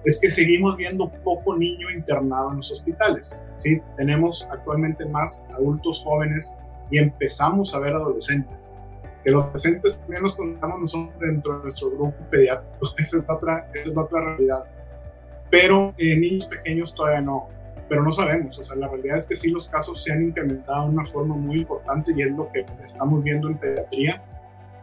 es 0.06 0.18
que 0.18 0.30
seguimos 0.30 0.74
viendo 0.78 1.10
poco 1.22 1.54
niño 1.54 1.90
internado 1.90 2.50
en 2.50 2.56
los 2.56 2.72
hospitales. 2.72 3.44
¿sí? 3.58 3.82
Tenemos 3.94 4.48
actualmente 4.50 5.04
más 5.04 5.46
adultos 5.50 6.00
jóvenes 6.02 6.56
y 6.90 6.96
empezamos 6.96 7.74
a 7.74 7.78
ver 7.78 7.92
adolescentes. 7.92 8.72
Que 9.22 9.32
los 9.32 9.44
adolescentes 9.44 9.98
también 9.98 10.22
los 10.22 10.34
contamos 10.34 10.80
nosotros 10.80 11.20
dentro 11.20 11.58
de 11.58 11.62
nuestro 11.64 11.90
grupo 11.90 12.14
pediátrico. 12.30 12.88
Esa 12.96 13.18
es 13.18 13.24
otra, 13.28 13.70
esa 13.74 13.90
es 13.90 13.96
otra 13.98 14.18
realidad. 14.18 14.64
Pero 15.50 15.92
eh, 15.98 16.16
niños 16.16 16.46
pequeños 16.46 16.94
todavía 16.94 17.20
no. 17.20 17.48
Pero 17.90 18.02
no 18.02 18.12
sabemos. 18.12 18.58
O 18.58 18.62
sea, 18.62 18.76
la 18.76 18.88
realidad 18.88 19.18
es 19.18 19.26
que 19.26 19.36
sí 19.36 19.50
los 19.50 19.68
casos 19.68 20.02
se 20.02 20.12
han 20.12 20.22
incrementado 20.22 20.84
de 20.84 20.94
una 20.94 21.04
forma 21.04 21.34
muy 21.34 21.58
importante 21.58 22.12
y 22.16 22.22
es 22.22 22.30
lo 22.30 22.50
que 22.50 22.64
estamos 22.82 23.22
viendo 23.22 23.48
en 23.48 23.58
pediatría 23.58 24.22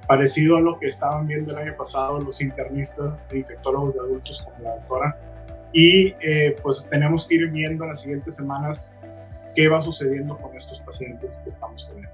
parecido 0.07 0.57
a 0.57 0.61
lo 0.61 0.79
que 0.79 0.87
estaban 0.87 1.27
viendo 1.27 1.51
el 1.51 1.57
año 1.57 1.77
pasado 1.77 2.19
los 2.19 2.41
internistas 2.41 3.27
e 3.29 3.37
infectólogos 3.37 3.93
de 3.93 3.99
adultos 4.01 4.41
como 4.41 4.59
la 4.59 4.75
doctora. 4.75 5.17
Y 5.73 6.15
eh, 6.21 6.55
pues 6.61 6.87
tenemos 6.89 7.27
que 7.27 7.35
ir 7.35 7.49
viendo 7.49 7.83
en 7.83 7.89
las 7.89 8.01
siguientes 8.01 8.35
semanas 8.35 8.95
qué 9.55 9.67
va 9.67 9.81
sucediendo 9.81 10.37
con 10.37 10.55
estos 10.55 10.79
pacientes 10.81 11.39
que 11.43 11.49
estamos 11.49 11.87
teniendo. 11.87 12.11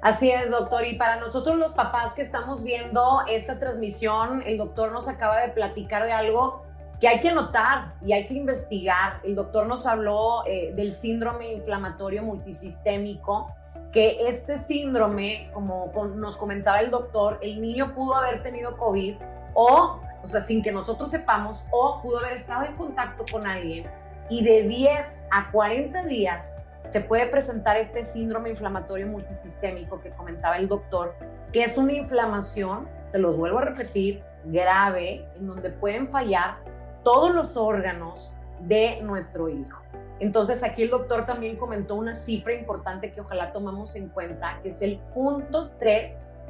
Así 0.00 0.30
es, 0.30 0.50
doctor. 0.50 0.84
Y 0.84 0.96
para 0.96 1.16
nosotros 1.16 1.56
los 1.58 1.72
papás 1.72 2.12
que 2.12 2.22
estamos 2.22 2.62
viendo 2.62 3.22
esta 3.28 3.58
transmisión, 3.58 4.42
el 4.46 4.58
doctor 4.58 4.92
nos 4.92 5.08
acaba 5.08 5.40
de 5.40 5.48
platicar 5.48 6.04
de 6.04 6.12
algo 6.12 6.64
que 7.04 7.08
hay 7.08 7.20
que 7.20 7.32
notar 7.32 7.92
y 8.02 8.14
hay 8.14 8.26
que 8.26 8.32
investigar. 8.32 9.20
El 9.24 9.34
doctor 9.34 9.66
nos 9.66 9.86
habló 9.86 10.42
eh, 10.46 10.72
del 10.74 10.90
síndrome 10.94 11.52
inflamatorio 11.52 12.22
multisistémico, 12.22 13.54
que 13.92 14.26
este 14.26 14.56
síndrome, 14.56 15.50
como 15.52 15.92
nos 16.16 16.34
comentaba 16.38 16.80
el 16.80 16.90
doctor, 16.90 17.38
el 17.42 17.60
niño 17.60 17.94
pudo 17.94 18.16
haber 18.16 18.42
tenido 18.42 18.78
COVID 18.78 19.16
o, 19.52 20.00
o 20.22 20.26
sea, 20.26 20.40
sin 20.40 20.62
que 20.62 20.72
nosotros 20.72 21.10
sepamos, 21.10 21.66
o 21.72 22.00
pudo 22.00 22.20
haber 22.20 22.32
estado 22.32 22.64
en 22.64 22.74
contacto 22.74 23.26
con 23.30 23.46
alguien 23.46 23.86
y 24.30 24.42
de 24.42 24.62
10 24.62 25.28
a 25.30 25.50
40 25.52 26.04
días 26.04 26.64
se 26.90 27.02
puede 27.02 27.26
presentar 27.26 27.76
este 27.76 28.02
síndrome 28.02 28.48
inflamatorio 28.48 29.06
multisistémico 29.08 30.00
que 30.00 30.08
comentaba 30.12 30.56
el 30.56 30.68
doctor, 30.68 31.14
que 31.52 31.64
es 31.64 31.76
una 31.76 31.92
inflamación, 31.92 32.88
se 33.04 33.18
los 33.18 33.36
vuelvo 33.36 33.58
a 33.58 33.66
repetir, 33.66 34.22
grave, 34.46 35.26
en 35.36 35.48
donde 35.48 35.68
pueden 35.68 36.08
fallar 36.08 36.56
todos 37.04 37.34
los 37.34 37.56
órganos 37.56 38.32
de 38.60 39.00
nuestro 39.02 39.48
hijo. 39.48 39.80
Entonces 40.20 40.62
aquí 40.62 40.82
el 40.82 40.90
doctor 40.90 41.26
también 41.26 41.56
comentó 41.56 41.96
una 41.96 42.14
cifra 42.14 42.54
importante 42.54 43.12
que 43.12 43.20
ojalá 43.20 43.52
tomamos 43.52 43.94
en 43.96 44.08
cuenta, 44.08 44.58
que 44.62 44.68
es 44.68 44.80
el 44.82 44.98
punto 45.12 45.70
3 45.78 46.44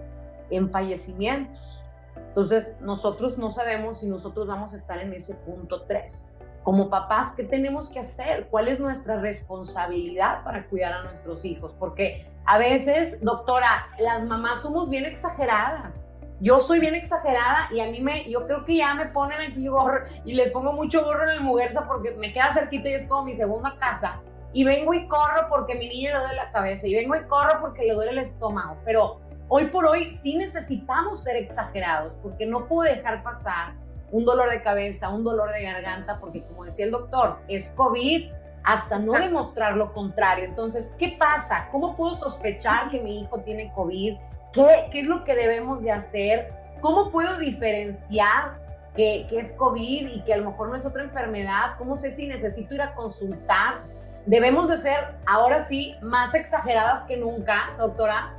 en 0.50 0.70
fallecimientos. 0.70 1.82
Entonces 2.28 2.76
nosotros 2.80 3.38
no 3.38 3.50
sabemos 3.50 4.00
si 4.00 4.06
nosotros 4.06 4.46
vamos 4.46 4.74
a 4.74 4.76
estar 4.76 4.98
en 4.98 5.12
ese 5.12 5.34
punto 5.34 5.82
3. 5.82 6.32
Como 6.62 6.88
papás, 6.88 7.32
¿qué 7.36 7.44
tenemos 7.44 7.90
que 7.90 8.00
hacer? 8.00 8.48
¿Cuál 8.50 8.68
es 8.68 8.80
nuestra 8.80 9.20
responsabilidad 9.20 10.42
para 10.44 10.66
cuidar 10.68 10.92
a 10.94 11.02
nuestros 11.02 11.44
hijos? 11.44 11.74
Porque 11.78 12.26
a 12.46 12.58
veces, 12.58 13.22
doctora, 13.22 13.88
las 13.98 14.24
mamás 14.24 14.62
somos 14.62 14.88
bien 14.88 15.04
exageradas 15.04 16.10
yo 16.44 16.58
soy 16.58 16.78
bien 16.78 16.94
exagerada 16.94 17.70
y 17.72 17.80
a 17.80 17.86
mí 17.86 18.02
me, 18.02 18.30
yo 18.30 18.46
creo 18.46 18.66
que 18.66 18.76
ya 18.76 18.94
me 18.94 19.06
ponen 19.06 19.40
aquí 19.40 19.66
gorro 19.66 20.04
y 20.26 20.34
les 20.34 20.50
pongo 20.50 20.74
mucho 20.74 21.02
gorro 21.02 21.22
en 21.24 21.38
el 21.38 21.40
Mujerza 21.40 21.86
porque 21.86 22.10
me 22.16 22.34
queda 22.34 22.52
cerquita 22.52 22.90
y 22.90 22.92
es 22.92 23.08
como 23.08 23.24
mi 23.24 23.32
segunda 23.32 23.74
casa. 23.78 24.20
Y 24.52 24.62
vengo 24.62 24.92
y 24.92 25.08
corro 25.08 25.46
porque 25.48 25.74
mi 25.74 25.88
niña 25.88 26.12
le 26.12 26.18
duele 26.18 26.36
la 26.36 26.52
cabeza 26.52 26.86
y 26.86 26.94
vengo 26.94 27.16
y 27.16 27.24
corro 27.28 27.62
porque 27.62 27.86
le 27.86 27.94
duele 27.94 28.10
el 28.10 28.18
estómago. 28.18 28.76
Pero 28.84 29.20
hoy 29.48 29.68
por 29.68 29.86
hoy 29.86 30.12
sí 30.12 30.36
necesitamos 30.36 31.22
ser 31.22 31.36
exagerados 31.36 32.12
porque 32.22 32.44
no 32.44 32.66
puedo 32.66 32.92
dejar 32.92 33.22
pasar 33.22 33.72
un 34.12 34.26
dolor 34.26 34.50
de 34.50 34.62
cabeza, 34.62 35.08
un 35.08 35.24
dolor 35.24 35.50
de 35.50 35.62
garganta, 35.62 36.20
porque 36.20 36.44
como 36.44 36.66
decía 36.66 36.84
el 36.84 36.90
doctor, 36.90 37.38
es 37.48 37.72
COVID 37.72 38.30
hasta 38.64 38.98
no 38.98 39.12
demostrar 39.12 39.78
lo 39.78 39.94
contrario. 39.94 40.44
Entonces, 40.44 40.94
¿qué 40.98 41.16
pasa? 41.18 41.70
¿Cómo 41.72 41.96
puedo 41.96 42.14
sospechar 42.14 42.90
que 42.90 43.00
mi 43.00 43.22
hijo 43.22 43.40
tiene 43.40 43.72
COVID? 43.72 44.18
¿Qué, 44.54 45.00
es 45.00 45.06
lo 45.06 45.24
que 45.24 45.34
debemos 45.34 45.82
de 45.82 45.90
hacer? 45.90 46.52
¿Cómo 46.80 47.10
puedo 47.10 47.38
diferenciar 47.38 48.58
que, 48.94 49.26
que, 49.28 49.38
es 49.40 49.52
COVID 49.54 50.06
y 50.06 50.20
que 50.22 50.34
a 50.34 50.36
lo 50.36 50.50
mejor 50.50 50.68
no 50.68 50.76
es 50.76 50.86
otra 50.86 51.02
enfermedad? 51.02 51.76
¿Cómo 51.76 51.96
sé 51.96 52.12
si 52.12 52.28
necesito 52.28 52.74
ir 52.74 52.82
a 52.82 52.94
consultar? 52.94 53.80
Debemos 54.26 54.68
de 54.68 54.76
ser 54.76 55.16
ahora 55.26 55.64
sí 55.64 55.96
más 56.02 56.34
exageradas 56.34 57.04
que 57.06 57.16
nunca, 57.16 57.70
doctora. 57.78 58.32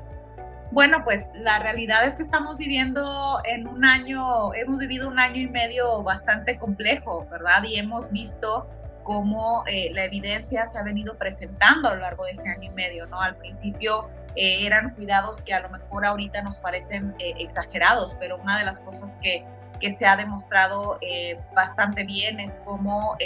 Bueno, 0.72 1.04
pues 1.04 1.26
la 1.36 1.60
realidad 1.60 2.06
es 2.06 2.16
que 2.16 2.24
estamos 2.24 2.58
viviendo 2.58 3.40
en 3.44 3.68
un 3.68 3.84
año, 3.84 4.54
hemos 4.54 4.80
vivido 4.80 5.08
un 5.10 5.20
año 5.20 5.42
y 5.42 5.48
medio 5.48 6.02
bastante 6.02 6.58
complejo, 6.58 7.28
¿verdad? 7.30 7.64
Y 7.64 7.78
hemos 7.78 8.10
visto 8.12 8.68
cómo 9.04 9.64
eh, 9.68 9.92
la 9.94 10.06
evidencia 10.06 10.66
se 10.66 10.80
ha 10.80 10.84
venido 10.84 11.18
presentando 11.18 11.90
a 11.90 11.96
lo 11.96 12.02
largo 12.02 12.26
de 12.26 12.32
este 12.32 12.50
año 12.50 12.64
y 12.64 12.74
medio, 12.74 13.06
¿no? 13.06 13.22
Al 13.22 13.36
principio 13.36 14.10
eh, 14.36 14.66
eran 14.66 14.92
cuidados 14.92 15.42
que 15.42 15.54
a 15.54 15.62
lo 15.62 15.70
mejor 15.70 16.06
ahorita 16.06 16.42
nos 16.42 16.58
parecen 16.58 17.16
eh, 17.20 17.34
exagerados, 17.40 18.16
pero 18.20 18.38
una 18.38 18.58
de 18.58 18.66
las 18.66 18.80
cosas 18.80 19.18
que, 19.22 19.46
que 19.80 19.92
se 19.92 20.06
ha 20.06 20.18
demostrado 20.18 20.98
eh, 21.02 21.40
bastante 21.54 22.04
bien 22.04 22.40
es 22.40 22.60
como 22.66 23.18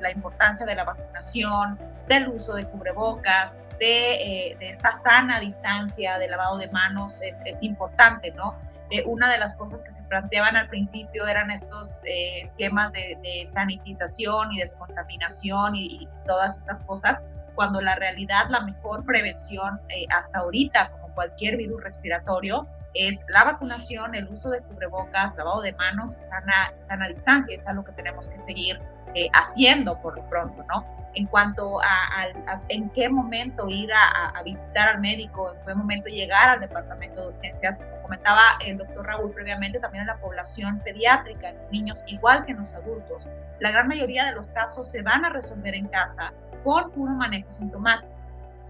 la 0.00 0.10
importancia 0.10 0.66
de 0.66 0.74
la 0.74 0.84
vacunación, 0.84 1.78
del 2.06 2.28
uso 2.28 2.54
de 2.54 2.66
cubrebocas, 2.66 3.60
de, 3.78 4.56
esta 4.60 4.92
sana 4.92 5.40
distancia 5.40 6.18
de 6.18 6.28
lavado 6.28 6.58
de 6.58 6.68
manos 6.68 7.20
es, 7.22 7.62
importante, 7.62 8.32
¿no? 8.32 8.56
una 9.04 9.30
de 9.30 9.38
las 9.38 9.54
cosas 9.56 9.82
que 9.82 9.92
se 9.92 10.02
planteaban 10.04 10.56
al 10.56 10.68
principio 10.68 11.26
eran 11.26 11.50
estos 11.50 12.00
esquemas 12.04 12.92
de, 12.92 13.44
sanitización 13.46 14.52
y 14.52 14.60
descontaminación 14.60 15.76
y 15.76 16.08
todas 16.26 16.56
estas 16.56 16.80
cosas, 16.80 17.22
cuando 17.58 17.80
la 17.80 17.96
realidad, 17.96 18.44
la 18.50 18.60
mejor 18.60 19.04
prevención 19.04 19.80
eh, 19.88 20.06
hasta 20.16 20.38
ahorita, 20.38 20.92
como 20.92 21.12
cualquier 21.12 21.56
virus 21.56 21.82
respiratorio, 21.82 22.68
es 22.94 23.24
la 23.30 23.42
vacunación, 23.42 24.14
el 24.14 24.28
uso 24.28 24.50
de 24.50 24.60
cubrebocas, 24.60 25.36
lavado 25.36 25.60
de 25.62 25.72
manos 25.72 26.16
y 26.16 26.20
sana, 26.20 26.72
sana 26.78 27.08
distancia. 27.08 27.56
Es 27.56 27.66
algo 27.66 27.82
que 27.82 27.90
tenemos 27.90 28.28
que 28.28 28.38
seguir 28.38 28.80
eh, 29.16 29.28
haciendo 29.32 30.00
por 30.00 30.14
lo 30.14 30.24
pronto, 30.28 30.62
¿no? 30.72 30.86
En 31.14 31.26
cuanto 31.26 31.80
a, 31.80 32.28
en 32.68 32.90
qué 32.90 33.08
momento 33.08 33.68
ir 33.68 33.90
a, 33.92 34.40
visitar 34.44 34.90
al 34.90 35.00
médico, 35.00 35.52
en 35.52 35.66
qué 35.66 35.74
momento 35.74 36.08
llegar 36.08 36.50
al 36.50 36.60
departamento 36.60 37.22
de 37.22 37.28
urgencias, 37.34 37.76
como 37.78 38.02
comentaba 38.02 38.42
el 38.64 38.78
doctor 38.78 39.04
Raúl 39.04 39.32
previamente, 39.32 39.80
también 39.80 40.02
en 40.02 40.06
la 40.06 40.18
población 40.18 40.78
pediátrica, 40.84 41.48
en 41.48 41.58
niños, 41.72 42.04
igual 42.06 42.44
que 42.44 42.52
en 42.52 42.58
los 42.58 42.72
adultos. 42.72 43.28
La 43.58 43.72
gran 43.72 43.88
mayoría 43.88 44.26
de 44.26 44.32
los 44.32 44.52
casos 44.52 44.88
se 44.88 45.02
van 45.02 45.24
a 45.24 45.30
resolver 45.30 45.74
en 45.74 45.88
casa 45.88 46.32
con 46.62 46.90
puro 46.92 47.12
manejo 47.12 47.50
sintomático. 47.50 48.18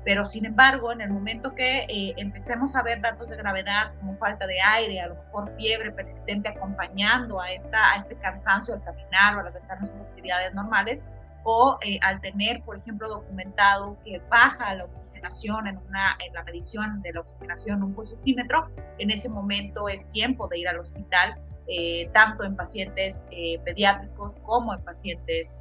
Pero 0.04 0.24
sin 0.24 0.46
embargo, 0.46 0.92
en 0.92 1.00
el 1.00 1.10
momento 1.10 1.54
que 1.54 1.80
eh, 1.80 2.14
empecemos 2.16 2.74
a 2.76 2.82
ver 2.82 3.00
datos 3.00 3.28
de 3.28 3.36
gravedad 3.36 3.92
como 3.98 4.16
falta 4.16 4.46
de 4.46 4.58
aire, 4.60 5.00
a 5.02 5.08
lo 5.08 5.16
mejor 5.16 5.54
fiebre 5.56 5.90
persistente 5.92 6.48
acompañando 6.48 7.40
a, 7.40 7.52
esta, 7.52 7.92
a 7.92 7.96
este 7.96 8.14
cansancio 8.16 8.74
al 8.74 8.82
caminar 8.84 9.36
o 9.36 9.40
al 9.40 9.44
regresar 9.46 9.76
nuestras 9.78 10.00
actividades 10.02 10.54
normales, 10.54 11.04
o 11.44 11.78
eh, 11.82 11.98
al 12.02 12.22
tener, 12.22 12.62
por 12.62 12.78
ejemplo, 12.78 13.08
documentado 13.08 13.98
que 14.04 14.18
baja 14.30 14.74
la 14.74 14.84
oxigenación 14.84 15.66
en, 15.66 15.76
una, 15.76 16.16
en 16.26 16.32
la 16.32 16.42
medición 16.42 17.02
de 17.02 17.12
la 17.12 17.20
oxigenación 17.20 17.76
en 17.76 17.82
un 17.84 17.94
pulsóxímetro, 17.94 18.70
en 18.98 19.10
ese 19.10 19.28
momento 19.28 19.88
es 19.88 20.10
tiempo 20.12 20.48
de 20.48 20.60
ir 20.60 20.68
al 20.68 20.78
hospital, 20.78 21.36
eh, 21.66 22.08
tanto 22.14 22.44
en 22.44 22.56
pacientes 22.56 23.26
pediátricos 23.64 24.38
como 24.38 24.72
en 24.72 24.82
pacientes 24.82 25.60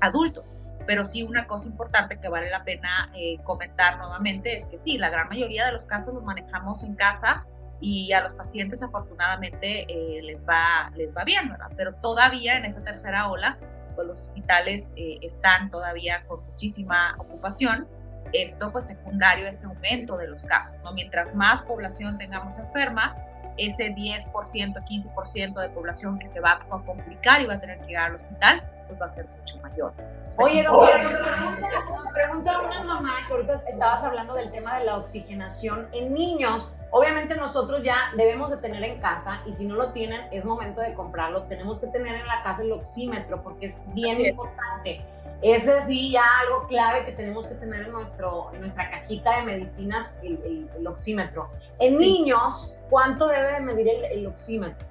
adultos 0.00 0.58
pero 0.88 1.04
sí 1.04 1.22
una 1.22 1.46
cosa 1.46 1.68
importante 1.68 2.18
que 2.18 2.30
vale 2.30 2.48
la 2.48 2.64
pena 2.64 3.12
eh, 3.14 3.36
comentar 3.44 3.98
nuevamente 3.98 4.56
es 4.56 4.66
que 4.68 4.78
sí, 4.78 4.96
la 4.96 5.10
gran 5.10 5.28
mayoría 5.28 5.66
de 5.66 5.72
los 5.72 5.84
casos 5.84 6.14
los 6.14 6.24
manejamos 6.24 6.82
en 6.82 6.94
casa 6.94 7.44
y 7.78 8.10
a 8.14 8.22
los 8.22 8.32
pacientes 8.32 8.82
afortunadamente 8.82 9.82
eh, 9.82 10.22
les, 10.22 10.48
va, 10.48 10.90
les 10.96 11.14
va 11.14 11.24
bien, 11.24 11.50
¿verdad? 11.50 11.70
Pero 11.76 11.92
todavía 11.96 12.56
en 12.56 12.64
esa 12.64 12.82
tercera 12.82 13.28
ola, 13.28 13.58
pues 13.96 14.06
los 14.06 14.22
hospitales 14.22 14.94
eh, 14.96 15.18
están 15.20 15.70
todavía 15.70 16.24
con 16.26 16.42
muchísima 16.46 17.16
ocupación. 17.18 17.86
Esto 18.32 18.72
pues 18.72 18.86
secundario 18.86 19.44
a 19.44 19.50
este 19.50 19.66
aumento 19.66 20.16
de 20.16 20.28
los 20.28 20.46
casos, 20.46 20.78
¿no? 20.82 20.94
Mientras 20.94 21.34
más 21.34 21.60
población 21.64 22.16
tengamos 22.16 22.56
enferma, 22.56 23.14
ese 23.58 23.94
10%, 23.94 24.32
15% 24.32 25.60
de 25.60 25.68
población 25.70 26.18
que 26.18 26.26
se 26.26 26.40
va 26.40 26.60
a 26.70 26.78
complicar 26.84 27.42
y 27.42 27.46
va 27.46 27.54
a 27.54 27.60
tener 27.60 27.78
que 27.80 27.88
llegar 27.88 28.06
al 28.06 28.14
hospital, 28.14 28.62
pues 28.86 29.00
va 29.00 29.06
a 29.06 29.08
ser 29.08 29.26
mucho 29.26 29.60
mayor. 29.60 29.92
Oye, 30.38 30.62
doctora, 30.62 31.04
nos 31.04 32.12
pregunta, 32.12 32.60
una 32.60 32.84
mamá 32.84 33.12
que 33.26 33.34
ahorita 33.34 33.62
estabas 33.68 34.04
hablando 34.04 34.34
del 34.34 34.50
tema 34.50 34.78
de 34.78 34.84
la 34.84 34.96
oxigenación 34.96 35.88
en 35.92 36.14
niños. 36.14 36.72
Obviamente 36.90 37.36
nosotros 37.36 37.82
ya 37.82 37.96
debemos 38.16 38.50
de 38.50 38.58
tener 38.58 38.82
en 38.84 39.00
casa 39.00 39.42
y 39.46 39.52
si 39.52 39.66
no 39.66 39.74
lo 39.74 39.92
tienen 39.92 40.22
es 40.30 40.44
momento 40.44 40.80
de 40.80 40.94
comprarlo. 40.94 41.42
Tenemos 41.44 41.80
que 41.80 41.88
tener 41.88 42.14
en 42.14 42.26
la 42.26 42.42
casa 42.42 42.62
el 42.62 42.72
oxímetro 42.72 43.42
porque 43.42 43.66
es 43.66 43.82
bien 43.94 44.20
importante. 44.24 45.04
Ese 45.42 45.82
sí 45.82 46.10
ya 46.10 46.24
algo 46.46 46.66
clave 46.66 47.04
que 47.04 47.12
tenemos 47.12 47.46
que 47.46 47.54
tener 47.54 47.82
en, 47.82 47.92
nuestro, 47.92 48.52
en 48.54 48.60
nuestra 48.60 48.90
cajita 48.90 49.38
de 49.38 49.42
medicinas, 49.44 50.18
el, 50.24 50.68
el, 50.76 50.86
oxímetro. 50.86 51.48
En 51.78 51.96
niños, 51.98 52.76
¿cuánto 52.90 53.28
debe 53.28 53.52
de 53.52 53.60
medir 53.60 53.88
el, 53.88 54.04
el 54.04 54.26
oxímetro? 54.26 54.86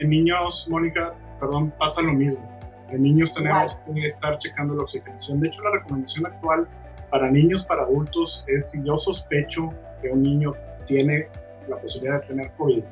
En 0.00 0.08
niños, 0.08 0.66
Mónica, 0.70 1.14
perdón, 1.38 1.72
pasa 1.78 2.00
lo 2.00 2.12
mismo 2.12 2.52
en 2.92 3.02
niños 3.02 3.32
tenemos 3.32 3.78
que 3.94 4.06
estar 4.06 4.38
checando 4.38 4.74
la 4.74 4.82
oxigenación. 4.82 5.40
De 5.40 5.48
hecho, 5.48 5.62
la 5.62 5.72
recomendación 5.72 6.26
actual 6.26 6.68
para 7.10 7.30
niños, 7.30 7.64
para 7.64 7.82
adultos, 7.82 8.44
es 8.46 8.70
si 8.70 8.82
yo 8.84 8.96
sospecho 8.96 9.70
que 10.00 10.10
un 10.10 10.22
niño 10.22 10.54
tiene 10.86 11.28
la 11.68 11.76
posibilidad 11.76 12.20
de 12.20 12.26
tener 12.28 12.50
COVID. 12.52 12.84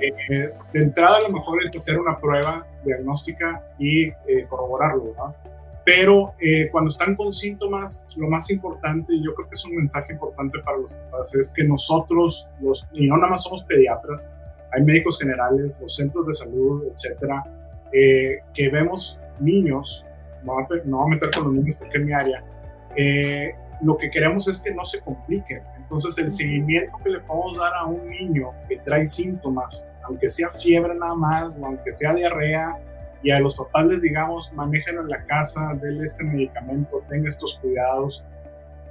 Eh, 0.00 0.52
de 0.72 0.82
entrada, 0.82 1.18
a 1.18 1.20
lo 1.20 1.28
mejor 1.30 1.62
es 1.62 1.76
hacer 1.76 1.98
una 1.98 2.18
prueba 2.18 2.66
diagnóstica 2.84 3.64
y 3.78 4.08
eh, 4.08 4.46
corroborarlo, 4.48 5.12
¿verdad? 5.12 5.36
Pero 5.84 6.34
eh, 6.40 6.68
cuando 6.70 6.90
están 6.90 7.16
con 7.16 7.32
síntomas, 7.32 8.06
lo 8.16 8.28
más 8.28 8.50
importante, 8.50 9.14
y 9.14 9.24
yo 9.24 9.34
creo 9.34 9.48
que 9.48 9.54
es 9.54 9.64
un 9.64 9.74
mensaje 9.74 10.12
importante 10.12 10.58
para 10.60 10.78
los 10.78 10.92
papás, 10.92 11.34
es 11.34 11.52
que 11.52 11.64
nosotros, 11.64 12.48
los, 12.60 12.86
y 12.92 13.06
no 13.08 13.16
nada 13.16 13.30
más 13.30 13.42
somos 13.42 13.64
pediatras, 13.64 14.34
hay 14.70 14.82
médicos 14.82 15.18
generales, 15.18 15.78
los 15.80 15.94
centros 15.96 16.26
de 16.26 16.34
salud, 16.34 16.84
etcétera, 16.92 17.44
eh, 17.92 18.38
que 18.54 18.68
vemos 18.68 19.18
niños, 19.40 20.04
no, 20.44 20.54
no 20.84 20.98
voy 20.98 21.06
a 21.06 21.10
meter 21.14 21.30
con 21.30 21.44
los 21.44 21.52
niños 21.52 21.76
porque 21.78 21.98
es 21.98 22.04
mi 22.04 22.12
área, 22.12 22.44
eh, 22.96 23.54
lo 23.82 23.96
que 23.96 24.10
queremos 24.10 24.46
es 24.48 24.60
que 24.60 24.72
no 24.72 24.84
se 24.84 25.00
complique. 25.00 25.60
Entonces, 25.76 26.16
el 26.18 26.30
seguimiento 26.30 26.96
que 27.02 27.10
le 27.10 27.20
podemos 27.20 27.56
dar 27.58 27.74
a 27.74 27.84
un 27.84 28.08
niño 28.08 28.52
que 28.68 28.76
trae 28.76 29.04
síntomas, 29.04 29.86
aunque 30.04 30.28
sea 30.28 30.50
fiebre 30.50 30.94
nada 30.94 31.14
más, 31.14 31.52
o 31.60 31.66
aunque 31.66 31.90
sea 31.90 32.14
diarrea, 32.14 32.78
y 33.22 33.30
a 33.30 33.40
los 33.40 33.56
papás 33.56 33.86
les 33.86 34.02
digamos, 34.02 34.52
manéjenlo 34.52 35.02
en 35.02 35.08
la 35.08 35.24
casa, 35.24 35.78
denle 35.80 36.04
este 36.04 36.24
medicamento, 36.24 37.04
tenga 37.08 37.28
estos 37.28 37.58
cuidados. 37.60 38.24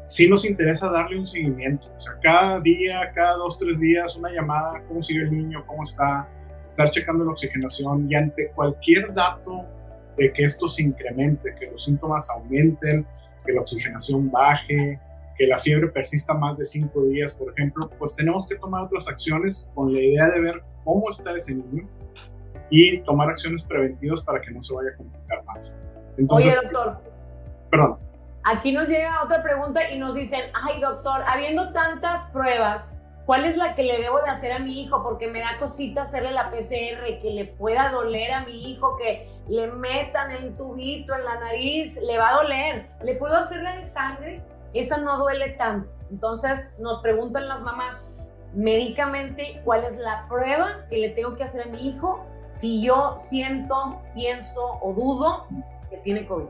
Sí 0.05 0.27
nos 0.27 0.45
interesa 0.45 0.89
darle 0.89 1.17
un 1.19 1.25
seguimiento, 1.25 1.87
o 1.97 2.01
sea, 2.01 2.13
cada 2.21 2.59
día, 2.59 3.11
cada 3.13 3.35
dos, 3.37 3.57
tres 3.57 3.79
días, 3.79 4.15
una 4.15 4.31
llamada, 4.31 4.81
cómo 4.87 5.01
sigue 5.01 5.23
el 5.23 5.31
niño, 5.31 5.63
cómo 5.65 5.83
está, 5.83 6.27
estar 6.65 6.89
checando 6.89 7.23
la 7.23 7.31
oxigenación 7.31 8.07
y 8.09 8.15
ante 8.15 8.51
cualquier 8.51 9.13
dato 9.13 9.65
de 10.17 10.31
que 10.33 10.43
esto 10.43 10.67
se 10.67 10.81
incremente, 10.81 11.55
que 11.59 11.67
los 11.67 11.85
síntomas 11.85 12.29
aumenten, 12.29 13.05
que 13.45 13.53
la 13.53 13.61
oxigenación 13.61 14.29
baje, 14.29 14.99
que 15.37 15.47
la 15.47 15.57
fiebre 15.57 15.87
persista 15.87 16.33
más 16.33 16.57
de 16.57 16.65
cinco 16.65 17.03
días, 17.05 17.33
por 17.33 17.51
ejemplo, 17.53 17.89
pues 17.97 18.15
tenemos 18.15 18.47
que 18.47 18.55
tomar 18.57 18.83
otras 18.83 19.07
acciones 19.07 19.69
con 19.73 19.93
la 19.93 20.01
idea 20.01 20.29
de 20.29 20.41
ver 20.41 20.63
cómo 20.83 21.09
está 21.09 21.35
ese 21.35 21.55
niño 21.55 21.87
y 22.71 23.01
tomar 23.01 23.29
acciones 23.29 23.63
preventivas 23.63 24.21
para 24.21 24.41
que 24.41 24.49
no 24.49 24.61
se 24.61 24.73
vaya 24.73 24.89
a 24.89 24.97
complicar 24.97 25.43
más. 25.45 25.77
Oye, 26.29 26.55
doctor. 26.55 26.97
Perdón. 27.69 27.99
Aquí 28.43 28.71
nos 28.71 28.87
llega 28.87 29.23
otra 29.23 29.43
pregunta 29.43 29.91
y 29.91 29.99
nos 29.99 30.15
dicen, 30.15 30.41
ay, 30.53 30.81
doctor, 30.81 31.21
habiendo 31.27 31.71
tantas 31.73 32.25
pruebas, 32.31 32.95
¿Cuál 33.25 33.45
es 33.45 33.55
la 33.55 33.75
que 33.75 33.83
le 33.83 34.01
debo 34.01 34.19
de 34.19 34.29
hacer 34.29 34.51
a 34.51 34.59
mi 34.59 34.81
hijo? 34.81 35.03
Porque 35.03 35.27
me 35.27 35.39
da 35.39 35.57
cosita 35.59 36.01
hacerle 36.01 36.31
la 36.31 36.49
PCR, 36.49 37.21
que 37.21 37.31
le 37.33 37.45
pueda 37.45 37.89
doler 37.91 38.31
a 38.33 38.45
mi 38.45 38.71
hijo, 38.71 38.97
que 38.97 39.29
le 39.47 39.67
metan 39.67 40.31
el 40.31 40.55
tubito 40.57 41.15
en 41.15 41.23
la 41.23 41.39
nariz, 41.39 41.99
le 42.07 42.17
va 42.17 42.29
a 42.29 42.41
doler. 42.41 42.89
¿Le 43.03 43.15
puedo 43.15 43.35
hacer 43.35 43.61
la 43.61 43.77
de 43.77 43.87
sangre? 43.87 44.43
Esa 44.73 44.97
no 44.97 45.17
duele 45.17 45.49
tanto. 45.51 45.89
Entonces 46.09 46.75
nos 46.79 46.99
preguntan 47.01 47.47
las 47.47 47.61
mamás, 47.61 48.17
médicamente, 48.53 49.61
¿cuál 49.63 49.83
es 49.85 49.97
la 49.97 50.25
prueba 50.27 50.85
que 50.89 50.97
le 50.97 51.09
tengo 51.09 51.35
que 51.35 51.43
hacer 51.43 51.67
a 51.67 51.71
mi 51.71 51.89
hijo 51.89 52.25
si 52.51 52.81
yo 52.81 53.15
siento, 53.17 54.01
pienso 54.13 54.79
o 54.81 54.93
dudo 54.93 55.47
que 55.89 55.97
tiene 55.97 56.25
COVID? 56.25 56.47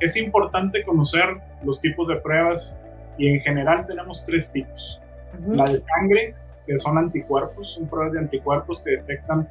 Es 0.00 0.16
importante 0.16 0.84
conocer 0.84 1.40
los 1.62 1.80
tipos 1.80 2.08
de 2.08 2.16
pruebas 2.16 2.80
y 3.16 3.28
en 3.28 3.40
general 3.40 3.86
tenemos 3.86 4.24
tres 4.24 4.50
tipos. 4.52 5.00
La 5.46 5.64
de 5.64 5.78
sangre, 5.78 6.34
que 6.66 6.78
son 6.78 6.96
anticuerpos, 6.96 7.72
son 7.74 7.86
pruebas 7.88 8.12
de 8.12 8.20
anticuerpos 8.20 8.80
que 8.80 8.92
detectan 8.92 9.48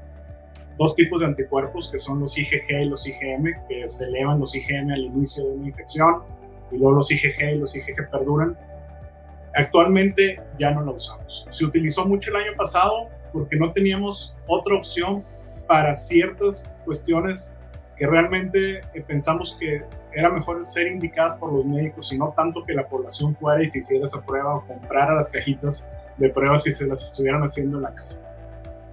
dos 0.77 0.95
tipos 0.95 1.19
de 1.19 1.25
anticuerpos, 1.25 1.89
que 1.91 1.99
son 1.99 2.19
los 2.19 2.37
IgG 2.37 2.81
y 2.81 2.85
los 2.85 3.07
IgM, 3.07 3.67
que 3.67 3.89
se 3.89 4.05
elevan 4.05 4.39
los 4.39 4.55
IgM 4.55 4.91
al 4.91 5.01
inicio 5.05 5.43
de 5.43 5.51
una 5.51 5.67
infección 5.67 6.23
y 6.71 6.77
luego 6.77 6.93
los 6.93 7.11
IgG 7.11 7.53
y 7.53 7.57
los 7.57 7.75
IgG 7.75 8.09
perduran. 8.09 8.57
Actualmente 9.55 10.39
ya 10.57 10.71
no 10.71 10.83
la 10.83 10.91
usamos. 10.91 11.47
Se 11.49 11.65
utilizó 11.65 12.05
mucho 12.05 12.29
el 12.29 12.37
año 12.37 12.51
pasado 12.55 13.09
porque 13.31 13.55
no 13.55 13.71
teníamos 13.71 14.35
otra 14.47 14.75
opción 14.75 15.23
para 15.67 15.95
ciertas 15.95 16.69
cuestiones 16.85 17.57
que 17.97 18.05
realmente 18.05 18.81
eh, 18.93 19.01
pensamos 19.05 19.57
que 19.59 19.83
era 20.13 20.29
mejor 20.29 20.63
ser 20.63 20.87
indicadas 20.87 21.35
por 21.35 21.51
los 21.51 21.65
médicos 21.65 22.11
y 22.13 22.17
no 22.17 22.33
tanto 22.35 22.63
que 22.63 22.73
la 22.73 22.87
población 22.87 23.35
fuera 23.35 23.61
y 23.61 23.67
se 23.67 23.79
hiciera 23.79 24.05
esa 24.05 24.23
prueba 24.23 24.55
o 24.55 24.67
comprara 24.67 25.13
las 25.13 25.29
cajitas 25.29 25.89
de 26.17 26.29
pruebas 26.29 26.65
y 26.67 26.73
se 26.73 26.85
las 26.85 27.03
estuvieran 27.03 27.41
haciendo 27.41 27.77
en 27.77 27.83
la 27.83 27.93
casa. 27.93 28.23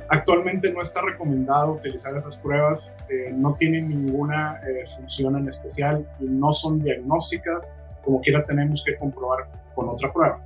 Actualmente 0.09 0.73
no 0.73 0.83
está 0.83 1.03
recomendado 1.03 1.73
utilizar 1.73 2.17
esas 2.17 2.37
pruebas, 2.37 2.95
eh, 3.09 3.31
no 3.33 3.55
tienen 3.55 3.89
ninguna 3.89 4.61
eh, 4.67 4.87
función 4.87 5.37
en 5.37 5.49
especial 5.49 6.07
y 6.21 6.25
no 6.25 6.53
son 6.53 6.83
diagnósticas, 6.83 7.75
como 8.03 8.21
quiera 8.21 8.45
tenemos 8.45 8.83
que 8.85 8.97
comprobar 8.97 9.49
con 9.75 9.89
otra 9.89 10.13
prueba. 10.13 10.41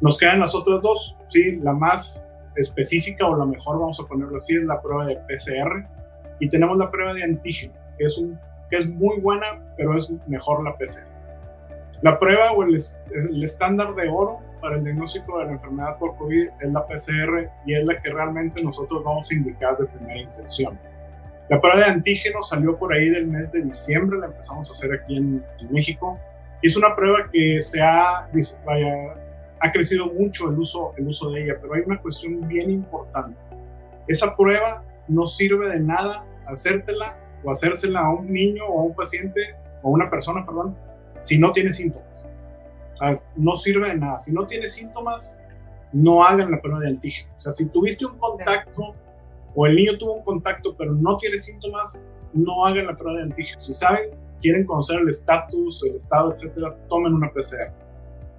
Nos 0.00 0.18
quedan 0.18 0.40
las 0.40 0.54
otras 0.54 0.82
dos, 0.82 1.16
¿sí? 1.28 1.56
La 1.56 1.72
más 1.72 2.26
específica 2.56 3.26
o 3.26 3.36
la 3.36 3.44
mejor, 3.44 3.78
vamos 3.78 4.00
a 4.00 4.06
ponerlo 4.06 4.36
así, 4.36 4.56
es 4.56 4.64
la 4.64 4.80
prueba 4.80 5.04
de 5.06 5.16
PCR 5.16 5.86
y 6.38 6.48
tenemos 6.48 6.76
la 6.78 6.90
prueba 6.90 7.14
de 7.14 7.24
antígeno, 7.24 7.74
que 7.98 8.04
es, 8.04 8.18
un, 8.18 8.38
que 8.70 8.76
es 8.76 8.88
muy 8.88 9.20
buena, 9.20 9.62
pero 9.76 9.96
es 9.96 10.12
mejor 10.26 10.64
la 10.64 10.76
PCR. 10.76 11.14
La 12.02 12.18
prueba 12.18 12.52
o 12.52 12.62
el, 12.64 12.74
estándar 13.42 13.94
de 13.94 14.08
oro 14.08 14.40
para 14.60 14.76
el 14.76 14.84
diagnóstico 14.84 15.38
de 15.38 15.46
la 15.46 15.52
enfermedad 15.52 15.98
por 15.98 16.16
COVID 16.16 16.48
es 16.60 16.72
la 16.72 16.86
PCR 16.86 17.50
y 17.66 17.74
es 17.74 17.84
la 17.84 18.00
que 18.00 18.10
realmente 18.10 18.62
nosotros 18.62 19.02
vamos 19.04 19.30
a 19.30 19.34
indicar 19.34 19.78
de 19.78 19.86
primera 19.86 20.20
intención. 20.20 20.78
La 21.48 21.60
prueba 21.60 21.78
de 21.78 21.86
antígeno 21.86 22.42
salió 22.42 22.76
por 22.76 22.92
ahí 22.92 23.10
del 23.10 23.26
mes 23.26 23.52
de 23.52 23.62
diciembre, 23.62 24.18
la 24.18 24.26
empezamos 24.26 24.68
a 24.70 24.72
hacer 24.72 24.92
aquí 24.92 25.16
en, 25.16 25.44
en 25.60 25.72
México. 25.72 26.18
Es 26.62 26.76
una 26.76 26.94
prueba 26.96 27.30
que 27.30 27.60
se 27.60 27.82
ha, 27.82 28.28
ha 29.64 29.72
crecido 29.72 30.12
mucho 30.12 30.50
el 30.50 30.58
uso, 30.58 30.92
el 30.98 31.08
uso 31.08 31.30
de 31.30 31.42
ella, 31.42 31.56
pero 31.58 31.72
hay 31.72 31.82
una 31.86 31.98
cuestión 31.98 32.46
bien 32.46 32.70
importante. 32.70 33.42
Esa 34.06 34.36
prueba 34.36 34.84
no 35.08 35.26
sirve 35.26 35.70
de 35.70 35.80
nada 35.80 36.26
hacértela 36.46 37.18
o 37.42 37.50
hacérsela 37.50 38.00
a 38.00 38.10
un 38.12 38.30
niño 38.30 38.66
o 38.66 38.80
a 38.80 38.82
un 38.84 38.94
paciente 38.94 39.56
o 39.82 39.88
a 39.88 39.90
una 39.90 40.10
persona, 40.10 40.44
perdón, 40.44 40.76
si 41.18 41.38
no 41.38 41.50
tiene 41.52 41.72
síntomas. 41.72 42.28
no 43.36 43.56
sirve 43.56 43.88
de 43.88 43.96
nada. 43.96 44.20
Si 44.20 44.34
no 44.34 44.46
tiene 44.46 44.68
síntomas, 44.68 45.38
no 45.94 46.22
hagan 46.22 46.50
la 46.50 46.60
prueba 46.60 46.80
de 46.80 46.88
antígeno. 46.88 47.32
O 47.34 47.40
sea, 47.40 47.52
si 47.52 47.70
tuviste 47.70 48.04
un 48.04 48.18
contacto 48.18 48.94
o 49.54 49.66
el 49.66 49.76
niño 49.76 49.96
tuvo 49.96 50.12
un 50.12 50.24
contacto 50.24 50.76
pero 50.76 50.92
no 50.92 51.16
tiene 51.16 51.38
síntomas, 51.38 52.04
no 52.34 52.66
hagan 52.66 52.86
la 52.86 52.96
prueba 52.96 53.16
de 53.16 53.24
antígeno. 53.24 53.58
Si 53.58 53.72
saben, 53.72 54.10
quieren 54.42 54.66
conocer 54.66 55.00
el 55.00 55.08
estatus, 55.08 55.84
el 55.84 55.94
estado, 55.94 56.34
etcétera, 56.34 56.76
tomen 56.90 57.14
una 57.14 57.32
PCR. 57.32 57.83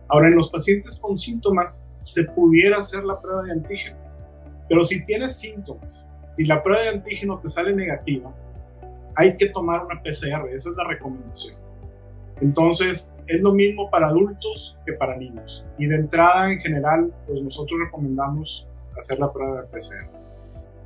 Ahora, 0.07 0.27
en 0.27 0.35
los 0.35 0.49
pacientes 0.49 0.97
con 0.97 1.17
síntomas 1.17 1.85
se 2.01 2.23
pudiera 2.23 2.77
hacer 2.77 3.03
la 3.03 3.19
prueba 3.19 3.43
de 3.43 3.51
antígeno, 3.51 3.97
pero 4.69 4.83
si 4.83 5.03
tienes 5.05 5.35
síntomas 5.37 6.07
y 6.37 6.45
la 6.45 6.61
prueba 6.61 6.83
de 6.83 6.89
antígeno 6.89 7.39
te 7.39 7.49
sale 7.49 7.73
negativa, 7.73 8.33
hay 9.15 9.37
que 9.37 9.49
tomar 9.49 9.85
una 9.85 10.01
PCR, 10.01 10.49
esa 10.51 10.69
es 10.69 10.75
la 10.75 10.83
recomendación. 10.87 11.57
Entonces, 12.41 13.11
es 13.27 13.41
lo 13.41 13.53
mismo 13.53 13.89
para 13.89 14.07
adultos 14.07 14.77
que 14.85 14.93
para 14.93 15.17
niños. 15.17 15.65
Y 15.77 15.87
de 15.87 15.95
entrada, 15.95 16.51
en 16.51 16.59
general, 16.59 17.13
pues 17.25 17.41
nosotros 17.41 17.79
recomendamos 17.79 18.69
hacer 18.97 19.19
la 19.19 19.31
prueba 19.31 19.61
de 19.61 19.67
PCR. 19.67 20.24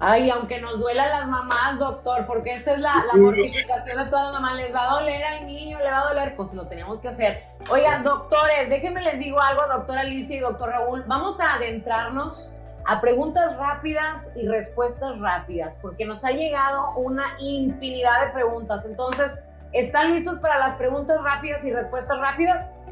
Ay, 0.01 0.29
aunque 0.29 0.61
nos 0.61 0.79
duela 0.79 1.03
a 1.03 1.09
las 1.09 1.27
mamás, 1.27 1.77
doctor, 1.77 2.25
porque 2.25 2.53
esa 2.53 2.73
es 2.73 2.79
la, 2.79 3.03
mortificación 3.15 3.97
de 3.97 4.05
todas 4.05 4.31
las 4.31 4.33
mamás. 4.33 4.55
Les 4.55 4.73
va 4.73 4.83
a 4.83 4.99
doler 4.99 5.21
al 5.23 5.45
niño, 5.45 5.77
le 5.77 5.91
va 5.91 5.99
a 5.99 6.13
doler, 6.13 6.35
pues 6.37 6.53
lo 6.53 6.67
tenemos 6.67 7.01
que 7.01 7.09
hacer. 7.09 7.43
Oigan, 7.69 8.03
doctores, 8.03 8.69
déjenme 8.69 9.01
les 9.01 9.19
digo 9.19 9.41
algo, 9.41 9.61
doctora 9.67 10.01
Alicia 10.01 10.37
y 10.37 10.39
doctor 10.39 10.69
Raúl. 10.69 11.03
Vamos 11.05 11.41
a 11.41 11.55
adentrarnos 11.55 12.53
a 12.85 13.01
preguntas 13.01 13.57
rápidas 13.57 14.31
y 14.37 14.47
respuestas 14.47 15.19
rápidas, 15.19 15.77
porque 15.81 16.05
nos 16.05 16.23
ha 16.23 16.31
llegado 16.31 16.93
una 16.95 17.33
infinidad 17.39 18.25
de 18.25 18.31
preguntas. 18.31 18.85
Entonces, 18.85 19.37
¿están 19.73 20.13
listos 20.13 20.39
para 20.39 20.59
las 20.59 20.75
preguntas 20.75 21.21
rápidas 21.23 21.65
y 21.65 21.73
respuestas 21.73 22.17
rápidas? 22.19 22.85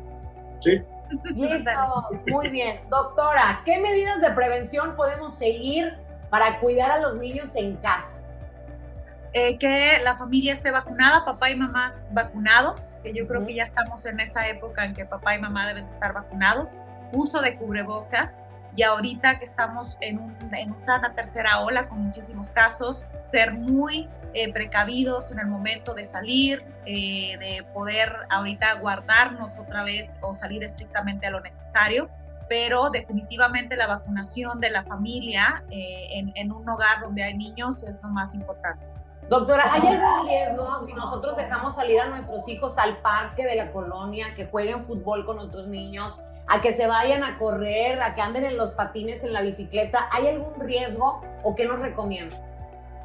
Sí. 0.59 0.83
Listos, 1.35 1.73
muy 2.27 2.49
bien. 2.49 2.81
Doctora, 2.89 3.61
¿qué 3.63 3.79
medidas 3.79 4.19
de 4.19 4.31
prevención 4.31 4.97
podemos 4.97 5.33
seguir? 5.33 6.05
Para 6.29 6.59
cuidar 6.59 6.91
a 6.91 6.99
los 6.99 7.17
niños 7.17 7.55
en 7.55 7.77
casa? 7.77 8.21
Eh, 9.33 9.57
que 9.57 9.99
la 10.03 10.17
familia 10.17 10.53
esté 10.53 10.71
vacunada, 10.71 11.25
papá 11.25 11.51
y 11.51 11.55
mamás 11.55 12.07
vacunados, 12.11 12.95
que 13.03 13.13
yo 13.13 13.27
creo 13.27 13.45
que 13.45 13.55
ya 13.55 13.63
estamos 13.65 14.05
en 14.05 14.19
esa 14.19 14.47
época 14.47 14.85
en 14.85 14.93
que 14.93 15.05
papá 15.05 15.35
y 15.35 15.39
mamá 15.39 15.67
deben 15.67 15.85
estar 15.85 16.13
vacunados, 16.13 16.77
uso 17.11 17.41
de 17.41 17.55
cubrebocas 17.57 18.43
y 18.75 18.83
ahorita 18.83 19.39
que 19.39 19.45
estamos 19.45 19.97
en, 20.01 20.19
una 20.19 21.13
tercera 21.13 21.61
ola 21.61 21.89
con 21.89 21.99
muchísimos 21.99 22.51
casos, 22.51 23.05
ser 23.31 23.53
muy 23.53 24.07
eh, 24.33 24.51
precavidos 24.53 25.31
en 25.31 25.39
el 25.39 25.47
momento 25.47 25.93
de 25.93 26.05
salir, 26.05 26.63
eh, 26.85 27.37
de 27.39 27.65
poder 27.73 28.15
ahorita 28.29 28.75
guardarnos 28.75 29.57
otra 29.57 29.83
vez 29.83 30.17
o 30.21 30.33
salir 30.33 30.63
estrictamente 30.63 31.27
a 31.27 31.31
lo 31.31 31.41
necesario 31.41 32.09
pero 32.49 32.89
definitivamente 32.89 33.75
la 33.75 33.87
vacunación 33.87 34.59
de 34.59 34.69
la 34.69 34.83
familia 34.83 35.63
eh, 35.69 36.31
en, 36.35 36.51
un 36.51 36.67
hogar 36.67 37.01
donde 37.01 37.23
hay 37.23 37.35
niños 37.35 37.83
es 37.83 38.01
lo 38.01 38.09
más 38.09 38.33
importante. 38.33 38.85
Doctora, 39.29 39.73
¿hay 39.73 39.85
algún 39.85 40.27
riesgo 40.27 40.79
si 40.79 40.93
nosotros 40.93 41.35
dejamos 41.35 41.75
salir 41.75 41.99
a 41.99 42.07
nuestros 42.07 42.47
hijos 42.47 42.77
al 42.77 42.97
parque 42.97 43.45
de 43.45 43.55
la 43.55 43.71
colonia, 43.71 44.33
que 44.35 44.45
jueguen 44.45 44.83
fútbol 44.83 45.25
con 45.25 45.39
otros 45.39 45.67
niños, 45.67 46.17
a 46.47 46.61
que 46.61 46.71
se 46.71 46.87
vayan 46.87 47.25
a 47.25 47.37
correr, 47.37 48.01
a 48.01 48.15
que 48.15 48.21
anden 48.21 48.45
en 48.45 48.55
los 48.55 48.71
patines, 48.71 49.25
en 49.25 49.33
la 49.33 49.41
bicicleta? 49.41 50.07
¿Hay 50.11 50.27
algún 50.27 50.57
riesgo 50.61 51.21
o 51.43 51.55
qué 51.55 51.65
nos 51.65 51.79
recomiendas? 51.79 52.57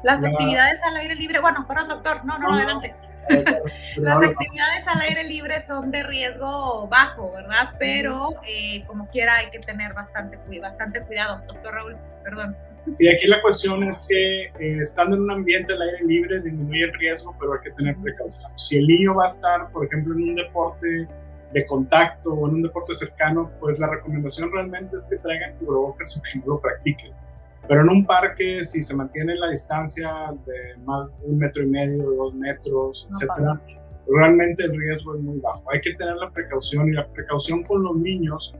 Las 0.03 0.23
actividades 0.23 0.81
al 0.83 0.97
aire 0.97 1.15
libre, 1.15 1.39
bueno, 1.39 1.65
perdón, 1.67 1.89
doctor, 1.89 2.23
no, 2.25 2.37
no, 2.37 2.53
adelante. 2.53 2.95
Las 3.97 4.21
actividades 4.21 4.87
al 4.87 5.01
aire 5.01 5.23
libre 5.23 5.59
son 5.59 5.91
de 5.91 6.03
riesgo 6.03 6.87
bajo, 6.87 7.31
¿verdad? 7.31 7.69
Pero 7.79 8.31
eh, 8.47 8.83
como 8.85 9.07
quiera 9.09 9.35
hay 9.35 9.49
que 9.49 9.59
tener 9.59 9.93
bastante, 9.93 10.37
bastante 10.59 11.01
cuidado. 11.01 11.41
Doctor 11.47 11.73
Raúl, 11.73 11.97
perdón. 12.23 12.55
Sí, 12.89 13.07
aquí 13.07 13.27
la 13.27 13.41
cuestión 13.41 13.81
es 13.83 14.05
que 14.07 14.43
eh, 14.59 14.77
estando 14.81 15.15
en 15.15 15.23
un 15.23 15.31
ambiente 15.31 15.73
al 15.73 15.81
aire 15.81 16.03
libre 16.05 16.41
disminuye 16.41 16.83
el 16.83 16.93
riesgo, 16.93 17.35
pero 17.39 17.53
hay 17.53 17.59
que 17.63 17.71
tener 17.71 17.95
precaución. 17.95 18.51
Si 18.57 18.77
el 18.77 18.87
niño 18.87 19.15
va 19.15 19.25
a 19.25 19.27
estar, 19.27 19.71
por 19.71 19.85
ejemplo, 19.85 20.13
en 20.15 20.23
un 20.23 20.35
deporte 20.35 21.07
de 21.53 21.65
contacto 21.65 22.33
o 22.33 22.47
en 22.47 22.55
un 22.55 22.61
deporte 22.63 22.93
cercano, 22.93 23.51
pues 23.59 23.79
la 23.79 23.89
recomendación 23.89 24.51
realmente 24.51 24.97
es 24.97 25.07
que 25.09 25.17
traigan 25.17 25.55
cubrebocas 25.59 26.17
o 26.17 26.21
que 26.21 26.39
no 26.39 26.45
lo 26.55 26.59
practiquen. 26.59 27.13
Pero 27.67 27.81
en 27.81 27.89
un 27.89 28.05
parque, 28.05 28.63
si 28.63 28.81
se 28.81 28.95
mantiene 28.95 29.35
la 29.35 29.49
distancia 29.49 30.11
de 30.45 30.77
más 30.83 31.19
de 31.21 31.27
un 31.27 31.37
metro 31.37 31.63
y 31.63 31.67
medio, 31.67 32.11
dos 32.11 32.33
metros, 32.33 33.09
etcétera, 33.11 33.61
realmente 34.07 34.63
el 34.63 34.77
riesgo 34.77 35.15
es 35.15 35.21
muy 35.21 35.39
bajo. 35.39 35.71
Hay 35.71 35.79
que 35.81 35.93
tener 35.93 36.15
la 36.15 36.29
precaución 36.29 36.89
y 36.89 36.91
la 36.91 37.07
precaución 37.07 37.63
con 37.63 37.83
los 37.83 37.95
niños 37.95 38.53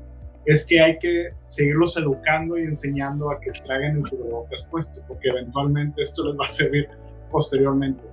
es 0.46 0.66
que 0.66 0.80
hay 0.80 1.00
que 1.00 1.34
seguirlos 1.48 1.96
educando 1.98 2.58
y 2.58 2.64
enseñando 2.64 3.32
a 3.32 3.40
que 3.40 3.50
traigan 3.64 3.98
el 3.98 4.10
cubrebocas 4.10 4.68
puesto, 4.70 5.02
porque 5.08 5.30
eventualmente 5.30 6.02
esto 6.02 6.26
les 6.28 6.40
va 6.40 6.46
a 6.46 6.50
servir 6.50 6.88
posteriormente. 7.32 8.04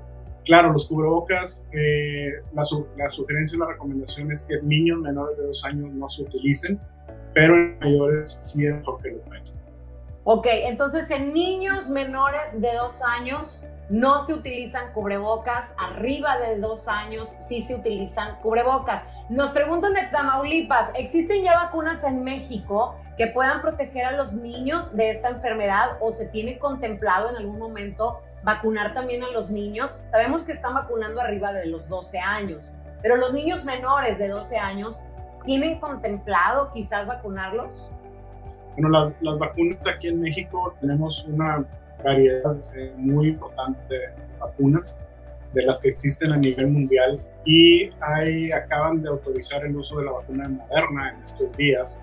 Claro, 0.44 0.72
los 0.72 0.88
cubrebocas, 0.88 1.66
eh, 1.72 2.32
la, 2.54 2.62
la, 2.96 3.08
sugerencia 3.08 3.56
y 3.56 3.58
la 3.58 3.66
recomendación 3.66 4.32
es 4.32 4.44
que 4.44 4.60
niños 4.62 4.98
menores 5.00 5.36
de 5.36 5.46
dos 5.46 5.64
años 5.64 5.92
no 5.92 6.08
se 6.08 6.22
utilicen, 6.22 6.80
pero 7.34 7.54
en 7.54 7.78
mayores 7.78 8.38
sí 8.40 8.64
es 8.64 8.74
mejor 8.74 9.02
que 9.02 9.10
lo 9.10 9.18
traigan. 9.20 9.59
Ok, 10.24 10.46
entonces 10.50 11.10
en 11.10 11.32
niños 11.32 11.88
menores 11.88 12.60
de 12.60 12.74
dos 12.74 13.00
años 13.02 13.64
no 13.88 14.18
se 14.18 14.34
utilizan 14.34 14.92
cubrebocas, 14.92 15.74
arriba 15.78 16.36
de 16.36 16.58
dos 16.58 16.88
años 16.88 17.34
sí 17.40 17.62
se 17.62 17.74
utilizan 17.74 18.36
cubrebocas. 18.42 19.06
Nos 19.30 19.50
preguntan 19.50 19.94
de 19.94 20.02
Tamaulipas, 20.12 20.92
¿existen 20.94 21.42
ya 21.42 21.54
vacunas 21.54 22.04
en 22.04 22.22
México 22.22 22.94
que 23.16 23.28
puedan 23.28 23.62
proteger 23.62 24.04
a 24.04 24.12
los 24.12 24.34
niños 24.34 24.94
de 24.94 25.12
esta 25.12 25.30
enfermedad 25.30 25.96
o 26.00 26.10
se 26.10 26.26
tiene 26.26 26.58
contemplado 26.58 27.30
en 27.30 27.36
algún 27.36 27.58
momento 27.58 28.20
vacunar 28.42 28.92
también 28.92 29.24
a 29.24 29.30
los 29.30 29.50
niños? 29.50 30.00
Sabemos 30.02 30.44
que 30.44 30.52
están 30.52 30.74
vacunando 30.74 31.22
arriba 31.22 31.50
de 31.54 31.64
los 31.64 31.88
12 31.88 32.18
años, 32.18 32.72
pero 33.00 33.16
los 33.16 33.32
niños 33.32 33.64
menores 33.64 34.18
de 34.18 34.28
12 34.28 34.58
años, 34.58 35.02
¿tienen 35.46 35.80
contemplado 35.80 36.70
quizás 36.74 37.06
vacunarlos? 37.06 37.90
Bueno, 38.76 39.12
las, 39.20 39.38
vacunas 39.38 39.86
aquí 39.86 40.08
en 40.08 40.20
México 40.20 40.74
tenemos 40.80 41.24
una 41.24 41.64
variedad 42.02 42.56
eh, 42.74 42.92
muy 42.96 43.28
importante 43.28 43.82
de 43.94 44.38
vacunas 44.38 44.96
de 45.52 45.64
las 45.64 45.80
que 45.80 45.88
existen 45.88 46.32
a 46.32 46.36
nivel 46.36 46.68
mundial 46.68 47.20
y 47.44 47.90
hay, 48.00 48.52
acaban 48.52 49.02
de 49.02 49.08
autorizar 49.08 49.64
el 49.64 49.76
uso 49.76 49.98
de 49.98 50.04
la 50.04 50.12
vacuna 50.12 50.48
Moderna 50.48 51.10
en 51.14 51.22
estos 51.22 51.56
días. 51.56 52.02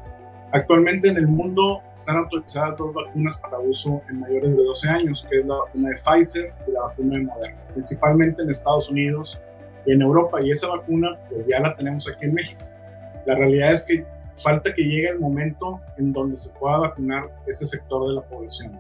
Actualmente 0.52 1.10
en 1.10 1.18
el 1.18 1.28
mundo 1.28 1.82
están 1.94 2.18
autorizadas 2.18 2.78
dos 2.78 2.94
vacunas 2.94 3.38
para 3.38 3.60
uso 3.60 4.02
en 4.10 4.20
mayores 4.20 4.56
de 4.56 4.64
12 4.64 4.90
años, 4.90 5.26
que 5.30 5.38
es 5.38 5.46
la 5.46 5.56
vacuna 5.56 5.90
de 5.90 5.96
Pfizer 5.96 6.54
y 6.68 6.72
la 6.72 6.82
vacuna 6.82 7.18
de 7.18 7.24
Moderna, 7.24 7.58
principalmente 7.74 8.44
en 8.44 8.50
Estados 8.50 8.90
Unidos 8.90 9.40
y 9.86 9.94
en 9.94 10.02
Europa. 10.02 10.40
Y 10.42 10.52
esa 10.52 10.70
vacuna 10.70 11.18
pues 11.30 11.46
ya 11.48 11.60
la 11.60 11.76
tenemos 11.76 12.10
aquí 12.10 12.26
en 12.26 12.34
México. 12.34 12.64
La 13.26 13.36
realidad 13.36 13.74
es 13.74 13.84
que 13.84 14.06
falta 14.42 14.74
que 14.74 14.84
llegue 14.84 15.10
el 15.10 15.20
momento 15.20 15.82
en 15.98 16.14
donde 16.14 16.38
se 16.38 16.52
pueda 16.52 16.78
vacunar 16.78 17.30
ese 17.46 17.66
sector 17.66 18.08
de 18.08 18.16
la 18.16 18.22
población. 18.22 18.80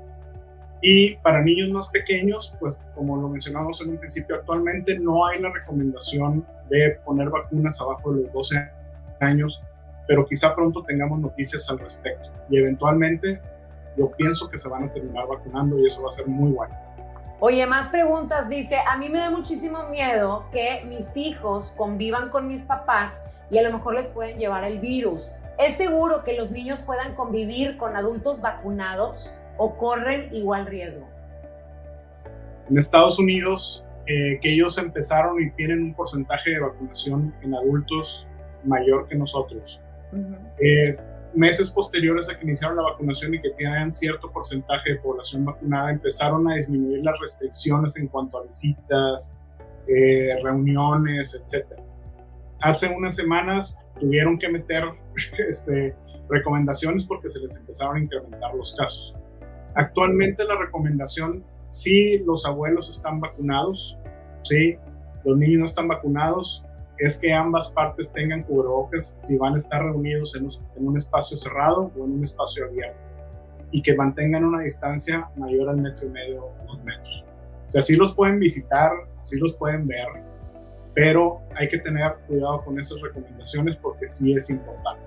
Y 0.81 1.15
para 1.17 1.41
niños 1.41 1.69
más 1.69 1.89
pequeños, 1.89 2.55
pues 2.59 2.81
como 2.95 3.17
lo 3.17 3.29
mencionamos 3.29 3.81
en 3.81 3.89
un 3.89 3.97
principio, 3.97 4.35
actualmente 4.35 4.99
no 4.99 5.25
hay 5.25 5.41
la 5.41 5.51
recomendación 5.51 6.45
de 6.69 6.99
poner 7.03 7.29
vacunas 7.29 7.81
abajo 7.81 8.13
de 8.13 8.23
los 8.23 8.33
12 8.33 8.69
años, 9.19 9.61
pero 10.07 10.25
quizá 10.25 10.55
pronto 10.55 10.83
tengamos 10.83 11.19
noticias 11.19 11.69
al 11.69 11.79
respecto. 11.79 12.29
Y 12.49 12.59
eventualmente 12.59 13.41
yo 13.97 14.11
pienso 14.11 14.47
que 14.49 14.59
se 14.59 14.69
van 14.69 14.83
a 14.83 14.93
terminar 14.93 15.27
vacunando 15.27 15.79
y 15.79 15.87
eso 15.87 16.03
va 16.03 16.09
a 16.09 16.11
ser 16.11 16.27
muy 16.27 16.51
bueno. 16.51 16.75
Oye, 17.39 17.65
más 17.67 17.89
preguntas. 17.89 18.49
Dice, 18.49 18.77
a 18.87 18.97
mí 18.97 19.09
me 19.09 19.19
da 19.19 19.29
muchísimo 19.29 19.87
miedo 19.89 20.45
que 20.51 20.83
mis 20.87 21.15
hijos 21.17 21.73
convivan 21.77 22.29
con 22.29 22.47
mis 22.47 22.63
papás 22.63 23.25
y 23.49 23.57
a 23.57 23.63
lo 23.63 23.73
mejor 23.73 23.95
les 23.95 24.09
pueden 24.09 24.37
llevar 24.37 24.63
el 24.63 24.79
virus. 24.79 25.31
¿Es 25.59 25.75
seguro 25.75 26.23
que 26.23 26.33
los 26.33 26.51
niños 26.51 26.83
puedan 26.83 27.15
convivir 27.15 27.77
con 27.77 27.95
adultos 27.95 28.41
vacunados 28.41 29.35
o 29.57 29.75
corren 29.75 30.29
igual 30.31 30.67
riesgo? 30.67 31.07
En 32.69 32.77
Estados 32.77 33.17
Unidos, 33.17 33.83
eh, 34.05 34.39
que 34.39 34.53
ellos 34.53 34.77
empezaron 34.77 35.41
y 35.41 35.49
tienen 35.51 35.81
un 35.81 35.93
porcentaje 35.95 36.51
de 36.51 36.59
vacunación 36.59 37.33
en 37.41 37.55
adultos 37.55 38.27
mayor 38.63 39.07
que 39.07 39.15
nosotros. 39.15 39.81
Eh, 40.59 40.95
meses 41.33 41.71
posteriores 41.71 42.29
a 42.29 42.37
que 42.37 42.45
iniciaron 42.45 42.77
la 42.77 42.83
vacunación 42.83 43.33
y 43.33 43.41
que 43.41 43.49
tienen 43.51 43.91
cierto 43.91 44.31
porcentaje 44.31 44.93
de 44.93 44.95
población 44.97 45.43
vacunada, 45.43 45.91
empezaron 45.91 46.49
a 46.51 46.55
disminuir 46.55 47.03
las 47.03 47.19
restricciones 47.19 47.97
en 47.97 48.07
cuanto 48.07 48.39
a 48.39 48.43
visitas, 48.43 49.35
eh, 49.87 50.37
reuniones, 50.43 51.33
etc. 51.33 51.65
Hace 52.61 52.87
unas 52.87 53.15
semanas 53.15 53.75
tuvieron 53.97 54.37
que 54.37 54.49
meter 54.49 54.83
este, 55.49 55.95
recomendaciones 56.29 57.05
porque 57.05 57.29
se 57.29 57.39
les 57.39 57.57
empezaron 57.57 57.97
a 57.97 57.99
incrementar 57.99 58.53
los 58.55 58.75
casos. 58.75 59.15
Actualmente 59.75 60.43
la 60.45 60.57
recomendación, 60.57 61.43
si 61.67 62.19
los 62.19 62.45
abuelos 62.45 62.89
están 62.89 63.19
vacunados, 63.19 63.97
si 64.43 64.77
los 65.23 65.37
niños 65.37 65.59
no 65.59 65.65
están 65.65 65.87
vacunados, 65.87 66.65
es 66.97 67.17
que 67.17 67.31
ambas 67.31 67.71
partes 67.71 68.11
tengan 68.11 68.43
cubrebocas 68.43 69.15
si 69.19 69.37
van 69.37 69.53
a 69.53 69.57
estar 69.57 69.83
reunidos 69.83 70.35
en, 70.35 70.47
un 70.77 70.97
espacio 70.97 71.37
cerrado 71.37 71.91
o 71.95 72.05
en 72.05 72.13
un 72.13 72.23
espacio 72.23 72.65
abierto 72.65 72.97
y 73.71 73.81
que 73.81 73.95
mantengan 73.95 74.45
una 74.45 74.61
distancia 74.61 75.29
mayor 75.35 75.69
al 75.69 75.77
metro 75.77 76.07
y 76.07 76.09
medio 76.09 76.45
o 76.45 76.53
dos 76.65 76.83
metros. 76.83 77.25
O 77.67 77.71
sea, 77.71 77.81
sí 77.81 77.95
los 77.95 78.15
pueden 78.15 78.39
visitar, 78.39 78.91
sí 79.23 79.37
los 79.37 79.55
pueden 79.55 79.85
ver, 79.87 80.07
pero 80.97 81.41
hay 81.55 81.69
que 81.69 81.77
tener 81.77 82.15
cuidado 82.25 82.65
con 82.65 82.79
esas 82.79 82.99
recomendaciones 82.99 83.75
porque 83.75 84.07
sí 84.07 84.33
es 84.33 84.49
importante. 84.49 85.05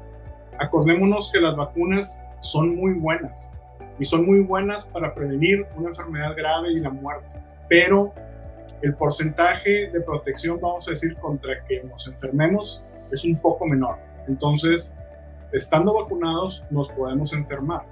Acordémonos 0.56 1.32
que 1.32 1.40
las 1.40 1.56
vacunas 1.56 2.22
son 2.38 2.76
muy 2.76 2.92
buenas 2.92 3.56
y 3.98 4.04
son 4.04 4.24
muy 4.24 4.38
buenas 4.38 4.86
para 4.86 5.12
prevenir 5.12 5.66
una 5.76 5.88
enfermedad 5.88 6.36
grave 6.36 6.70
y 6.70 6.78
la 6.78 6.90
muerte, 6.90 7.40
pero 7.68 8.14
el 8.82 8.94
porcentaje 8.94 9.90
de 9.90 10.00
protección, 10.00 10.60
vamos 10.60 10.86
a 10.86 10.92
decir, 10.92 11.16
contra 11.16 11.64
que 11.64 11.82
nos 11.82 12.06
enfermemos 12.06 12.84
es 13.10 13.24
un 13.24 13.34
poco 13.40 13.66
menor. 13.66 13.96
Entonces, 14.28 14.94
estando 15.50 15.92
vacunados, 15.92 16.62
nos 16.70 16.88
podemos 16.92 17.32
enfermar. 17.32 17.82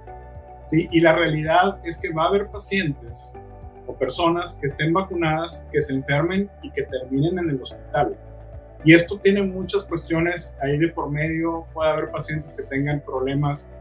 ¿sí? 0.63 0.87
Y 0.89 1.01
la 1.01 1.15
realidad 1.15 1.81
es 1.83 1.99
que 1.99 2.13
va 2.13 2.23
a 2.23 2.27
haber 2.27 2.47
pacientes 2.47 3.35
o 3.89 3.95
personas 3.95 4.59
que 4.61 4.67
estén 4.67 4.93
vacunadas, 4.93 5.67
que 5.71 5.81
se 5.81 5.93
enfermen 5.93 6.47
y 6.61 6.69
que 6.69 6.83
terminen 6.83 7.39
en 7.39 7.49
el 7.49 7.61
hospital. 7.61 8.15
Y 8.83 8.93
esto 8.93 9.17
tiene 9.17 9.41
muchas 9.41 9.83
cuestiones 9.83 10.55
ahí 10.61 10.77
de 10.77 10.89
por 10.89 11.09
medio. 11.09 11.65
Puede 11.73 11.89
haber 11.89 12.11
pacientes 12.11 12.53
que 12.55 12.63
tengan 12.63 13.01
problemas 13.01 13.71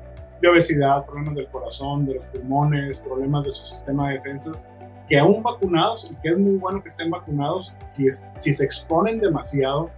de 0.40 0.48
obesidad, 0.48 1.04
problemas 1.04 1.34
del 1.34 1.48
corazón, 1.48 2.06
de 2.06 2.14
los 2.14 2.24
pulmones, 2.26 3.00
problemas 3.00 3.44
de 3.44 3.50
su 3.50 3.66
sistema 3.66 4.08
de 4.08 4.14
defensas, 4.14 4.70
que 5.08 5.18
aún 5.18 5.42
vacunados, 5.42 6.08
y 6.10 6.16
que 6.16 6.30
es 6.30 6.38
muy 6.38 6.56
bueno 6.56 6.82
que 6.82 6.88
estén 6.88 7.10
vacunados, 7.10 7.74
si, 7.84 8.06
es, 8.08 8.26
si 8.34 8.54
se 8.54 8.64
exponen 8.64 9.20
demasiado 9.20 9.90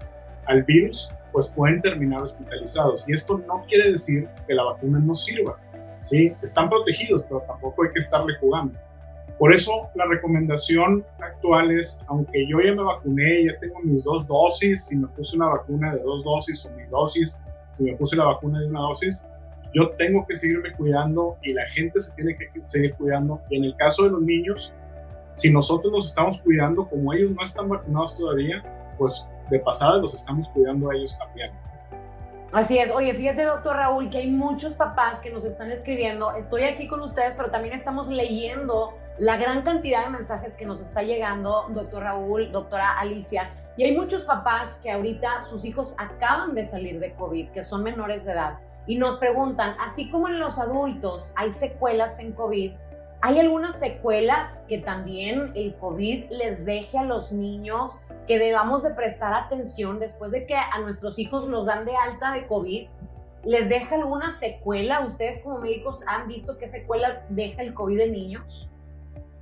al 0.44 0.64
virus, 0.64 1.11
pues 1.30 1.48
pueden 1.50 1.80
terminar 1.80 2.20
hospitalizados. 2.20 3.04
Y 3.06 3.12
esto 3.12 3.38
no 3.38 3.64
quiere 3.68 3.92
decir 3.92 4.28
que 4.46 4.54
la 4.54 4.64
vacuna 4.64 4.98
no 4.98 5.14
sirva. 5.14 5.56
¿sí? 6.02 6.34
Están 6.42 6.68
protegidos, 6.68 7.22
pero 7.28 7.42
tampoco 7.42 7.84
hay 7.84 7.92
que 7.92 8.00
estarle 8.00 8.34
jugando. 8.40 8.76
Por 9.41 9.55
eso 9.55 9.88
la 9.95 10.05
recomendación 10.05 11.03
actual 11.18 11.70
es, 11.70 11.99
aunque 12.09 12.47
yo 12.47 12.61
ya 12.61 12.74
me 12.74 12.82
vacuné, 12.82 13.47
ya 13.47 13.59
tengo 13.59 13.80
mis 13.80 14.05
dos 14.05 14.26
dosis, 14.26 14.84
si 14.84 14.99
me 14.99 15.09
puse 15.09 15.34
una 15.34 15.47
vacuna 15.49 15.95
de 15.95 16.03
dos 16.03 16.24
dosis 16.24 16.62
o 16.66 16.70
mi 16.72 16.84
dosis, 16.84 17.41
si 17.70 17.84
me 17.84 17.97
puse 17.97 18.16
la 18.16 18.26
vacuna 18.26 18.61
de 18.61 18.66
una 18.66 18.80
dosis, 18.80 19.24
yo 19.72 19.93
tengo 19.93 20.26
que 20.26 20.36
seguirme 20.36 20.74
cuidando 20.74 21.38
y 21.43 21.55
la 21.55 21.66
gente 21.70 22.03
se 22.03 22.12
tiene 22.16 22.36
que 22.36 22.51
seguir 22.62 22.93
cuidando. 22.97 23.41
Y 23.49 23.57
en 23.57 23.64
el 23.64 23.74
caso 23.76 24.05
de 24.05 24.11
los 24.11 24.20
niños, 24.20 24.74
si 25.32 25.51
nosotros 25.51 25.91
nos 25.91 26.09
estamos 26.09 26.38
cuidando 26.43 26.86
como 26.86 27.14
ellos 27.14 27.30
no 27.30 27.43
están 27.43 27.70
vacunados 27.70 28.18
todavía, 28.18 28.62
pues 28.99 29.26
de 29.51 29.59
pasada 29.59 30.03
los 30.03 30.12
estamos 30.12 30.51
cuidando 30.51 30.91
a 30.91 30.97
ellos 30.97 31.16
también. 31.18 31.51
Así 32.53 32.76
es. 32.76 32.91
Oye, 32.91 33.14
fíjate, 33.14 33.45
doctor 33.45 33.76
Raúl, 33.76 34.11
que 34.11 34.18
hay 34.18 34.30
muchos 34.30 34.74
papás 34.74 35.20
que 35.20 35.30
nos 35.30 35.47
están 35.47 35.72
escribiendo. 35.72 36.34
Estoy 36.34 36.64
aquí 36.64 36.86
con 36.88 37.01
ustedes, 37.01 37.32
pero 37.38 37.51
también 37.51 37.74
estamos 37.74 38.09
leyendo 38.09 38.99
la 39.18 39.36
gran 39.36 39.62
cantidad 39.62 40.04
de 40.04 40.11
mensajes 40.11 40.56
que 40.56 40.66
nos 40.66 40.80
está 40.80 41.02
llegando, 41.02 41.66
doctor 41.70 42.02
Raúl, 42.04 42.50
doctora 42.52 42.98
Alicia. 42.98 43.50
Y 43.76 43.84
hay 43.84 43.96
muchos 43.96 44.24
papás 44.24 44.80
que 44.82 44.90
ahorita 44.90 45.42
sus 45.42 45.64
hijos 45.64 45.94
acaban 45.98 46.54
de 46.54 46.64
salir 46.64 47.00
de 47.00 47.14
COVID, 47.14 47.50
que 47.50 47.62
son 47.62 47.82
menores 47.82 48.24
de 48.24 48.32
edad, 48.32 48.58
y 48.86 48.96
nos 48.96 49.16
preguntan, 49.16 49.76
así 49.80 50.11
como 50.11 50.28
en 50.28 50.40
los 50.40 50.58
adultos 50.58 51.32
hay 51.36 51.50
secuelas 51.50 52.18
en 52.18 52.32
COVID, 52.32 52.72
¿hay 53.20 53.38
algunas 53.38 53.78
secuelas 53.78 54.64
que 54.68 54.78
también 54.78 55.52
el 55.54 55.74
COVID 55.76 56.30
les 56.30 56.64
deje 56.64 56.98
a 56.98 57.04
los 57.04 57.30
niños 57.30 58.00
que 58.26 58.38
debamos 58.38 58.82
de 58.82 58.90
prestar 58.90 59.34
atención 59.34 59.98
después 59.98 60.30
de 60.30 60.46
que 60.46 60.56
a 60.56 60.78
nuestros 60.80 61.18
hijos 61.18 61.46
los 61.46 61.66
dan 61.66 61.84
de 61.84 61.96
alta 61.96 62.32
de 62.32 62.46
COVID? 62.46 62.88
¿Les 63.44 63.68
deja 63.68 63.94
alguna 63.94 64.30
secuela? 64.30 65.00
¿Ustedes 65.00 65.40
como 65.42 65.58
médicos 65.58 66.02
han 66.06 66.26
visto 66.26 66.58
qué 66.58 66.66
secuelas 66.66 67.20
deja 67.28 67.62
el 67.62 67.74
COVID 67.74 68.00
en 68.00 68.12
niños? 68.12 68.70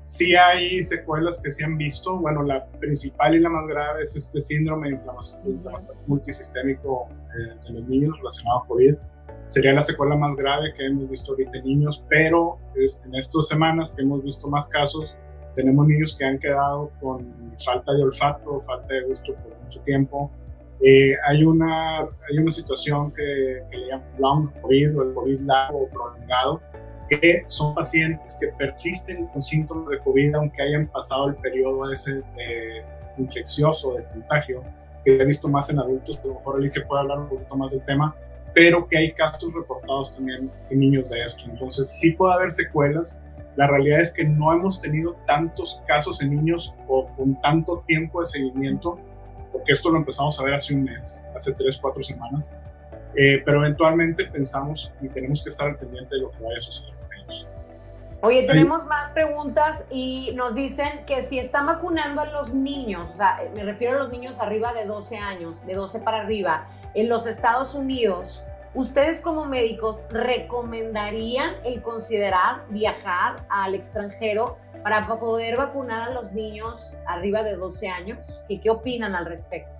Sí 0.09 0.35
hay 0.35 0.83
secuelas 0.83 1.39
que 1.39 1.53
se 1.53 1.63
han 1.67 1.77
visto. 1.77 2.17
Bueno, 2.17 2.43
la 2.43 2.65
principal 2.81 3.35
y 3.35 3.41
la 3.41 3.51
más 3.51 3.67
grave 3.67 4.01
es 4.01 4.17
este 4.17 4.41
síndrome 4.41 4.89
de 4.89 4.95
inflamación, 4.95 5.43
multisistémico 6.07 7.09
eh, 7.11 7.59
de 7.67 7.73
los 7.75 7.87
niños 7.91 8.19
relacionado 8.19 8.61
a 8.61 8.67
COVID. 8.69 8.95
Sería 9.49 9.75
la 9.75 9.83
secuela 9.83 10.17
más 10.17 10.35
grave 10.35 10.73
que 10.73 10.87
hemos 10.87 11.11
visto 11.11 11.33
ahorita 11.33 11.59
en 11.59 11.65
niños, 11.65 12.03
pero 12.09 12.57
en 12.75 13.15
estas 13.17 13.49
semanas 13.49 13.93
que 13.95 14.01
hemos 14.01 14.25
visto 14.25 14.49
más 14.49 14.71
casos, 14.71 15.15
tenemos 15.55 15.87
niños 15.87 16.17
que 16.17 16.25
han 16.25 16.39
quedado 16.39 16.91
con 17.03 17.31
falta 17.63 17.93
de 17.93 18.03
olfato, 18.03 18.61
falta 18.63 18.95
de 18.95 19.03
gusto 19.03 19.35
por 19.35 19.61
mucho 19.63 19.81
tiempo. 19.83 20.31
Eh, 20.81 21.17
hay, 21.27 21.45
una, 21.45 21.99
hay 21.99 22.39
una 22.39 22.51
situación 22.51 23.13
que, 23.13 23.63
que 23.71 23.77
le 23.77 23.89
llaman 23.89 24.09
long 24.19 24.53
COVID 24.63 24.99
o 25.01 25.03
el 25.03 25.13
COVID 25.13 25.41
largo 25.41 25.83
o 25.83 25.89
prolongado, 25.91 26.63
que 27.09 27.45
son 27.47 27.75
pacientes 27.75 28.37
que 28.41 28.49
persisten 28.49 29.27
con 29.29 29.41
síntomas 29.43 29.89
de 29.89 29.99
COVID 29.99 30.35
aunque 30.35 30.63
hayan 30.63 30.87
pasado 30.87 31.29
el 31.29 31.37
periodo 31.37 31.91
ese 31.93 32.23
de 32.37 32.85
infeccioso, 33.19 33.95
de 33.95 34.05
contagio, 34.05 34.63
que 35.05 35.17
he 35.17 35.25
visto 35.25 35.49
más 35.49 35.71
en 35.71 35.79
adultos, 35.79 36.19
pero 36.19 36.31
a 36.31 36.35
lo 36.35 36.41
mejor 36.41 36.57
Alicia 36.57 36.87
puede 36.87 37.03
hablar 37.03 37.19
un 37.21 37.29
poquito 37.29 37.57
más 37.57 37.71
del 37.71 37.85
tema, 37.85 38.15
pero 38.55 38.87
que 38.87 38.99
hay 38.99 39.13
casos 39.13 39.53
reportados 39.55 40.15
también 40.15 40.51
en 40.71 40.81
niños 40.81 41.09
de 41.11 41.23
esto. 41.23 41.45
Entonces 41.49 41.89
sí 41.89 42.13
puede 42.13 42.35
haber 42.35 42.51
secuelas. 42.51 43.21
La 43.57 43.67
realidad 43.67 44.01
es 44.01 44.13
que 44.13 44.25
no 44.25 44.53
hemos 44.53 44.81
tenido 44.81 45.17
tantos 45.27 45.83
casos 45.87 46.23
en 46.23 46.31
niños 46.31 46.75
o 46.87 47.09
con 47.17 47.41
tanto 47.41 47.83
tiempo 47.87 48.21
de 48.21 48.27
seguimiento, 48.27 48.99
porque 49.53 49.73
esto 49.73 49.91
lo 49.91 49.99
empezamos 49.99 50.39
a 50.39 50.45
ver 50.45 50.55
hace 50.55 50.75
un 50.75 50.85
mes, 50.85 51.25
hace 51.35 51.53
tres, 51.53 51.77
cuatro 51.77 52.03
semanas. 52.03 52.53
Eh, 53.15 53.43
pero 53.45 53.61
eventualmente 53.65 54.27
pensamos 54.27 54.93
y 55.01 55.09
tenemos 55.09 55.43
que 55.43 55.51
estar 55.51 55.67
al 55.67 55.77
pendiente 55.77 56.15
de 56.15 56.23
lo 56.23 56.31
que 56.31 56.43
vaya 56.43 56.57
a 56.57 56.61
suceder. 56.61 56.98
Oye, 58.21 58.43
tenemos 58.49 58.85
más 58.87 59.13
preguntas 59.13 59.85
y 59.91 60.33
nos 60.35 60.57
dicen 60.57 61.05
que 61.07 61.23
si 61.23 61.39
están 61.39 61.67
vacunando 61.67 62.23
a 62.23 62.27
los 62.27 62.53
niños, 62.53 63.13
o 63.13 63.15
sea, 63.15 63.41
me 63.55 63.63
refiero 63.63 63.95
a 63.95 63.99
los 64.01 64.11
niños 64.11 64.41
arriba 64.41 64.73
de 64.73 64.87
12 64.87 65.17
años, 65.17 65.65
de 65.65 65.75
12 65.75 66.01
para 66.01 66.23
arriba, 66.23 66.67
en 66.95 67.09
los 67.09 67.29
Estados 67.29 67.77
Unidos, 67.77 68.43
¿ustedes 68.75 69.21
como 69.21 69.45
médicos 69.45 70.03
recomendarían 70.11 71.55
el 71.65 71.81
considerar 71.81 72.65
viajar 72.71 73.37
al 73.51 73.77
extranjero 73.77 74.59
para 74.83 75.07
poder 75.07 75.57
vacunar 75.57 76.09
a 76.09 76.13
los 76.13 76.33
niños 76.33 76.97
arriba 77.07 77.45
de 77.45 77.55
12 77.55 77.89
años? 77.89 78.45
¿Y 78.49 78.59
qué 78.59 78.71
opinan 78.71 79.15
al 79.15 79.27
respecto? 79.27 79.71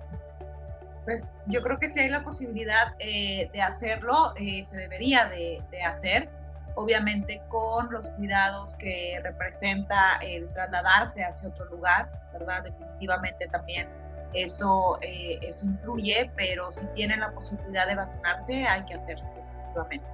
Pues 1.03 1.35
yo 1.47 1.61
creo 1.61 1.77
que 1.77 1.89
si 1.89 1.99
hay 1.99 2.09
la 2.09 2.23
posibilidad 2.23 2.93
eh, 2.99 3.49
de 3.51 3.61
hacerlo, 3.61 4.33
eh, 4.37 4.63
se 4.63 4.77
debería 4.77 5.25
de, 5.25 5.61
de 5.71 5.83
hacer 5.83 6.29
obviamente 6.75 7.41
con 7.49 7.91
los 7.91 8.09
cuidados 8.11 8.75
que 8.77 9.19
representa 9.23 10.17
el 10.21 10.47
trasladarse 10.53 11.23
hacia 11.23 11.49
otro 11.49 11.65
lugar, 11.65 12.09
¿verdad? 12.33 12.63
Definitivamente 12.63 13.47
también 13.47 13.87
eso, 14.33 14.99
eh, 15.01 15.39
eso 15.41 15.65
influye, 15.65 16.31
pero 16.35 16.71
si 16.71 16.85
tienen 16.87 17.19
la 17.19 17.31
posibilidad 17.31 17.87
de 17.87 17.95
vacunarse, 17.95 18.65
hay 18.65 18.85
que 18.85 18.95
hacerse, 18.95 19.29
definitivamente. 19.31 20.07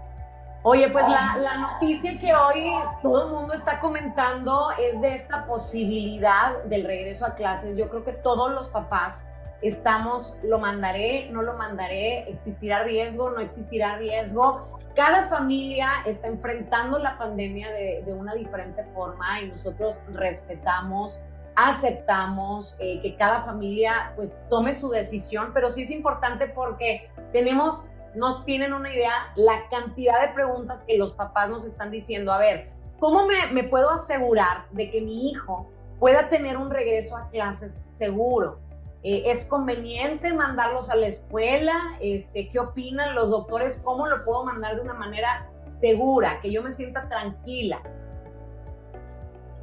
Oye, 0.63 0.89
pues 0.89 1.07
la, 1.07 1.37
la, 1.37 1.57
noticia 1.57 2.17
que 2.19 2.33
hoy 2.33 2.73
todo 3.03 3.27
el 3.27 3.33
mundo 3.33 3.53
está 3.53 3.77
comentando 3.77 4.71
es 4.79 4.99
de 4.99 5.13
esta 5.13 5.45
posibilidad 5.45 6.63
del 6.63 6.85
regreso 6.85 7.23
a 7.23 7.35
clases. 7.35 7.77
Yo 7.77 7.87
creo 7.87 8.03
que 8.03 8.13
todos 8.13 8.51
los 8.51 8.69
papás 8.69 9.27
estamos, 9.61 10.39
lo 10.43 10.57
mandaré, 10.57 11.29
no 11.31 11.43
lo 11.43 11.55
mandaré, 11.55 12.27
existirá 12.29 12.83
riesgo, 12.83 13.29
no 13.29 13.41
existirá 13.41 13.97
riesgo 13.97 14.74
cada 14.95 15.23
familia 15.23 15.89
está 16.05 16.27
enfrentando 16.27 16.97
la 16.99 17.17
pandemia 17.17 17.69
de, 17.71 18.13
una 18.13 18.33
diferente 18.33 18.83
forma 18.93 19.41
y 19.41 19.49
nosotros 19.49 19.99
respetamos, 20.13 21.21
aceptamos 21.55 22.77
eh, 22.79 23.01
que 23.01 23.15
cada 23.15 23.41
familia 23.41 24.13
pues 24.15 24.37
tome 24.49 24.73
su 24.73 24.89
decisión, 24.89 25.51
pero 25.53 25.69
sí 25.69 25.83
es 25.83 25.91
importante 25.91 26.47
porque 26.47 27.09
tenemos 27.33 27.89
no 28.15 28.45
tienen 28.45 28.73
una 28.73 28.93
idea 28.93 29.11
la 29.35 29.67
cantidad 29.69 30.21
de 30.21 30.29
preguntas 30.29 30.85
que 30.85 30.97
los 30.97 31.11
papás 31.11 31.49
nos 31.49 31.65
están 31.65 31.91
diciendo. 31.91 32.31
A 32.31 32.37
ver, 32.37 32.69
¿cómo 32.99 33.27
me, 33.27 33.47
me 33.51 33.65
puedo 33.65 33.89
asegurar 33.89 34.69
de 34.71 34.89
que 34.89 35.01
mi 35.01 35.29
hijo 35.29 35.69
pueda 35.99 36.29
tener 36.29 36.55
un 36.55 36.69
regreso 36.69 37.17
a 37.17 37.29
clases 37.29 37.83
seguro? 37.87 38.59
Eh, 39.07 39.29
¿Es 39.29 39.45
conveniente 39.45 40.33
mandarlos 40.33 40.89
a 40.89 40.95
la 40.95 41.05
escuela? 41.05 41.75
Este, 42.01 42.49
¿Qué 42.49 42.57
opinan 42.57 43.13
los 43.13 43.29
doctores? 43.29 43.79
¿Cómo 43.83 44.07
lo 44.07 44.25
puedo 44.25 44.43
mandar 44.45 44.77
de 44.77 44.81
una 44.81 44.95
manera 44.95 45.47
segura, 45.69 46.39
que 46.41 46.51
yo 46.51 46.63
me 46.63 46.71
sienta 46.71 47.07
tranquila? 47.07 47.83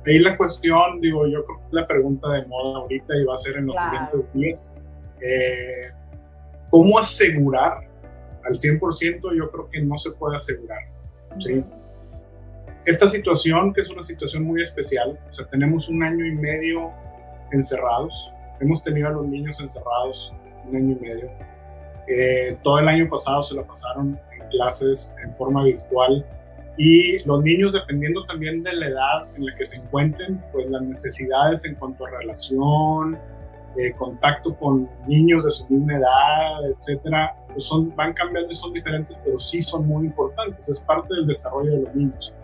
Ahí 0.06 0.20
la 0.20 0.36
cuestión, 0.36 1.00
digo, 1.00 1.26
yo 1.26 1.44
creo 1.44 1.58
que 1.58 1.64
la 1.72 1.88
pregunta 1.88 2.30
de 2.30 2.46
moda 2.46 2.78
ahorita 2.78 3.16
y 3.16 3.24
va 3.24 3.34
a 3.34 3.36
ser 3.36 3.56
en 3.56 3.66
los 3.66 3.82
siguientes 3.82 4.32
días. 4.32 4.78
Eh, 5.20 5.90
¿Cómo 6.70 6.96
asegurar 6.96 7.78
al 8.44 8.52
100%? 8.52 9.36
Yo 9.36 9.50
creo 9.50 9.68
que 9.70 9.82
no 9.82 9.98
se 9.98 10.12
puede 10.12 10.36
asegurar. 10.36 10.84
¿sí? 11.40 11.64
Esta 12.86 13.08
situación, 13.08 13.74
que 13.74 13.80
es 13.80 13.90
una 13.90 14.04
situación 14.04 14.44
muy 14.44 14.62
especial, 14.62 15.18
o 15.28 15.32
sea, 15.32 15.48
tenemos 15.48 15.88
un 15.88 16.04
año 16.04 16.24
y 16.24 16.30
medio 16.30 16.92
encerrados, 17.50 18.32
Hemos 18.60 18.82
tenido 18.82 19.08
a 19.08 19.12
los 19.12 19.26
niños 19.26 19.60
encerrados 19.60 20.32
un 20.68 20.76
año 20.76 20.96
y 20.96 21.00
medio. 21.00 21.30
Eh, 22.08 22.58
todo 22.62 22.78
el 22.78 22.88
año 22.88 23.08
pasado 23.08 23.42
se 23.42 23.54
lo 23.54 23.66
pasaron 23.66 24.18
en 24.32 24.48
clases 24.48 25.14
en 25.24 25.32
forma 25.32 25.64
virtual 25.64 26.24
y 26.76 27.18
los 27.24 27.42
niños, 27.42 27.72
dependiendo 27.72 28.24
también 28.24 28.62
de 28.62 28.72
la 28.74 28.86
edad 28.86 29.28
en 29.36 29.46
la 29.46 29.54
que 29.56 29.64
se 29.64 29.76
encuentren, 29.76 30.42
pues 30.52 30.66
las 30.70 30.82
necesidades 30.82 31.64
en 31.66 31.74
cuanto 31.74 32.06
a 32.06 32.10
relación, 32.10 33.18
eh, 33.76 33.92
contacto 33.92 34.56
con 34.56 34.88
niños 35.06 35.44
de 35.44 35.50
su 35.50 35.66
misma 35.68 35.98
edad, 35.98 36.70
etcétera, 36.70 37.36
pues 37.52 37.64
son, 37.64 37.94
van 37.94 38.14
cambiando 38.14 38.50
y 38.50 38.54
son 38.54 38.72
diferentes, 38.72 39.20
pero 39.22 39.38
sí 39.38 39.60
son 39.60 39.86
muy 39.86 40.06
importantes. 40.06 40.68
Es 40.68 40.80
parte 40.80 41.14
del 41.14 41.26
desarrollo 41.26 41.72
de 41.72 41.82
los 41.82 41.94
niños. 41.94 42.34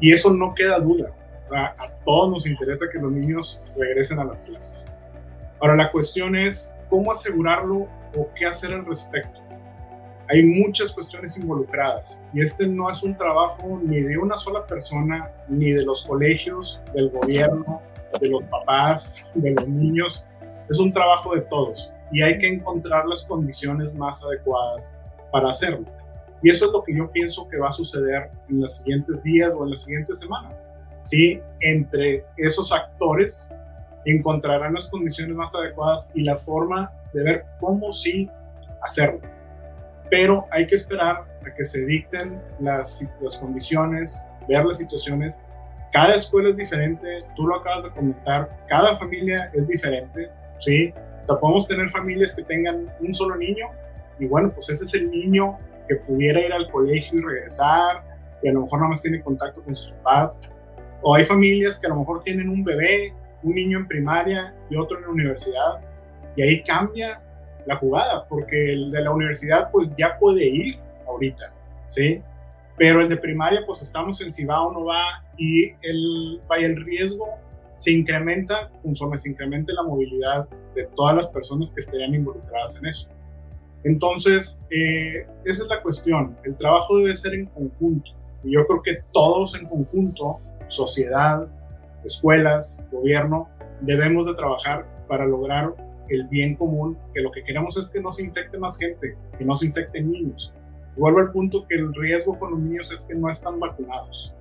Y 0.00 0.12
eso 0.12 0.32
no 0.32 0.54
queda 0.54 0.80
duda. 0.80 1.12
a 1.52 1.88
todos 2.04 2.28
nos 2.28 2.46
interesa 2.46 2.86
que 2.92 2.98
los 2.98 3.12
niños 3.12 3.62
regresen 3.76 4.18
a 4.18 4.24
las 4.24 4.42
clases. 4.42 4.90
Ahora 5.60 5.76
la 5.76 5.90
cuestión 5.90 6.36
es 6.36 6.74
cómo 6.88 7.12
asegurarlo 7.12 7.88
o 8.16 8.28
qué 8.34 8.46
hacer 8.46 8.72
al 8.72 8.84
respecto. 8.84 9.40
Hay 10.28 10.42
muchas 10.42 10.90
cuestiones 10.92 11.36
involucradas 11.36 12.22
y 12.34 12.40
este 12.40 12.66
no 12.66 12.90
es 12.90 13.02
un 13.02 13.16
trabajo 13.16 13.80
ni 13.82 14.00
de 14.00 14.18
una 14.18 14.36
sola 14.36 14.66
persona, 14.66 15.30
ni 15.48 15.70
de 15.70 15.84
los 15.84 16.04
colegios, 16.04 16.80
del 16.94 17.10
gobierno, 17.10 17.80
de 18.20 18.28
los 18.28 18.42
papás, 18.44 19.22
de 19.34 19.52
los 19.52 19.68
niños. 19.68 20.26
Es 20.68 20.78
un 20.78 20.92
trabajo 20.92 21.34
de 21.34 21.42
todos 21.42 21.92
y 22.10 22.22
hay 22.22 22.38
que 22.38 22.48
encontrar 22.48 23.06
las 23.06 23.24
condiciones 23.24 23.94
más 23.94 24.24
adecuadas 24.24 24.96
para 25.30 25.50
hacerlo. 25.50 25.86
Y 26.42 26.50
eso 26.50 26.66
es 26.66 26.72
lo 26.72 26.82
que 26.82 26.94
yo 26.94 27.10
pienso 27.10 27.48
que 27.48 27.58
va 27.58 27.68
a 27.68 27.72
suceder 27.72 28.30
en 28.48 28.60
los 28.60 28.78
siguientes 28.78 29.22
días 29.22 29.54
o 29.56 29.64
en 29.64 29.70
las 29.70 29.82
siguientes 29.82 30.18
semanas. 30.18 30.68
¿sí? 31.02 31.40
Entre 31.60 32.26
esos 32.36 32.72
actores 32.72 33.52
encontrarán 34.12 34.74
las 34.74 34.88
condiciones 34.88 35.34
más 35.34 35.54
adecuadas 35.54 36.10
y 36.14 36.22
la 36.22 36.36
forma 36.36 36.92
de 37.12 37.24
ver 37.24 37.44
cómo 37.60 37.92
sí 37.92 38.30
hacerlo. 38.82 39.20
Pero 40.10 40.46
hay 40.50 40.66
que 40.66 40.76
esperar 40.76 41.24
a 41.44 41.54
que 41.54 41.64
se 41.64 41.84
dicten 41.84 42.40
las, 42.60 43.06
las 43.20 43.36
condiciones, 43.36 44.28
ver 44.48 44.64
las 44.64 44.78
situaciones. 44.78 45.40
Cada 45.92 46.14
escuela 46.14 46.50
es 46.50 46.56
diferente, 46.56 47.18
tú 47.34 47.46
lo 47.46 47.56
acabas 47.56 47.84
de 47.84 47.90
comentar, 47.90 48.48
cada 48.68 48.96
familia 48.96 49.50
es 49.54 49.66
diferente, 49.66 50.30
¿sí? 50.58 50.92
O 51.24 51.26
sea, 51.26 51.36
podemos 51.40 51.66
tener 51.66 51.88
familias 51.88 52.36
que 52.36 52.44
tengan 52.44 52.92
un 53.00 53.12
solo 53.12 53.36
niño 53.36 53.66
y 54.18 54.26
bueno, 54.26 54.52
pues 54.52 54.70
ese 54.70 54.84
es 54.84 54.94
el 54.94 55.10
niño 55.10 55.58
que 55.88 55.96
pudiera 55.96 56.40
ir 56.40 56.52
al 56.52 56.70
colegio 56.70 57.18
y 57.18 57.22
regresar 57.22 58.02
y 58.42 58.48
a 58.48 58.52
lo 58.52 58.60
mejor 58.60 58.78
nada 58.80 58.90
más 58.90 59.02
tiene 59.02 59.22
contacto 59.22 59.62
con 59.62 59.74
sus 59.74 59.92
papás. 59.92 60.40
O 61.02 61.14
hay 61.14 61.24
familias 61.24 61.78
que 61.78 61.86
a 61.86 61.90
lo 61.90 61.96
mejor 61.96 62.22
tienen 62.22 62.48
un 62.48 62.62
bebé 62.62 63.12
un 63.42 63.54
niño 63.54 63.78
en 63.78 63.88
primaria 63.88 64.54
y 64.70 64.76
otro 64.76 64.98
en 64.98 65.04
la 65.04 65.10
universidad. 65.10 65.80
Y 66.36 66.42
ahí 66.42 66.62
cambia 66.62 67.22
la 67.66 67.76
jugada, 67.76 68.26
porque 68.28 68.72
el 68.72 68.90
de 68.90 69.02
la 69.02 69.10
universidad 69.10 69.70
pues 69.70 69.94
ya 69.96 70.18
puede 70.18 70.46
ir 70.46 70.78
ahorita, 71.06 71.54
¿sí? 71.88 72.22
Pero 72.76 73.00
el 73.00 73.08
de 73.08 73.16
primaria 73.16 73.62
pues 73.66 73.82
estamos 73.82 74.20
en 74.20 74.32
si 74.32 74.44
va 74.44 74.62
o 74.62 74.72
no 74.72 74.84
va 74.84 75.24
y 75.36 75.70
el, 75.82 76.40
el 76.58 76.84
riesgo 76.84 77.26
se 77.76 77.90
incrementa 77.90 78.70
conforme 78.82 79.18
se 79.18 79.30
incremente 79.30 79.72
la 79.72 79.82
movilidad 79.82 80.48
de 80.74 80.86
todas 80.94 81.14
las 81.16 81.28
personas 81.28 81.72
que 81.72 81.80
estarían 81.80 82.14
involucradas 82.14 82.76
en 82.78 82.86
eso. 82.86 83.08
Entonces, 83.84 84.62
eh, 84.70 85.26
esa 85.44 85.62
es 85.62 85.68
la 85.68 85.80
cuestión. 85.80 86.36
El 86.44 86.56
trabajo 86.56 86.98
debe 86.98 87.16
ser 87.16 87.34
en 87.34 87.46
conjunto. 87.46 88.10
Y 88.42 88.52
yo 88.52 88.66
creo 88.66 88.82
que 88.82 88.98
todos 89.12 89.54
en 89.54 89.66
conjunto, 89.66 90.40
sociedad, 90.68 91.46
escuelas, 92.06 92.84
gobierno, 92.90 93.48
debemos 93.80 94.26
de 94.26 94.34
trabajar 94.34 94.86
para 95.08 95.26
lograr 95.26 95.74
el 96.08 96.26
bien 96.28 96.56
común, 96.56 96.96
que 97.14 97.20
lo 97.20 97.30
que 97.30 97.42
queremos 97.42 97.76
es 97.76 97.88
que 97.88 98.00
no 98.00 98.12
se 98.12 98.22
infecte 98.22 98.58
más 98.58 98.78
gente, 98.78 99.16
que 99.36 99.44
no 99.44 99.54
se 99.54 99.66
infecten 99.66 100.10
niños. 100.10 100.54
Vuelvo 100.96 101.18
al 101.18 101.32
punto 101.32 101.66
que 101.68 101.74
el 101.74 101.92
riesgo 101.94 102.38
con 102.38 102.52
los 102.52 102.60
niños 102.60 102.92
es 102.92 103.04
que 103.04 103.14
no 103.14 103.28
están 103.28 103.60
vacunados. 103.60 104.34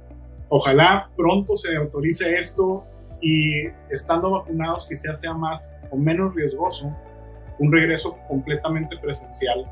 Ojalá 0.49 1.09
pronto 1.17 1.55
se 1.55 1.75
autorice 1.75 2.37
esto 2.37 2.85
y 3.19 3.65
estando 3.89 4.31
vacunados 4.31 4.85
quizás 4.87 5.19
sea 5.19 5.33
más 5.33 5.75
o 5.89 5.97
menos 5.97 6.35
riesgoso 6.35 6.95
un 7.59 7.71
regreso 7.71 8.17
completamente 8.27 8.97
presencial. 8.97 9.65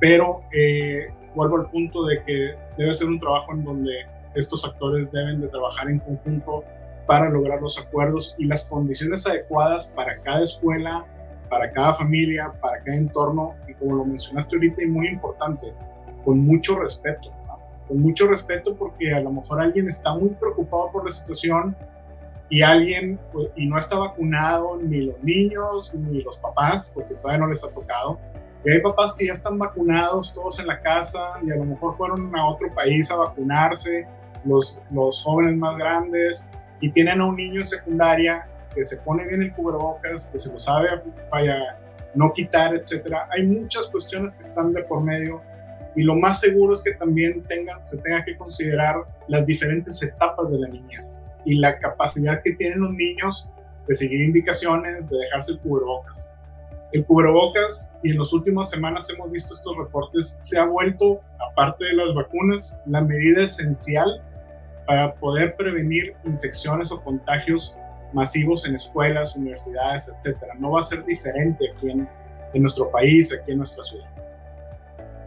Pero 0.00 0.42
eh, 0.52 1.08
vuelvo 1.34 1.56
al 1.56 1.70
punto 1.70 2.04
de 2.04 2.22
que 2.24 2.54
debe 2.78 2.94
ser 2.94 3.08
un 3.08 3.20
trabajo 3.20 3.52
en 3.52 3.64
donde 3.64 3.92
estos 4.34 4.64
actores 4.64 5.10
deben 5.12 5.40
de 5.40 5.48
trabajar 5.48 5.88
en 5.88 6.00
conjunto 6.00 6.64
para 7.06 7.28
lograr 7.28 7.60
los 7.60 7.78
acuerdos 7.78 8.34
y 8.38 8.46
las 8.46 8.68
condiciones 8.68 9.26
adecuadas 9.26 9.88
para 9.88 10.18
cada 10.18 10.42
escuela, 10.42 11.04
para 11.48 11.70
cada 11.72 11.94
familia, 11.94 12.52
para 12.60 12.82
cada 12.82 12.96
entorno. 12.96 13.54
Y 13.68 13.74
como 13.74 13.96
lo 13.96 14.04
mencionaste 14.04 14.56
ahorita 14.56 14.82
y 14.82 14.86
muy 14.86 15.08
importante, 15.08 15.72
con 16.24 16.38
mucho 16.38 16.78
respeto, 16.78 17.30
con 17.86 18.00
mucho 18.00 18.26
respeto 18.26 18.74
porque 18.74 19.14
a 19.14 19.20
lo 19.20 19.30
mejor 19.30 19.60
alguien 19.60 19.88
está 19.88 20.14
muy 20.14 20.30
preocupado 20.30 20.90
por 20.90 21.04
la 21.04 21.10
situación 21.10 21.76
y 22.48 22.62
alguien 22.62 23.18
pues, 23.32 23.48
y 23.56 23.66
no 23.66 23.78
está 23.78 23.98
vacunado 23.98 24.76
ni 24.76 25.02
los 25.02 25.22
niños 25.22 25.94
ni 25.94 26.22
los 26.22 26.38
papás 26.38 26.90
porque 26.94 27.14
todavía 27.14 27.40
no 27.40 27.46
les 27.48 27.62
ha 27.64 27.70
tocado. 27.70 28.18
Y 28.64 28.70
hay 28.70 28.80
papás 28.80 29.14
que 29.14 29.26
ya 29.26 29.34
están 29.34 29.58
vacunados 29.58 30.32
todos 30.32 30.58
en 30.58 30.66
la 30.66 30.80
casa 30.80 31.34
y 31.46 31.50
a 31.50 31.56
lo 31.56 31.64
mejor 31.64 31.94
fueron 31.94 32.34
a 32.34 32.46
otro 32.46 32.72
país 32.74 33.10
a 33.10 33.16
vacunarse 33.16 34.06
los, 34.44 34.80
los 34.90 35.22
jóvenes 35.22 35.56
más 35.56 35.76
grandes 35.76 36.48
y 36.80 36.90
tienen 36.90 37.20
a 37.20 37.26
un 37.26 37.36
niño 37.36 37.60
en 37.60 37.66
secundaria 37.66 38.46
que 38.74 38.82
se 38.82 38.96
pone 38.98 39.26
bien 39.26 39.42
el 39.42 39.52
cubrebocas, 39.52 40.26
que 40.26 40.38
se 40.38 40.52
lo 40.52 40.58
sabe 40.58 40.88
vaya 41.30 41.78
no 42.14 42.32
quitar, 42.32 42.74
etcétera. 42.74 43.28
Hay 43.30 43.44
muchas 43.44 43.88
cuestiones 43.88 44.34
que 44.34 44.42
están 44.42 44.72
de 44.72 44.82
por 44.82 45.02
medio 45.02 45.42
y 45.96 46.02
lo 46.02 46.16
más 46.16 46.40
seguro 46.40 46.74
es 46.74 46.82
que 46.82 46.94
también 46.94 47.44
se 47.82 47.98
tenga 47.98 48.24
que 48.24 48.36
considerar 48.36 48.96
las 49.28 49.46
diferentes 49.46 50.02
etapas 50.02 50.50
de 50.50 50.58
la 50.58 50.68
niñez 50.68 51.22
y 51.44 51.54
la 51.54 51.78
capacidad 51.78 52.42
que 52.42 52.52
tienen 52.52 52.80
los 52.80 52.92
niños 52.92 53.48
de 53.86 53.94
seguir 53.94 54.20
indicaciones, 54.22 55.08
de 55.08 55.18
dejarse 55.18 55.52
el 55.52 55.60
cubrebocas. 55.60 56.30
El 56.92 57.04
cubrebocas, 57.04 57.92
y 58.02 58.10
en 58.10 58.18
las 58.18 58.32
últimas 58.32 58.70
semanas 58.70 59.10
hemos 59.10 59.30
visto 59.30 59.52
estos 59.52 59.76
reportes, 59.76 60.38
se 60.40 60.58
ha 60.58 60.64
vuelto, 60.64 61.20
aparte 61.50 61.84
de 61.86 61.94
las 61.94 62.14
vacunas, 62.14 62.78
la 62.86 63.00
medida 63.00 63.42
esencial 63.42 64.22
para 64.86 65.14
poder 65.14 65.56
prevenir 65.56 66.14
infecciones 66.24 66.92
o 66.92 67.02
contagios 67.02 67.76
masivos 68.12 68.66
en 68.66 68.74
escuelas, 68.76 69.34
universidades, 69.36 70.08
etcétera. 70.08 70.54
No 70.58 70.72
va 70.72 70.80
a 70.80 70.82
ser 70.82 71.04
diferente 71.04 71.70
aquí 71.70 71.90
en, 71.90 72.08
nuestro 72.54 72.90
país, 72.90 73.36
aquí 73.36 73.52
en 73.52 73.58
nuestra 73.58 73.82
ciudad. 73.82 74.08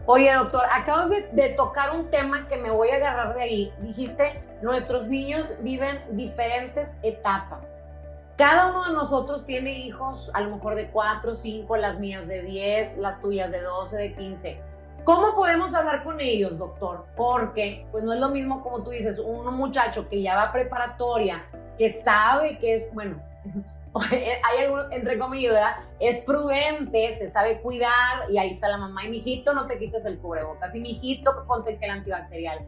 Oye, 0.06 0.34
doctor, 0.34 0.62
acabas 0.72 1.10
de, 1.10 1.28
de, 1.34 1.50
tocar 1.50 1.94
un 1.94 2.10
tema 2.10 2.48
que 2.48 2.56
me 2.56 2.72
voy 2.72 2.90
a 2.90 2.96
agarrar 2.96 3.36
de 3.36 3.42
ahí. 3.42 3.74
Dijiste, 3.82 4.42
nuestros 4.62 5.08
niños 5.08 5.58
viven 5.62 6.00
diferentes 6.12 6.98
etapas. 7.04 7.92
Cada 8.38 8.68
uno 8.68 8.86
de 8.86 8.94
nosotros 8.94 9.46
tiene 9.46 9.80
hijos, 9.80 10.32
a 10.34 10.42
lo 10.42 10.56
mejor 10.56 10.76
de 10.76 10.90
4, 10.92 11.34
5, 11.34 11.76
las 11.78 12.00
mías 12.00 12.28
de 12.28 12.44
10, 12.44 13.00
las 13.00 13.20
tuyas 13.20 13.52
de 13.52 13.62
12, 13.62 13.98
de 13.98 14.14
15. 14.14 14.62
¿Cómo 15.08 15.36
podemos 15.36 15.74
hablar 15.74 16.04
con 16.04 16.20
ellos, 16.20 16.58
doctor? 16.58 17.06
Porque 17.16 17.88
pues 17.94 18.04
no 18.04 18.12
es 18.12 18.20
lo 18.20 18.28
mismo 18.28 18.62
como 18.62 18.84
tú 18.84 18.90
dices, 18.90 19.20
un 19.20 19.56
muchacho 19.56 20.10
que 20.10 20.22
ya 20.22 20.36
va 20.36 20.44
a 20.44 20.52
preparatoria, 20.52 21.46
que 21.78 21.94
sabe 21.94 22.58
que 22.58 22.74
es, 22.74 22.94
bueno, 22.94 23.16
hay 24.12 24.66
algo, 24.66 24.92
entre 24.92 25.18
comillas, 25.18 25.54
¿verdad? 25.54 25.76
Es 26.02 26.26
prudente, 26.26 27.16
se 27.16 27.32
sabe 27.32 27.62
cuidar 27.62 28.30
y 28.30 28.38
ahí 28.38 28.50
está 28.50 28.68
la 28.68 28.80
mamá 28.80 29.06
y 29.06 29.12
mijito, 29.12 29.54
no 29.54 29.66
te 29.66 29.80
quites 29.80 30.04
el 30.04 30.20
cubrebocas 30.20 30.76
y 30.76 30.82
mijito, 30.82 31.46
ponte 31.48 31.72
el 31.72 31.80
gel 31.80 31.92
antibacterial. 31.92 32.68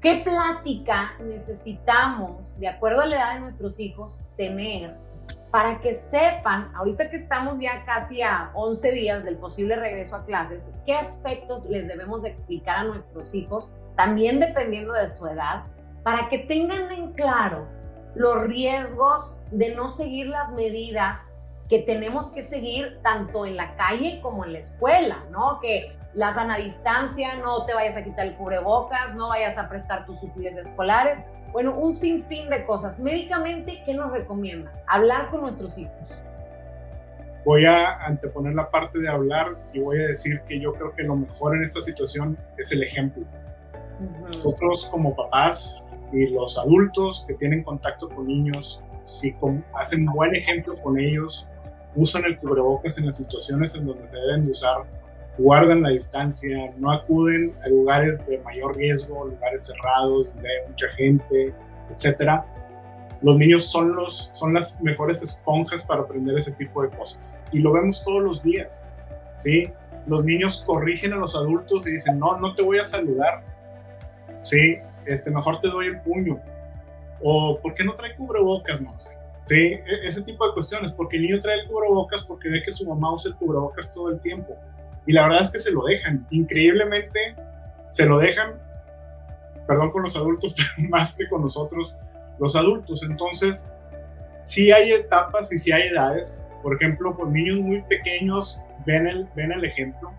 ¿Qué 0.00 0.22
plática 0.24 1.12
necesitamos, 1.20 2.58
de 2.58 2.68
acuerdo 2.68 3.02
a 3.02 3.06
la 3.06 3.16
edad 3.16 3.34
de 3.34 3.40
nuestros 3.40 3.78
hijos, 3.80 4.24
tener 4.38 4.96
para 5.56 5.80
que 5.80 5.94
sepan, 5.94 6.70
ahorita 6.74 7.08
que 7.08 7.16
estamos 7.16 7.56
ya 7.58 7.82
casi 7.86 8.20
a 8.20 8.50
11 8.52 8.92
días 8.92 9.24
del 9.24 9.38
posible 9.38 9.74
regreso 9.74 10.16
a 10.16 10.26
clases, 10.26 10.70
qué 10.84 10.92
aspectos 10.92 11.64
les 11.64 11.88
debemos 11.88 12.26
explicar 12.26 12.80
a 12.80 12.84
nuestros 12.84 13.34
hijos, 13.34 13.72
también 13.96 14.38
dependiendo 14.38 14.92
de 14.92 15.08
su 15.08 15.26
edad, 15.26 15.64
para 16.02 16.28
que 16.28 16.40
tengan 16.40 16.92
en 16.92 17.14
claro 17.14 17.66
los 18.14 18.42
riesgos 18.42 19.38
de 19.50 19.74
no 19.74 19.88
seguir 19.88 20.26
las 20.26 20.52
medidas 20.52 21.38
que 21.70 21.78
tenemos 21.78 22.30
que 22.32 22.42
seguir 22.42 22.98
tanto 23.02 23.46
en 23.46 23.56
la 23.56 23.74
calle 23.76 24.20
como 24.20 24.44
en 24.44 24.52
la 24.52 24.58
escuela, 24.58 25.24
¿no? 25.30 25.58
Que 25.60 25.96
la 26.12 26.34
sana 26.34 26.58
distancia, 26.58 27.34
no 27.36 27.64
te 27.64 27.72
vayas 27.72 27.96
a 27.96 28.04
quitar 28.04 28.26
el 28.26 28.36
cubrebocas, 28.36 29.14
no 29.14 29.30
vayas 29.30 29.56
a 29.56 29.70
prestar 29.70 30.04
tus 30.04 30.22
útiles 30.22 30.58
escolares, 30.58 31.24
bueno, 31.56 31.74
un 31.74 31.94
sinfín 31.94 32.50
de 32.50 32.66
cosas. 32.66 32.98
Médicamente, 32.98 33.82
¿qué 33.86 33.94
nos 33.94 34.12
recomienda? 34.12 34.70
Hablar 34.86 35.30
con 35.30 35.40
nuestros 35.40 35.78
hijos. 35.78 36.22
Voy 37.46 37.64
a 37.64 37.94
anteponer 38.04 38.52
la 38.52 38.70
parte 38.70 38.98
de 38.98 39.08
hablar 39.08 39.56
y 39.72 39.80
voy 39.80 39.96
a 40.02 40.08
decir 40.08 40.42
que 40.46 40.60
yo 40.60 40.74
creo 40.74 40.94
que 40.94 41.02
lo 41.02 41.16
mejor 41.16 41.56
en 41.56 41.62
esta 41.62 41.80
situación 41.80 42.36
es 42.58 42.72
el 42.72 42.82
ejemplo. 42.82 43.24
Nosotros 44.26 44.86
como 44.92 45.16
papás 45.16 45.86
y 46.12 46.26
los 46.26 46.58
adultos 46.58 47.24
que 47.26 47.32
tienen 47.32 47.64
contacto 47.64 48.10
con 48.10 48.26
niños, 48.26 48.82
si 49.04 49.34
hacen 49.72 50.04
buen 50.04 50.36
ejemplo 50.36 50.76
con 50.82 51.00
ellos, 51.00 51.48
usan 51.94 52.26
el 52.26 52.38
cubrebocas 52.38 52.98
en 52.98 53.06
las 53.06 53.16
situaciones 53.16 53.74
en 53.76 53.86
donde 53.86 54.06
se 54.06 54.18
deben 54.20 54.44
de 54.44 54.50
usar, 54.50 54.82
guardan 55.38 55.82
la 55.82 55.90
distancia, 55.90 56.72
no 56.78 56.90
acuden 56.90 57.52
a 57.64 57.68
lugares 57.68 58.26
de 58.26 58.38
mayor 58.38 58.76
riesgo, 58.76 59.26
lugares 59.26 59.66
cerrados 59.66 60.32
donde 60.32 60.48
hay 60.48 60.68
mucha 60.68 60.88
gente, 60.90 61.54
etcétera. 61.94 62.46
Los 63.22 63.36
niños 63.36 63.66
son, 63.66 63.94
los, 63.94 64.30
son 64.32 64.54
las 64.54 64.80
mejores 64.80 65.22
esponjas 65.22 65.84
para 65.84 66.02
aprender 66.02 66.36
ese 66.38 66.52
tipo 66.52 66.82
de 66.82 66.90
cosas. 66.90 67.38
Y 67.52 67.60
lo 67.60 67.72
vemos 67.72 68.04
todos 68.04 68.22
los 68.22 68.42
días, 68.42 68.90
¿sí? 69.38 69.70
Los 70.06 70.24
niños 70.24 70.62
corrigen 70.66 71.12
a 71.12 71.16
los 71.16 71.34
adultos 71.34 71.86
y 71.86 71.92
dicen, 71.92 72.18
no, 72.18 72.38
no 72.38 72.54
te 72.54 72.62
voy 72.62 72.78
a 72.78 72.84
saludar, 72.84 73.42
¿sí? 74.42 74.76
Este, 75.06 75.30
mejor 75.30 75.60
te 75.60 75.68
doy 75.68 75.86
el 75.86 76.00
puño. 76.00 76.40
O, 77.22 77.58
¿por 77.60 77.74
qué 77.74 77.84
no 77.84 77.94
trae 77.94 78.14
cubrebocas, 78.14 78.80
mamá? 78.80 78.98
Sí, 79.40 79.54
e, 79.54 79.82
ese 80.02 80.22
tipo 80.22 80.46
de 80.46 80.52
cuestiones, 80.52 80.92
porque 80.92 81.16
el 81.16 81.22
niño 81.22 81.40
trae 81.40 81.60
el 81.60 81.68
cubrebocas 81.68 82.24
porque 82.24 82.48
ve 82.48 82.62
que 82.64 82.72
su 82.72 82.86
mamá 82.86 83.12
usa 83.14 83.30
el 83.30 83.36
cubrebocas 83.36 83.92
todo 83.92 84.10
el 84.10 84.20
tiempo. 84.20 84.56
Y 85.06 85.12
la 85.12 85.22
verdad 85.22 85.42
es 85.42 85.50
que 85.50 85.58
se 85.58 85.72
lo 85.72 85.84
dejan, 85.84 86.26
increíblemente 86.30 87.36
se 87.88 88.06
lo 88.06 88.18
dejan, 88.18 88.54
perdón 89.66 89.92
con 89.92 90.02
los 90.02 90.16
adultos, 90.16 90.54
pero 90.76 90.88
más 90.88 91.16
que 91.16 91.28
con 91.28 91.42
nosotros, 91.42 91.96
los 92.38 92.56
adultos. 92.56 93.02
Entonces, 93.04 93.68
sí 94.42 94.72
hay 94.72 94.92
etapas 94.92 95.52
y 95.52 95.58
sí 95.58 95.72
hay 95.72 95.88
edades. 95.88 96.46
Por 96.62 96.74
ejemplo, 96.74 97.16
con 97.16 97.32
niños 97.32 97.58
muy 97.60 97.82
pequeños 97.82 98.60
ven 98.84 99.06
el, 99.06 99.28
ven 99.36 99.52
el 99.52 99.64
ejemplo. 99.64 100.12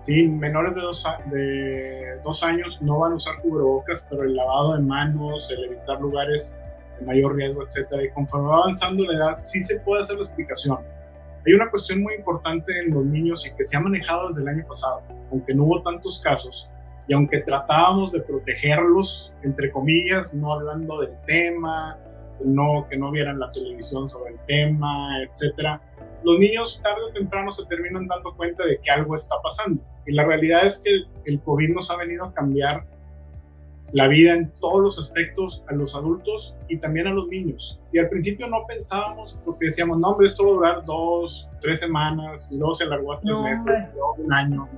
Sí, 0.00 0.26
menores 0.26 0.74
de 0.74 0.80
dos, 0.80 1.06
de 1.30 2.18
dos 2.24 2.42
años 2.42 2.82
no 2.82 2.98
van 2.98 3.12
a 3.12 3.14
usar 3.14 3.40
cubrebocas, 3.40 4.04
pero 4.10 4.24
el 4.24 4.34
lavado 4.34 4.74
de 4.74 4.82
manos, 4.82 5.48
el 5.52 5.64
evitar 5.64 6.00
lugares 6.00 6.58
de 6.98 7.06
mayor 7.06 7.36
riesgo, 7.36 7.64
etcétera. 7.64 8.02
Y 8.02 8.10
conforme 8.10 8.48
va 8.48 8.56
avanzando 8.58 9.04
la 9.04 9.12
edad, 9.12 9.36
sí 9.36 9.62
se 9.62 9.76
puede 9.76 10.02
hacer 10.02 10.16
la 10.16 10.24
explicación 10.24 10.78
hay 11.44 11.54
una 11.54 11.70
cuestión 11.70 12.02
muy 12.02 12.14
importante 12.14 12.78
en 12.78 12.94
los 12.94 13.04
niños 13.04 13.46
y 13.46 13.54
que 13.54 13.64
se 13.64 13.76
ha 13.76 13.80
manejado 13.80 14.28
desde 14.28 14.42
el 14.42 14.48
año 14.48 14.66
pasado, 14.66 15.02
aunque 15.30 15.54
no 15.54 15.64
hubo 15.64 15.82
tantos 15.82 16.20
casos 16.20 16.70
y 17.08 17.14
aunque 17.14 17.40
tratábamos 17.40 18.12
de 18.12 18.20
protegerlos, 18.20 19.32
entre 19.42 19.70
comillas, 19.70 20.34
no 20.34 20.52
hablando 20.52 21.00
del 21.00 21.14
tema, 21.26 21.98
no, 22.44 22.86
que 22.88 22.96
no 22.96 23.10
vieran 23.10 23.38
la 23.40 23.50
televisión 23.50 24.08
sobre 24.08 24.34
el 24.34 24.38
tema, 24.46 25.20
etcétera, 25.22 25.80
los 26.24 26.38
niños 26.38 26.80
tarde 26.82 27.02
o 27.10 27.12
temprano 27.12 27.50
se 27.50 27.66
terminan 27.66 28.06
dando 28.06 28.34
cuenta 28.36 28.64
de 28.64 28.78
que 28.80 28.90
algo 28.90 29.14
está 29.14 29.36
pasando. 29.42 29.82
Y 30.06 30.12
la 30.12 30.24
realidad 30.24 30.64
es 30.64 30.80
que 30.84 30.90
el 31.24 31.40
COVID 31.40 31.74
nos 31.74 31.90
ha 31.90 31.96
venido 31.96 32.24
a 32.24 32.32
cambiar 32.32 32.86
la 33.92 34.08
vida 34.08 34.34
en 34.34 34.50
todos 34.54 34.82
los 34.82 34.98
aspectos 34.98 35.62
a 35.68 35.74
los 35.74 35.94
adultos 35.94 36.56
y 36.68 36.78
también 36.78 37.06
a 37.06 37.12
los 37.12 37.28
niños. 37.28 37.78
Y 37.92 37.98
al 37.98 38.08
principio 38.08 38.48
no 38.48 38.64
pensábamos, 38.66 39.38
porque 39.44 39.66
decíamos, 39.66 39.98
no, 39.98 40.08
hombre, 40.08 40.26
esto 40.26 40.44
va 40.44 40.50
a 40.50 40.54
durar 40.54 40.84
dos, 40.84 41.50
tres 41.60 41.80
semanas, 41.80 42.50
y 42.52 42.58
luego 42.58 42.74
se 42.74 42.84
alargó 42.84 43.12
a 43.12 43.20
tres 43.20 43.36
meses, 43.38 43.74
luego 43.94 44.14
un 44.18 44.32
año. 44.32 44.68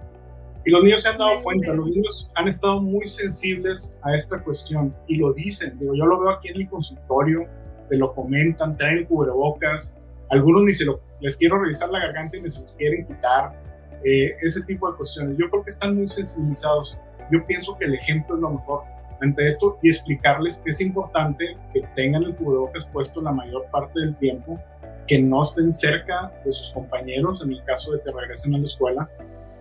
Y 0.64 0.70
los 0.70 0.82
niños 0.82 1.02
se 1.02 1.10
han 1.10 1.18
dado 1.18 1.42
cuenta, 1.42 1.74
los 1.74 1.86
niños 1.86 2.32
han 2.34 2.48
estado 2.48 2.80
muy 2.80 3.06
sensibles 3.06 3.98
a 4.02 4.16
esta 4.16 4.42
cuestión 4.42 4.94
y 5.06 5.16
lo 5.16 5.32
dicen. 5.32 5.78
Digo, 5.78 5.94
yo 5.94 6.06
lo 6.06 6.18
veo 6.18 6.30
aquí 6.30 6.48
en 6.48 6.62
el 6.62 6.68
consultorio, 6.68 7.46
te 7.88 7.96
lo 7.96 8.12
comentan, 8.12 8.76
traen 8.76 9.04
cubrebocas, 9.04 9.94
algunos 10.30 10.62
ni 10.62 10.72
se 10.72 10.86
lo, 10.86 11.00
les 11.20 11.36
quiero 11.36 11.58
revisar 11.58 11.90
la 11.90 12.00
garganta 12.00 12.38
y 12.38 12.40
ni 12.40 12.50
se 12.50 12.62
los 12.62 12.72
quieren 12.72 13.06
quitar, 13.06 13.62
eh, 14.04 14.36
ese 14.40 14.62
tipo 14.62 14.90
de 14.90 14.96
cuestiones. 14.96 15.36
Yo 15.36 15.48
creo 15.50 15.62
que 15.62 15.70
están 15.70 15.94
muy 15.94 16.08
sensibilizados. 16.08 16.98
Yo 17.30 17.46
pienso 17.46 17.76
que 17.76 17.84
el 17.84 17.94
ejemplo 17.94 18.34
es 18.34 18.40
lo 18.40 18.50
mejor 18.50 18.93
ante 19.24 19.46
esto 19.46 19.78
y 19.82 19.88
explicarles 19.88 20.58
que 20.64 20.70
es 20.70 20.80
importante 20.80 21.56
que 21.72 21.82
tengan 21.94 22.22
el 22.24 22.36
cubrebocas 22.36 22.86
puesto 22.86 23.20
la 23.20 23.32
mayor 23.32 23.66
parte 23.70 24.00
del 24.00 24.16
tiempo, 24.16 24.58
que 25.06 25.20
no 25.20 25.42
estén 25.42 25.72
cerca 25.72 26.32
de 26.44 26.52
sus 26.52 26.70
compañeros 26.70 27.42
en 27.42 27.52
el 27.52 27.64
caso 27.64 27.92
de 27.92 28.00
que 28.02 28.10
regresen 28.10 28.54
a 28.54 28.58
la 28.58 28.64
escuela 28.64 29.08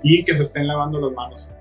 y 0.02 0.24
que 0.24 0.36
se 0.36 0.44
estén 0.44 0.68
lavando 0.68 1.00
las 1.00 1.12
manos. 1.12 1.52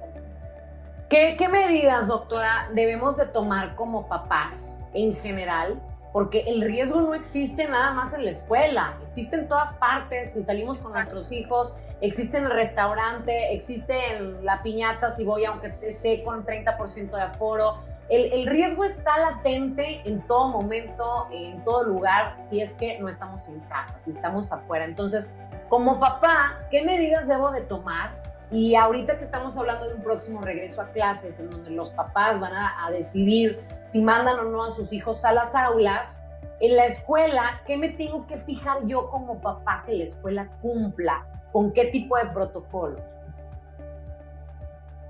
¿Qué, 1.08 1.36
qué 1.38 1.48
medidas, 1.48 2.08
doctora, 2.08 2.70
debemos 2.74 3.16
de 3.16 3.26
tomar 3.26 3.74
como 3.76 4.08
papás 4.08 4.82
en 4.94 5.14
general? 5.16 5.80
Porque 6.12 6.44
el 6.46 6.62
riesgo 6.62 7.00
no 7.02 7.14
existe 7.14 7.66
nada 7.68 7.92
más 7.92 8.14
en 8.14 8.24
la 8.24 8.30
escuela, 8.30 8.98
existe 9.08 9.36
en 9.36 9.48
todas 9.48 9.74
partes, 9.74 10.34
si 10.34 10.42
salimos 10.42 10.78
con 10.78 10.92
nuestros 10.92 11.32
hijos, 11.32 11.74
existe 12.02 12.36
en 12.36 12.44
el 12.44 12.50
restaurante, 12.50 13.54
existe 13.54 13.94
en 14.12 14.44
la 14.44 14.62
piñata 14.62 15.10
si 15.10 15.24
voy 15.24 15.44
aunque 15.44 15.74
esté 15.82 16.22
con 16.24 16.44
30% 16.44 17.10
de 17.10 17.22
aforo, 17.22 17.78
el, 18.08 18.46
riesgo 18.46 18.84
está 18.84 19.18
latente 19.18 20.02
en 20.04 20.20
todo 20.26 20.48
momento, 20.48 21.28
en 21.32 21.62
todo 21.64 21.84
lugar, 21.84 22.36
si 22.42 22.60
es 22.60 22.74
que 22.74 22.98
no 22.98 23.08
estamos 23.08 23.48
en 23.48 23.60
casa, 23.60 23.98
si 23.98 24.10
estamos 24.10 24.52
afuera. 24.52 24.84
Entonces, 24.84 25.34
como 25.68 25.98
papá, 25.98 26.58
¿qué 26.70 26.82
medidas 26.82 27.26
debo 27.26 27.50
de 27.50 27.62
tomar? 27.62 28.10
Y 28.50 28.74
ahorita 28.74 29.16
que 29.16 29.24
estamos 29.24 29.56
hablando 29.56 29.88
de 29.88 29.94
un 29.94 30.02
próximo 30.02 30.42
regreso 30.42 30.82
a 30.82 30.88
clases, 30.88 31.40
en 31.40 31.50
donde 31.50 31.70
los 31.70 31.90
papás 31.90 32.38
van 32.38 32.54
a, 32.54 32.84
a 32.84 32.90
decidir 32.90 33.58
si 33.88 34.02
mandan 34.02 34.38
o 34.40 34.44
no 34.44 34.64
a 34.64 34.70
sus 34.70 34.92
hijos 34.92 35.24
a 35.24 35.32
las 35.32 35.54
aulas, 35.54 36.22
en 36.60 36.76
la 36.76 36.86
escuela, 36.86 37.60
¿qué 37.66 37.76
me 37.76 37.88
tengo 37.88 38.26
que 38.26 38.36
fijar 38.36 38.86
yo 38.86 39.10
como 39.10 39.40
papá 39.40 39.82
que 39.84 39.94
la 39.94 40.04
escuela 40.04 40.48
cumpla? 40.60 41.26
¿Con 41.50 41.72
qué 41.72 41.86
tipo 41.86 42.16
de 42.16 42.26
protocolo? 42.26 43.00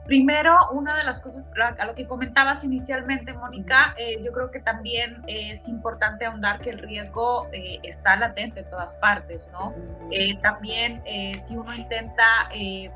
Primero, 0.05 0.53
una 0.72 0.96
de 0.96 1.05
las 1.05 1.20
cosas, 1.20 1.44
a 1.78 1.86
lo 1.86 1.94
que 1.94 2.09
comentabas 2.09 2.64
inicialmente, 2.64 3.34
Mónica, 3.34 3.94
eh, 3.96 4.20
yo 4.20 4.32
creo 4.32 4.50
que 4.50 4.59
también 4.59 5.22
es 5.28 5.68
importante 5.68 6.24
ahondar 6.24 6.61
que 6.61 6.70
el 6.70 6.78
riesgo 6.78 7.48
eh, 7.53 7.78
está 7.84 8.16
latente 8.16 8.61
en 8.61 8.70
todas 8.70 8.96
partes, 8.96 9.48
¿no? 9.53 9.72
Eh, 10.11 10.36
también, 10.42 11.03
si 11.44 11.57
uno 11.57 11.72
intenta 11.72 12.24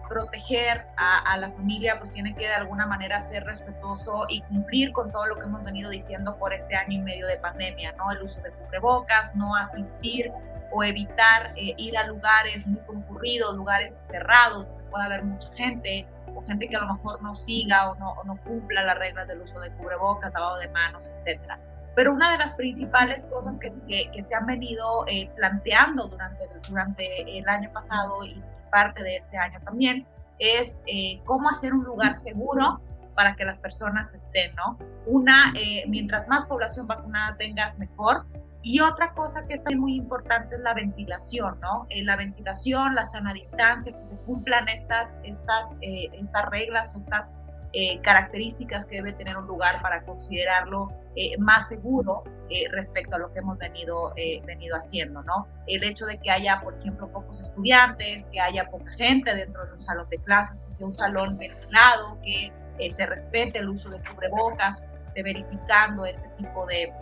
proteger 0.09 0.84
a, 0.96 1.32
a, 1.32 1.36
la 1.38 1.50
familia, 1.52 1.98
pues 2.00 2.11
tiene 2.11 2.34
que 2.34 2.48
de 2.48 2.54
alguna 2.54 2.86
manera 2.86 3.20
ser 3.20 3.44
respetuoso 3.44 4.26
y 4.28 4.40
cumplir 4.42 4.92
con 4.92 5.12
todo 5.12 5.26
lo 5.26 5.36
que 5.36 5.42
hemos 5.42 5.62
venido 5.62 5.90
diciendo 5.90 6.36
por 6.36 6.52
este 6.52 6.74
año 6.74 6.98
y 6.98 7.02
medio 7.02 7.26
de 7.28 7.36
pandemia, 7.36 7.92
¿no? 7.92 8.11
El 8.11 8.22
uso 8.22 8.40
de 8.42 8.50
cubrebocas, 8.50 9.32
no 9.36 9.54
asistir 9.54 10.32
o 10.72 10.82
evitar 10.82 11.52
ir 11.57 11.96
a 11.96 12.07
lugares 12.09 12.66
muy 12.66 12.80
concurridos, 12.80 13.54
lugares 13.54 13.96
cerrados, 14.11 14.66
pueda 14.91 15.05
haber 15.05 15.24
mucha 15.24 15.53
gente 15.53 16.07
o 16.34 16.43
gente 16.47 16.68
que 16.68 16.76
a 16.76 16.80
lo 16.80 16.95
mejor 16.95 17.22
no 17.22 17.34
siga 17.34 17.91
o 17.91 17.95
no, 17.97 18.16
no 18.24 18.37
cumpla 18.43 18.82
las 18.84 18.99
reglas 18.99 19.28
del 19.28 19.41
uso 19.41 19.59
de 19.61 19.70
cubrebocas, 19.72 20.32
lavado 20.32 20.57
de 20.59 20.68
manos, 20.68 21.09
etcétera. 21.09 21.59
Pero 21.95 22.12
una 22.12 22.30
de 22.30 22.39
las 22.39 22.53
principales 22.55 23.24
cosas 23.26 23.59
que, 23.59 23.70
que, 24.12 24.22
se 24.22 24.34
han 24.34 24.45
venido 24.47 25.07
eh, 25.09 25.30
planteando 25.34 26.09
durante, 26.09 26.45
durante 26.68 27.39
el 27.39 27.49
año 27.49 27.72
pasado 27.72 28.22
y 28.22 28.43
parte 28.70 29.03
de 29.03 29.16
este 29.16 29.39
año 29.39 29.59
también 29.64 30.07
es 30.39 30.82
eh, 30.87 31.20
cómo 31.24 31.49
hacer 31.49 31.72
un 31.72 31.84
lugar 31.84 32.14
seguro 32.14 32.80
para 33.14 33.34
que 33.34 33.47
las 33.47 33.59
personas 33.59 34.12
estén, 34.12 34.55
¿no? 34.57 34.78
Una, 35.07 35.55
eh, 35.57 35.84
mientras 35.89 36.28
más 36.28 36.45
población 36.45 36.87
vacunada 36.87 37.34
tengas, 37.39 37.78
mejor, 37.78 38.26
y 38.66 38.80
otra 38.80 39.12
cosa 39.12 39.46
que 39.46 39.62
es 39.64 39.76
muy 39.76 39.94
importante 39.94 40.56
es 40.56 40.60
la 40.60 40.74
ventilación, 40.74 41.60
¿no? 41.60 41.86
Eh, 41.88 42.02
la 42.02 42.16
ventilación, 42.16 42.96
la 42.96 43.04
sana 43.04 43.32
distancia, 43.32 43.96
que 43.96 44.04
se 44.04 44.16
cumplan 44.22 44.68
estas, 44.68 45.20
estas, 45.22 45.76
eh, 45.82 46.08
estas 46.14 46.46
reglas 46.46 46.92
o 46.92 46.98
estas 46.98 47.32
eh, 47.72 48.00
características 48.00 48.84
que 48.84 48.96
debe 48.96 49.12
tener 49.12 49.36
un 49.36 49.46
lugar 49.46 49.80
para 49.82 50.02
considerarlo 50.02 50.92
más 51.38 51.68
seguro 51.68 52.24
respecto 52.72 53.16
a 53.16 53.18
lo 53.18 53.32
que 53.32 53.38
hemos 53.38 53.56
venido, 53.56 54.12
venido 54.44 54.76
haciendo, 54.76 55.22
¿no? 55.22 55.48
El 55.66 55.82
hecho 55.82 56.04
de 56.04 56.18
que 56.18 56.30
haya, 56.30 56.60
por 56.60 56.74
ejemplo, 56.74 57.08
pocos 57.10 57.40
estudiantes, 57.40 58.26
que 58.26 58.38
haya 58.38 58.68
poca 58.68 58.90
gente 58.92 59.34
dentro 59.34 59.64
de 59.64 59.72
un 59.72 59.80
salón 59.80 60.06
de 60.10 60.18
clases, 60.18 60.58
que 60.58 60.74
sea 60.74 60.86
un 60.86 60.94
salón 60.94 61.38
ventilado, 61.38 62.18
que 62.20 62.52
se 62.90 63.06
respete 63.06 63.60
el 63.60 63.70
uso 63.70 63.88
de 63.88 63.98
cubrebocas, 64.00 64.80
que 64.80 64.86
se 64.86 65.02
esté 65.04 65.22
verificando 65.22 66.04
este 66.04 66.28
tipo 66.36 66.66
de, 66.66 66.92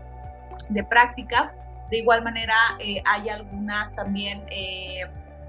de 0.68 0.84
prácticas 0.84 1.54
De 1.90 1.98
igual 1.98 2.22
manera, 2.22 2.54
hay 3.04 3.28
algunas 3.28 3.94
también 3.94 4.44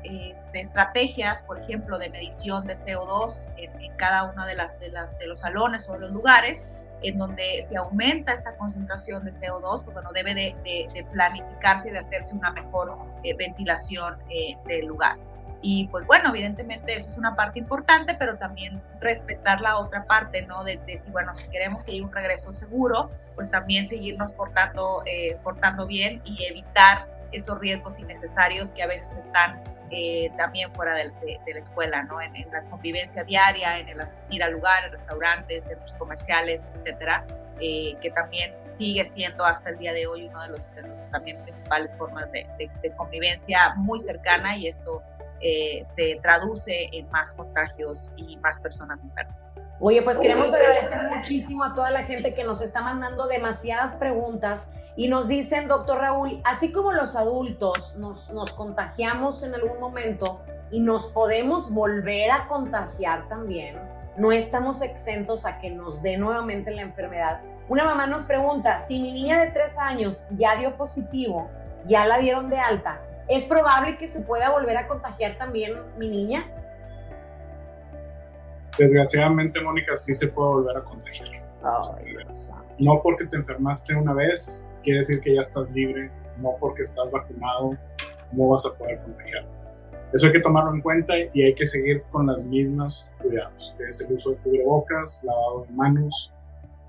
este, 0.06 0.62
estrategias, 0.62 1.42
por 1.44 1.60
ejemplo, 1.60 1.98
de 1.98 2.10
medición 2.10 2.68
de 2.68 2.76
CO2 2.76 3.48
en, 3.58 3.96
cada 3.98 4.24
uno 4.26 4.46
de, 4.46 4.56
las, 4.56 4.80
de, 4.80 4.90
las, 4.90 5.18
de 5.18 5.28
los 5.28 5.40
salones 5.40 5.90
o 5.90 5.98
los 5.98 6.12
lugares, 6.12 6.66
en 7.02 7.18
donde 7.18 7.62
se 7.62 7.78
aumenta 7.78 8.34
esta 8.34 8.56
concentración 8.58 9.24
de 9.26 9.32
CO2, 9.32 9.84
pues 9.84 9.94
bueno, 9.94 10.12
debe 10.14 10.34
de, 10.34 11.06
planificarse 11.12 11.90
y 11.90 11.92
de 11.92 12.00
hacerse 12.00 12.36
una 12.36 12.52
mejor 12.52 12.98
eh, 13.24 13.36
ventilación 13.36 14.18
eh, 14.30 14.58
del 14.66 14.88
lugar. 14.88 15.18
Y 15.68 15.88
pues 15.88 16.06
bueno, 16.06 16.30
evidentemente 16.30 16.94
eso 16.94 17.10
es 17.10 17.18
una 17.18 17.36
parte 17.36 17.58
importante, 17.58 18.16
pero 18.20 18.38
también 18.38 18.80
respetar 19.00 19.62
la 19.62 19.80
otra 19.80 20.06
parte, 20.06 20.44
¿no? 20.44 20.64
De, 20.64 20.80
si, 20.96 21.10
bueno, 21.10 21.36
si 21.36 21.48
queremos 21.48 21.84
que 21.84 21.94
haya 21.94 22.04
un 22.04 22.12
regreso 22.12 22.54
seguro, 22.54 23.10
pues 23.34 23.50
también 23.50 23.88
seguirnos 23.88 24.32
portando, 24.34 25.02
eh, 25.08 25.40
portando 25.42 25.88
bien 25.88 26.22
y 26.24 26.46
evitar 26.46 27.08
esos 27.32 27.58
riesgos 27.58 28.00
innecesarios 28.00 28.74
que 28.74 28.84
a 28.84 28.88
veces 28.88 29.18
están 29.18 29.60
eh, 29.90 30.32
también 30.38 30.72
fuera 30.76 30.94
de, 30.94 31.12
la 31.52 31.60
escuela, 31.60 32.04
¿no? 32.04 32.22
En, 32.22 32.34
la 32.52 32.62
convivencia 32.70 33.24
diaria, 33.24 33.80
en 33.80 33.90
el 33.90 34.00
asistir 34.00 34.44
a 34.44 34.50
lugares, 34.50 34.92
restaurantes, 34.92 35.64
centros 35.64 35.96
comerciales, 35.96 36.70
etcétera, 36.76 37.26
eh, 37.60 37.96
que 38.04 38.12
también 38.12 38.54
sigue 38.68 39.04
siendo 39.04 39.44
hasta 39.44 39.72
el 39.72 39.80
día 39.80 39.94
de 39.94 40.06
hoy 40.06 40.28
uno 40.28 40.44
de 40.44 40.50
los, 40.50 40.70
también 41.12 41.42
principales 41.42 41.96
formas 41.96 42.32
de, 42.32 42.46
convivencia 42.96 43.74
muy 43.78 44.00
cercana 44.00 44.56
y 44.58 44.68
esto 44.68 45.02
eh, 45.48 45.86
se 45.96 46.20
traduce 46.24 46.90
en 46.92 47.08
más 47.12 47.32
contagios 47.34 48.12
y 48.16 48.36
más 48.38 48.60
personas 48.60 49.00
enfermas. 49.00 49.38
Oye, 49.80 50.02
pues 50.02 50.18
queremos 50.18 50.52
agradecer 50.52 51.04
muchísimo 51.16 51.64
a 51.64 51.76
toda 51.76 51.92
la 51.92 52.02
gente 52.02 52.34
que 52.34 52.44
nos 52.44 52.64
está 52.64 52.82
mandando 52.82 53.28
demasiadas 53.28 53.96
preguntas 53.98 54.74
y 54.96 55.08
nos 55.08 55.28
dicen, 55.28 55.68
doctor 55.68 56.00
Raúl, 56.00 56.42
así 56.46 56.72
como 56.72 56.94
los 56.94 57.16
adultos 57.16 57.96
nos, 57.96 58.32
nos 58.32 58.50
contagiamos 58.54 59.44
en 59.44 59.54
algún 59.54 59.80
momento 59.80 60.42
y 60.72 60.80
nos 60.80 61.06
podemos 61.10 61.72
volver 61.72 62.32
a 62.32 62.48
contagiar 62.48 63.28
también, 63.28 63.78
no 64.18 64.32
estamos 64.32 64.82
exentos 64.82 65.46
a 65.46 65.60
que 65.60 65.70
nos 65.70 66.02
dé 66.02 66.18
nuevamente 66.18 66.72
la 66.72 66.82
enfermedad. 66.82 67.42
Una 67.70 67.84
mamá 67.84 68.08
nos 68.08 68.24
pregunta, 68.24 68.80
si 68.80 69.00
mi 69.00 69.12
niña 69.12 69.40
de 69.42 69.52
tres 69.52 69.78
años 69.78 70.26
ya 70.32 70.56
dio 70.56 70.76
positivo, 70.76 71.52
ya 71.86 72.08
la 72.08 72.18
dieron 72.18 72.50
de 72.50 72.58
alta, 72.58 73.00
¿es 73.28 73.46
probable 73.46 73.98
que 73.98 74.08
se 74.08 74.22
pueda 74.22 74.52
volver 74.52 74.78
a 74.78 74.88
contagiar 74.88 75.38
también 75.38 75.74
mi 75.98 76.10
niña? 76.10 76.46
Desgraciadamente, 78.78 79.62
Mónica, 79.62 79.96
sí 79.96 80.14
se 80.14 80.28
puede 80.28 80.50
volver 80.50 80.78
a 80.78 80.84
contagiar. 80.84 81.44
no 82.78 83.02
porque 83.02 83.26
te 83.26 83.38
enfermaste 83.38 83.96
una 83.96 84.14
vez, 84.14 84.68
quiere 84.84 85.00
decir 85.00 85.22
que 85.22 85.36
ya 85.36 85.42
estás 85.42 85.70
libre, 85.72 86.12
no 86.38 86.56
porque 86.60 86.82
estás 86.82 87.10
vacunado, 87.10 87.78
no 88.32 88.50
vas 88.50 88.66
a 88.66 88.74
poder 88.74 89.00
contagiarte. 89.00 89.60
Eso 90.14 90.28
hay 90.28 90.34
que 90.34 90.40
tomarlo 90.40 90.74
en 90.74 90.82
cuenta 90.82 91.14
y 91.34 91.44
hay 91.44 91.56
que 91.56 91.66
seguir 91.66 92.04
con 92.12 92.28
las 92.28 92.42
mismas 92.44 93.10
cuidados, 93.22 93.74
que 93.78 93.86
es 93.86 94.00
el 94.02 94.14
uso 94.14 94.32
de 94.32 94.38
cubrebocas, 94.38 95.24
lavado 95.24 95.66
de 95.66 95.74
manos, 95.74 96.32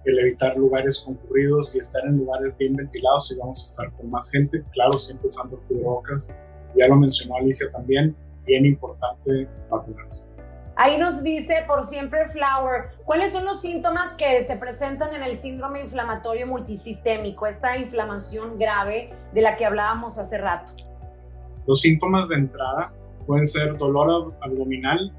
el 0.07 0.19
evitar 0.21 0.57
lugares 0.57 1.03
concurridos 1.05 1.75
y 1.75 1.79
estar 1.79 2.05
en 2.07 2.19
lugares 2.19 2.57
bien 2.57 2.77
ventilados 2.77 3.29
si 3.29 3.37
vamos 3.37 3.61
a 3.61 3.65
estar 3.65 3.97
con 3.97 4.09
más 4.11 4.31
gente, 4.31 4.63
claro, 4.71 4.93
siempre 4.99 5.29
usando 5.29 5.61
cubrebocas. 5.69 6.33
Ya 6.77 6.87
lo 6.89 6.97
mencionó 6.97 7.37
Alicia 7.37 7.71
también, 7.73 8.15
bien 8.47 8.65
importante 8.65 9.49
vacunarse. 9.69 10.29
Ahí 10.77 10.99
nos 10.99 11.23
dice 11.23 11.65
por 11.67 11.87
siempre 11.87 12.29
Flower, 12.29 12.91
¿cuáles 13.05 13.33
son 13.33 13.47
los 13.47 13.61
síntomas 13.63 14.15
que 14.15 14.45
se 14.45 14.57
presentan 14.57 15.15
en 15.15 15.23
el 15.23 15.37
síndrome 15.37 15.81
inflamatorio 15.81 16.47
multisistémico, 16.47 17.47
esta 17.47 17.79
inflamación 17.79 18.59
grave 18.59 19.11
de 19.33 19.41
la 19.41 19.57
que 19.57 19.65
hablábamos 19.65 20.19
hace 20.19 20.39
rato? 20.39 20.73
Los 21.67 21.81
síntomas 21.81 22.29
de 22.29 22.37
entrada 22.37 22.93
pueden 23.27 23.47
ser 23.47 23.77
dolor 23.77 24.35
abdominal, 24.43 25.13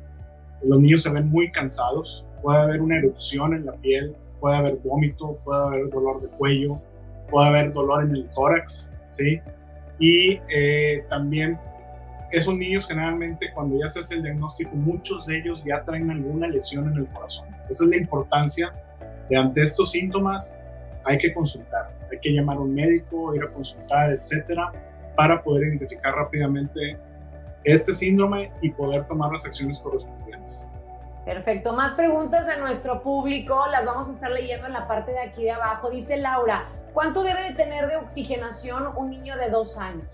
los 0.63 0.79
niños 0.79 1.03
se 1.03 1.09
ven 1.09 1.27
muy 1.27 1.51
cansados, 1.51 2.23
puede 2.41 2.59
haber 2.59 2.81
una 2.81 2.97
erupción 2.97 3.55
en 3.55 3.65
la 3.65 3.73
piel, 3.73 4.15
puede 4.39 4.57
haber 4.57 4.77
vómito, 4.77 5.37
puede 5.43 5.67
haber 5.67 5.89
dolor 5.89 6.21
de 6.21 6.27
cuello, 6.29 6.81
puede 7.29 7.47
haber 7.47 7.71
dolor 7.71 8.03
en 8.03 8.11
el 8.11 8.29
tórax, 8.29 8.93
¿sí? 9.09 9.39
Y 9.99 10.39
eh, 10.53 11.05
también 11.09 11.59
esos 12.31 12.55
niños 12.55 12.87
generalmente 12.87 13.51
cuando 13.53 13.79
ya 13.79 13.89
se 13.89 13.99
hace 13.99 14.15
el 14.15 14.23
diagnóstico, 14.23 14.75
muchos 14.75 15.25
de 15.25 15.37
ellos 15.39 15.63
ya 15.65 15.83
traen 15.83 16.11
alguna 16.11 16.47
lesión 16.47 16.91
en 16.91 16.97
el 16.97 17.07
corazón. 17.07 17.47
Esa 17.69 17.83
es 17.83 17.89
la 17.89 17.97
importancia 17.97 18.73
de 19.29 19.37
ante 19.37 19.61
estos 19.61 19.91
síntomas 19.91 20.57
hay 21.05 21.17
que 21.17 21.33
consultar, 21.33 21.89
hay 22.11 22.19
que 22.19 22.31
llamar 22.31 22.57
a 22.57 22.61
un 22.61 22.73
médico, 22.73 23.33
ir 23.33 23.43
a 23.43 23.47
consultar, 23.47 24.11
etcétera, 24.11 24.71
para 25.15 25.41
poder 25.41 25.67
identificar 25.67 26.13
rápidamente 26.13 26.97
este 27.63 27.93
síndrome 27.93 28.51
y 28.61 28.71
poder 28.71 29.03
tomar 29.03 29.31
las 29.31 29.45
acciones 29.45 29.79
correspondientes. 29.79 30.69
Perfecto. 31.27 31.73
Más 31.73 31.91
preguntas 31.91 32.47
de 32.47 32.57
nuestro 32.57 33.01
público, 33.01 33.65
las 33.69 33.85
vamos 33.85 34.07
a 34.07 34.13
estar 34.13 34.31
leyendo 34.31 34.65
en 34.65 34.71
la 34.71 34.87
parte 34.87 35.11
de 35.11 35.19
aquí 35.19 35.43
de 35.43 35.51
abajo. 35.51 35.89
Dice 35.89 36.15
Laura, 36.15 36.69
¿cuánto 36.93 37.21
debe 37.21 37.43
de 37.43 37.53
tener 37.53 37.89
de 37.89 37.97
oxigenación 37.97 38.87
un 38.95 39.09
niño 39.09 39.35
de 39.35 39.49
dos 39.49 39.77
años? 39.77 40.07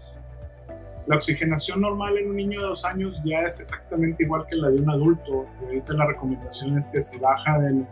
La 1.06 1.18
oxigenación 1.18 1.82
normal 1.82 2.18
en 2.18 2.32
un 2.32 2.36
niño 2.36 2.62
de 2.62 2.66
dos 2.66 2.84
años 2.84 3.22
ya 3.24 3.42
es 3.42 3.60
exactamente 3.60 4.24
igual 4.24 4.48
que 4.48 4.56
la 4.56 4.72
de 4.72 4.82
un 4.82 4.90
adulto. 4.90 5.46
Ahorita 5.62 5.94
la 5.94 6.08
recomendación 6.08 6.80
es 6.80 6.90
que 6.90 7.00
si 7.00 7.20
baja 7.20 7.60
de 7.60 7.86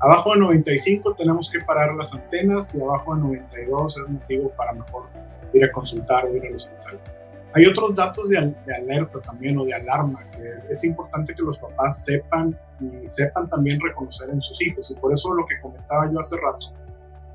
abajo 0.00 0.32
de 0.32 0.40
95 0.40 1.14
tenemos 1.14 1.48
que 1.48 1.60
parar 1.60 1.94
las 1.94 2.12
antenas 2.14 2.74
y 2.74 2.82
abajo 2.82 3.14
de 3.14 3.20
92 3.20 3.96
es 3.96 4.08
motivo 4.08 4.50
para 4.56 4.72
mejor 4.72 5.04
ir 5.52 5.64
a 5.64 5.70
consultar 5.70 6.24
o 6.24 6.34
ir 6.34 6.44
al 6.48 6.56
hospital. 6.56 6.98
Hay 7.52 7.66
otros 7.66 7.94
datos 7.94 8.28
de, 8.28 8.38
alerta 8.38 9.20
también 9.20 9.58
o 9.58 9.64
de 9.64 9.74
alarma 9.74 10.24
que 10.30 10.42
es, 10.70 10.84
importante 10.84 11.34
que 11.34 11.42
los 11.42 11.58
papás 11.58 12.04
sepan 12.04 12.56
y 12.80 13.06
sepan 13.06 13.48
también 13.48 13.80
reconocer 13.80 14.30
en 14.30 14.40
sus 14.40 14.60
hijos 14.62 14.90
y 14.90 14.94
por 14.94 15.12
eso 15.12 15.34
lo 15.34 15.44
que 15.46 15.60
comentaba 15.60 16.10
yo 16.10 16.20
hace 16.20 16.36
rato 16.36 16.72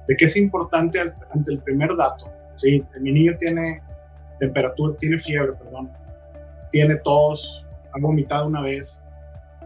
de 0.08 0.16
que 0.16 0.26
es 0.26 0.38
importante 0.38 1.00
ante 1.32 1.52
el 1.52 1.60
primer 1.60 1.96
dato. 1.96 2.32
Sí, 2.56 2.86
mi 3.00 3.12
niño 3.12 3.36
tiene 3.38 3.82
temperatura, 4.40 4.96
tiene 4.98 5.18
fiebre, 5.18 5.54
perdón, 5.54 5.92
tiene 6.72 6.96
tos, 6.96 7.66
ha 7.92 8.00
vomitado 8.00 8.48
una 8.48 8.62
vez, 8.62 9.04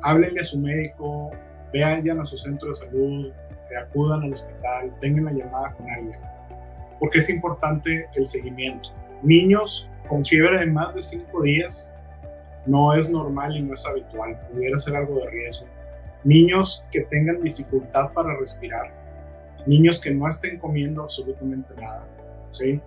háblenle 0.02 0.41
a 0.41 0.43
su 0.43 0.60
médico, 0.60 1.32
vayan 1.74 2.20
a 2.20 2.26
su 2.26 2.38
centro 2.38 2.70
de 2.70 2.76
salud, 2.76 3.32
acudan 3.78 4.24
al 4.24 4.34
hospital, 4.34 4.95
tengan 5.00 5.26
la 5.26 5.32
llamada 5.32 5.74
con 5.74 5.89
alguien, 5.89 6.20
porque 7.00 7.20
es 7.20 7.30
importante 7.30 8.08
el 8.16 8.26
seguimiento. 8.26 8.89
Niños 9.22 9.89
con 10.10 10.26
fiebre 10.26 10.60
de 10.60 10.66
más 10.66 10.95
de 10.95 11.01
5 11.01 11.41
días 11.43 11.95
no 12.66 12.93
es 12.93 13.10
normal 13.10 13.55
y 13.55 13.62
no 13.62 13.74
es 13.74 13.86
habitual, 13.86 14.39
pudiera 14.51 14.78
ser 14.78 14.95
algo 14.95 15.20
de 15.20 15.30
riesgo. 15.30 15.66
Niños 16.24 16.84
que 16.91 17.01
tengan 17.01 17.41
dificultad 17.41 18.12
para 18.12 18.36
respirar, 18.38 18.91
niños 19.66 20.01
que 20.01 20.12
no 20.12 20.28
estén 20.28 20.60
comiendo 20.60 21.03
absolutamente 21.03 21.74
nada, 21.76 22.05
¿sí? 22.51 22.82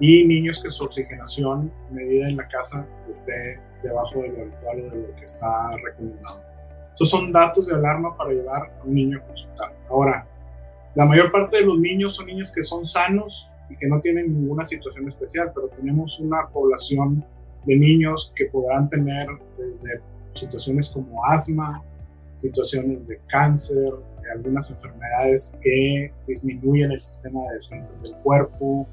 y 0.00 0.26
niños 0.26 0.62
que 0.62 0.70
su 0.70 0.84
oxigenación 0.84 1.70
medida 1.90 2.26
en 2.26 2.38
la 2.38 2.48
casa 2.48 2.86
esté 3.08 3.60
debajo 3.82 4.22
de 4.22 4.28
lo 4.28 4.42
habitual 4.42 4.80
o 4.80 4.90
de 4.90 5.08
lo 5.08 5.14
que 5.14 5.24
está 5.24 5.76
recomendado. 5.84 6.44
Esos 6.94 7.10
son 7.10 7.30
datos 7.30 7.66
de 7.66 7.74
alarma 7.74 8.16
para 8.16 8.30
llevar 8.30 8.72
a 8.80 8.82
un 8.84 8.94
niño 8.94 9.18
a 9.18 9.26
consultar. 9.26 9.74
Ahora, 9.88 10.26
la 10.94 11.04
mayor 11.04 11.30
parte 11.30 11.58
de 11.58 11.66
los 11.66 11.78
niños 11.78 12.16
son 12.16 12.26
niños 12.26 12.50
que 12.50 12.64
son 12.64 12.84
sanos 12.84 13.49
y 13.70 13.76
que 13.76 13.86
no 13.86 14.00
tienen 14.00 14.34
ninguna 14.34 14.64
situación 14.64 15.08
especial, 15.08 15.52
pero 15.54 15.68
tenemos 15.68 16.18
una 16.20 16.48
población 16.48 17.24
de 17.64 17.76
niños 17.76 18.32
que 18.34 18.46
podrán 18.46 18.88
tener 18.88 19.28
desde 19.58 20.00
situaciones 20.34 20.88
como 20.88 21.24
asma, 21.24 21.82
situaciones 22.36 23.06
de 23.06 23.20
cáncer, 23.28 23.92
de 24.22 24.30
algunas 24.32 24.70
enfermedades 24.70 25.56
que 25.62 26.12
disminuyen 26.26 26.92
el 26.92 26.98
sistema 26.98 27.40
de 27.48 27.54
defensa 27.56 27.98
del 28.02 28.14
cuerpo, 28.22 28.88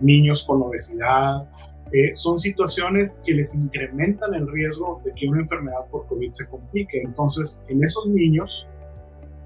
niños 0.00 0.44
con 0.44 0.62
obesidad. 0.62 1.48
Eh, 1.92 2.14
son 2.14 2.38
situaciones 2.38 3.20
que 3.24 3.32
les 3.32 3.54
incrementan 3.54 4.34
el 4.34 4.46
riesgo 4.50 5.00
de 5.04 5.12
que 5.12 5.26
una 5.28 5.40
enfermedad 5.40 5.86
por 5.90 6.06
COVID 6.06 6.30
se 6.30 6.46
complique. 6.46 7.00
Entonces, 7.02 7.62
en 7.68 7.82
esos 7.82 8.06
niños, 8.06 8.66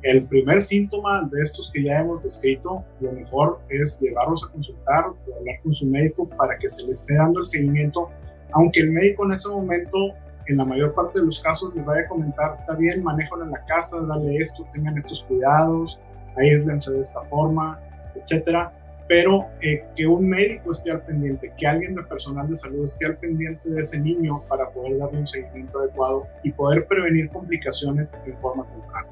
el 0.05 0.26
primer 0.26 0.61
síntoma 0.61 1.28
de 1.32 1.42
estos 1.42 1.70
que 1.72 1.82
ya 1.82 2.00
hemos 2.00 2.22
descrito, 2.22 2.84
lo 3.00 3.12
mejor 3.12 3.61
es 3.70 3.98
llevarlos 4.00 4.44
a 4.44 4.52
consultar 4.52 5.07
o 5.07 5.36
hablar 5.36 5.57
con 5.62 5.72
su 5.72 5.86
médico 5.86 6.28
para 6.28 6.59
que 6.59 6.68
se 6.68 6.86
le 6.86 6.92
esté 6.92 7.14
dando 7.14 7.40
el 7.40 7.46
seguimiento, 7.46 8.11
aunque 8.52 8.80
el 8.80 8.90
médico 8.90 9.24
en 9.24 9.32
ese 9.32 9.48
momento, 9.48 9.98
en 10.46 10.59
la 10.59 10.64
mayor 10.66 10.94
parte 10.94 11.20
de 11.20 11.26
los 11.26 11.40
casos, 11.40 11.74
les 11.74 11.84
vaya 11.84 12.02
a 12.02 12.09
comentar, 12.09 12.59
está 12.61 12.76
bien, 12.76 13.02
manéjalo 13.02 13.44
en 13.44 13.50
la 13.50 13.64
casa, 13.64 13.98
dale 14.07 14.36
esto, 14.36 14.66
tengan 14.72 14.96
estos 14.98 15.22
cuidados, 15.22 15.98
aíslense 16.36 16.92
de 16.92 17.00
esta 17.00 17.22
forma, 17.22 17.80
etcétera 18.14 18.72
pero 19.07 19.46
eh, 19.61 19.84
que 19.94 20.07
un 20.07 20.28
médico 20.28 20.70
esté 20.72 20.90
al 20.90 21.02
pendiente, 21.02 21.52
que 21.57 21.66
alguien 21.66 21.94
de 21.94 22.02
personal 22.02 22.48
de 22.48 22.57
salud 22.57 22.84
esté 22.84 23.07
al 23.07 23.16
pendiente 23.16 23.68
de 23.68 23.80
ese 23.80 24.00
niño 24.00 24.42
para 24.48 24.70
poder 24.70 24.96
darle 24.96 25.18
un 25.18 25.26
seguimiento 25.26 25.78
adecuado 25.78 26.26
y 26.42 26.52
poder 26.52 26.86
prevenir 26.86 27.28
complicaciones 27.28 28.16
en 28.24 28.36
forma 28.38 28.64
temprana. 28.66 29.09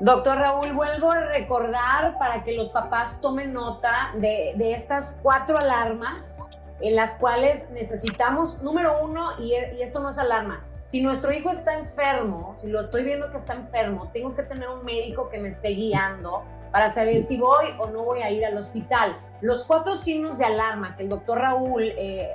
Doctor 0.00 0.38
Raúl, 0.38 0.72
vuelvo 0.74 1.10
a 1.10 1.20
recordar 1.20 2.16
para 2.18 2.44
que 2.44 2.52
los 2.52 2.70
papás 2.70 3.20
tomen 3.20 3.52
nota 3.52 4.12
de, 4.14 4.54
de 4.56 4.74
estas 4.74 5.18
cuatro 5.24 5.58
alarmas 5.58 6.38
en 6.80 6.94
las 6.94 7.14
cuales 7.14 7.68
necesitamos, 7.70 8.62
número 8.62 9.02
uno, 9.02 9.32
y, 9.40 9.54
y, 9.54 9.82
esto 9.82 9.98
no 9.98 10.10
es 10.10 10.18
alarma, 10.18 10.64
si 10.86 11.02
nuestro 11.02 11.32
hijo 11.32 11.50
está 11.50 11.76
enfermo, 11.76 12.52
si 12.54 12.68
lo 12.70 12.80
estoy 12.80 13.02
viendo 13.02 13.30
que 13.32 13.38
está 13.38 13.54
enfermo, 13.54 14.08
tengo 14.12 14.36
que 14.36 14.44
tener 14.44 14.68
un 14.68 14.84
médico 14.84 15.28
que 15.28 15.40
me 15.40 15.48
esté 15.48 15.70
guiando 15.70 16.44
para 16.70 16.90
saber 16.90 17.24
si 17.24 17.36
voy 17.36 17.66
o 17.78 17.88
no 17.88 18.04
voy 18.04 18.22
a 18.22 18.30
ir 18.30 18.46
al 18.46 18.56
hospital. 18.56 19.16
Los 19.40 19.64
cuatro 19.64 19.96
signos 19.96 20.38
de 20.38 20.44
alarma 20.44 20.96
que 20.96 21.02
el 21.02 21.08
doctor 21.08 21.38
Raúl, 21.38 21.82
eh, 21.82 22.30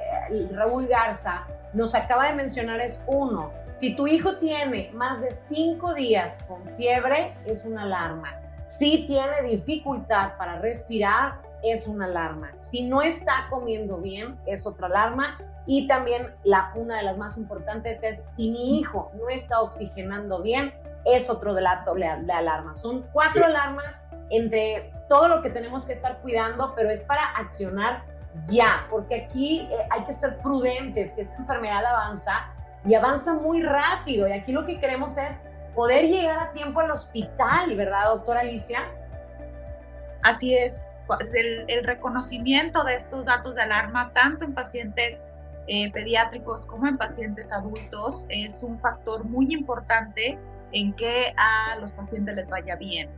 Raúl 0.51 0.87
Garza 0.87 1.47
nos 1.73 1.95
acaba 1.95 2.27
de 2.27 2.33
mencionar 2.33 2.81
es 2.81 3.03
uno, 3.07 3.51
si 3.73 3.95
tu 3.95 4.07
hijo 4.07 4.37
tiene 4.37 4.91
más 4.93 5.21
de 5.21 5.31
cinco 5.31 5.93
días 5.93 6.43
con 6.47 6.63
fiebre, 6.77 7.33
es 7.45 7.65
una 7.65 7.83
alarma. 7.83 8.39
Si 8.65 9.05
tiene 9.07 9.41
dificultad 9.43 10.37
para 10.37 10.59
respirar, 10.59 11.41
es 11.63 11.87
una 11.87 12.05
alarma. 12.05 12.51
Si 12.59 12.83
no 12.83 13.01
está 13.01 13.47
comiendo 13.49 13.97
bien, 13.97 14.37
es 14.45 14.65
otra 14.67 14.87
alarma. 14.87 15.37
Y 15.65 15.87
también 15.87 16.33
la, 16.43 16.71
una 16.75 16.97
de 16.97 17.03
las 17.03 17.17
más 17.17 17.37
importantes 17.37 18.03
es 18.03 18.21
si 18.31 18.51
mi 18.51 18.79
hijo 18.79 19.11
no 19.15 19.29
está 19.29 19.61
oxigenando 19.61 20.41
bien, 20.41 20.73
es 21.05 21.29
otro 21.29 21.53
de 21.53 21.61
la 21.61 21.83
doble 21.85 22.07
de 22.21 22.33
alarma. 22.33 22.73
Son 22.75 23.05
cuatro 23.11 23.45
alarmas 23.45 24.07
entre 24.29 24.93
todo 25.09 25.27
lo 25.27 25.41
que 25.41 25.49
tenemos 25.49 25.85
que 25.85 25.93
estar 25.93 26.19
cuidando, 26.21 26.73
pero 26.75 26.89
es 26.89 27.03
para 27.03 27.23
accionar 27.35 28.03
ya, 28.47 28.87
porque 28.89 29.23
aquí 29.23 29.67
eh, 29.71 29.87
hay 29.89 30.03
que 30.05 30.13
ser 30.13 30.37
prudentes, 30.39 31.13
que 31.13 31.21
esta 31.21 31.35
enfermedad 31.35 31.85
avanza 31.85 32.49
y 32.85 32.95
avanza 32.95 33.33
muy 33.33 33.61
rápido. 33.61 34.27
Y 34.27 34.31
aquí 34.31 34.51
lo 34.51 34.65
que 34.65 34.79
queremos 34.79 35.17
es 35.17 35.45
poder 35.75 36.05
llegar 36.05 36.39
a 36.39 36.51
tiempo 36.53 36.79
al 36.79 36.91
hospital, 36.91 37.75
¿verdad, 37.75 38.05
doctora 38.05 38.41
Alicia? 38.41 38.83
Así 40.23 40.55
es. 40.55 40.87
Pues, 41.07 41.33
el, 41.33 41.65
el 41.67 41.83
reconocimiento 41.83 42.83
de 42.83 42.95
estos 42.95 43.25
datos 43.25 43.55
de 43.55 43.61
alarma, 43.61 44.11
tanto 44.13 44.45
en 44.45 44.53
pacientes 44.53 45.25
eh, 45.67 45.89
pediátricos 45.91 46.65
como 46.65 46.87
en 46.87 46.97
pacientes 46.97 47.51
adultos, 47.53 48.25
es 48.27 48.61
un 48.63 48.77
factor 48.79 49.23
muy 49.23 49.53
importante 49.53 50.37
en 50.73 50.93
que 50.93 51.33
a 51.37 51.77
los 51.79 51.93
pacientes 51.93 52.35
les 52.35 52.49
vaya 52.49 52.75
bien 52.75 53.09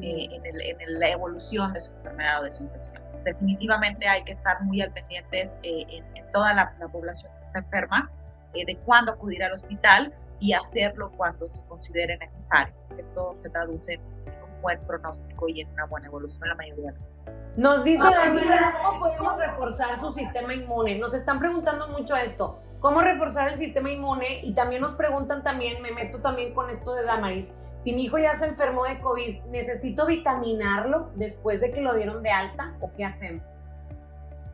eh, 0.00 0.28
en, 0.30 0.46
el, 0.46 0.62
en, 0.62 1.00
la 1.00 1.10
evolución 1.10 1.72
de 1.74 1.82
su 1.82 1.92
enfermedad 1.92 2.40
o 2.40 2.44
de 2.44 2.50
su 2.50 2.62
infección. 2.62 3.02
Definitivamente 3.24 4.08
hay 4.08 4.24
que 4.24 4.32
estar 4.32 4.62
muy 4.62 4.80
al 4.80 4.90
pendientes 4.92 5.58
eh, 5.62 5.84
en, 6.14 6.32
toda 6.32 6.54
la, 6.54 6.72
población 6.90 7.30
que 7.38 7.46
está 7.46 7.58
enferma 7.58 8.10
de 8.52 8.76
cuándo 8.84 9.12
acudir 9.12 9.42
al 9.42 9.52
hospital 9.52 10.14
y 10.40 10.52
hacerlo 10.52 11.10
cuando 11.16 11.48
se 11.50 11.62
considere 11.64 12.16
necesario. 12.18 12.74
Esto 12.98 13.36
se 13.42 13.50
traduce 13.50 13.94
en 13.94 14.00
un 14.00 14.62
buen 14.62 14.80
pronóstico 14.86 15.48
y 15.48 15.62
en 15.62 15.70
una 15.70 15.86
buena 15.86 16.06
evolución 16.06 16.44
en 16.44 16.48
la 16.50 16.54
mayoría 16.56 16.92
de 16.92 16.98
los 16.98 17.12
nos 17.56 17.84
dice 17.84 18.02
Daniela, 18.02 18.80
¿cómo 18.82 19.00
podemos 19.00 19.36
reforzar 19.36 19.98
su 19.98 20.10
sistema 20.10 20.54
inmune? 20.54 20.98
Nos 20.98 21.12
están 21.12 21.38
preguntando 21.38 21.86
mucho 21.88 22.16
esto. 22.16 22.58
¿Cómo 22.80 23.02
reforzar 23.02 23.48
el 23.50 23.56
sistema 23.56 23.90
inmune? 23.90 24.40
Y 24.42 24.54
también 24.54 24.80
nos 24.80 24.94
preguntan 24.94 25.42
también, 25.42 25.82
me 25.82 25.90
meto 25.90 26.22
también 26.22 26.54
con 26.54 26.70
esto 26.70 26.94
de 26.94 27.04
Damaris, 27.04 27.58
si 27.82 27.92
mi 27.92 28.04
hijo 28.04 28.16
ya 28.16 28.34
se 28.34 28.46
enfermó 28.46 28.84
de 28.84 29.00
COVID, 29.00 29.42
¿necesito 29.50 30.06
vitaminarlo 30.06 31.10
después 31.16 31.60
de 31.60 31.72
que 31.72 31.80
lo 31.80 31.94
dieron 31.94 32.22
de 32.22 32.30
alta 32.30 32.72
o 32.80 32.90
qué 32.96 33.04
hacemos? 33.04 33.42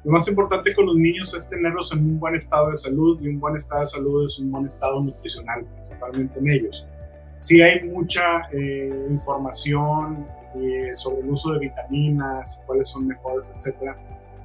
Lo 0.05 0.13
más 0.13 0.29
importante 0.29 0.75
con 0.75 0.87
los 0.87 0.97
niños 0.97 1.35
es 1.35 1.49
tenerlos 1.49 1.93
en 1.93 1.99
un 1.99 2.21
buen 2.21 2.35
estado 2.35 2.71
de 2.71 2.77
salud 2.77 3.21
y 3.21 3.29
un 3.29 3.41
buen 3.41 3.57
estado 3.57 3.81
de 3.81 3.89
salud 3.89 4.27
es 4.27 4.39
un 4.39 4.51
buen 4.51 4.65
estado 4.65 5.03
nutricional, 5.03 5.65
principalmente 5.65 6.39
en 6.39 6.51
ellos. 6.51 6.87
Sí 7.37 7.61
hay 7.61 7.85
mucha 7.85 8.49
eh, 8.53 9.07
información 9.11 10.27
eh, 10.55 10.95
sobre 10.95 11.23
el 11.23 11.31
uso 11.31 11.53
de 11.53 11.61
vitaminas, 11.61 12.63
cuáles 12.67 12.89
son 12.89 13.07
mejores, 13.07 13.53
etcétera, 13.55 13.97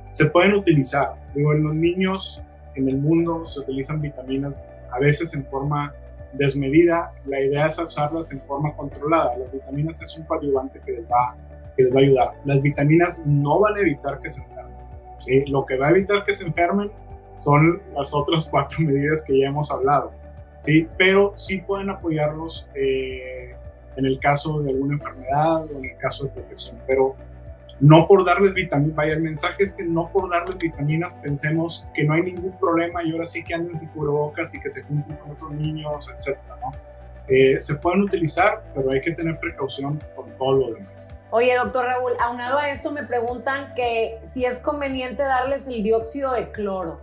se 0.09 0.25
pueden 0.25 0.53
utilizar. 0.53 1.15
Digo, 1.35 1.53
en 1.53 1.63
los 1.63 1.75
niños 1.75 2.41
en 2.75 2.89
el 2.89 2.97
mundo 2.97 3.45
se 3.45 3.59
utilizan 3.59 4.01
vitaminas 4.01 4.71
a 4.91 4.99
veces 4.99 5.33
en 5.35 5.45
forma 5.45 5.93
desmedida. 6.33 7.11
La 7.25 7.39
idea 7.39 7.67
es 7.67 7.77
usarlas 7.79 8.31
en 8.31 8.41
forma 8.41 8.75
controlada. 8.75 9.37
Las 9.37 9.51
vitaminas 9.51 10.01
es 10.01 10.17
un 10.17 10.25
coadyuvante 10.25 10.81
que 10.85 10.93
les 10.93 11.05
va, 11.05 11.35
que 11.77 11.83
les 11.83 11.93
va 11.93 11.99
a 11.99 12.01
ayudar. 12.01 12.31
Las 12.45 12.61
vitaminas 12.61 13.23
no 13.25 13.59
van 13.59 13.77
a 13.77 13.81
evitar 13.81 14.19
que 14.19 14.29
se. 14.31 14.41
¿Sí? 15.23 15.45
Lo 15.45 15.65
que 15.65 15.77
va 15.77 15.87
a 15.87 15.91
evitar 15.91 16.23
que 16.23 16.33
se 16.33 16.45
enfermen 16.45 16.91
son 17.35 17.81
las 17.95 18.13
otras 18.13 18.47
cuatro 18.49 18.79
medidas 18.81 19.23
que 19.23 19.39
ya 19.39 19.47
hemos 19.47 19.71
hablado. 19.71 20.11
¿sí? 20.59 20.87
Pero 20.97 21.33
sí 21.35 21.57
pueden 21.57 21.89
apoyarlos 21.89 22.67
eh, 22.75 23.55
en 23.95 24.05
el 24.05 24.19
caso 24.19 24.61
de 24.61 24.71
alguna 24.71 24.93
enfermedad 24.93 25.65
o 25.71 25.77
en 25.77 25.85
el 25.85 25.97
caso 25.97 26.25
de 26.25 26.31
protección, 26.31 26.77
pero 26.87 27.15
no 27.79 28.07
por 28.07 28.23
darles 28.23 28.53
vitaminas, 28.53 28.95
vaya, 28.95 29.13
el 29.13 29.21
mensaje 29.21 29.63
es 29.63 29.73
que 29.73 29.83
no 29.83 30.09
por 30.11 30.29
darles 30.29 30.57
vitaminas 30.57 31.15
pensemos 31.15 31.85
que 31.93 32.03
no 32.03 32.13
hay 32.13 32.21
ningún 32.21 32.57
problema 32.57 33.03
y 33.03 33.11
ahora 33.11 33.25
sí 33.25 33.43
que 33.43 33.53
anden 33.53 33.77
sin 33.77 33.89
cubrebocas 33.89 34.53
y 34.55 34.59
que 34.59 34.69
se 34.69 34.83
cumplen 34.83 35.17
con 35.17 35.31
otros 35.31 35.51
niños, 35.51 36.09
etcétera, 36.15 36.57
¿no? 36.61 36.71
Eh, 37.27 37.59
se 37.59 37.75
pueden 37.75 38.01
utilizar, 38.01 38.63
pero 38.75 38.91
hay 38.91 39.01
que 39.01 39.11
tener 39.11 39.39
precaución 39.39 39.99
con 40.15 40.29
todo 40.37 40.53
lo 40.53 40.73
demás. 40.73 41.13
Oye, 41.35 41.55
doctor 41.55 41.87
Raúl, 41.87 42.11
aunado 42.19 42.59
a 42.59 42.69
esto 42.69 42.91
me 42.91 43.01
preguntan 43.01 43.73
que 43.73 44.19
si 44.23 44.45
es 44.45 44.59
conveniente 44.59 45.23
darles 45.23 45.67
el 45.67 45.81
dióxido 45.81 46.31
de 46.31 46.51
cloro. 46.51 47.01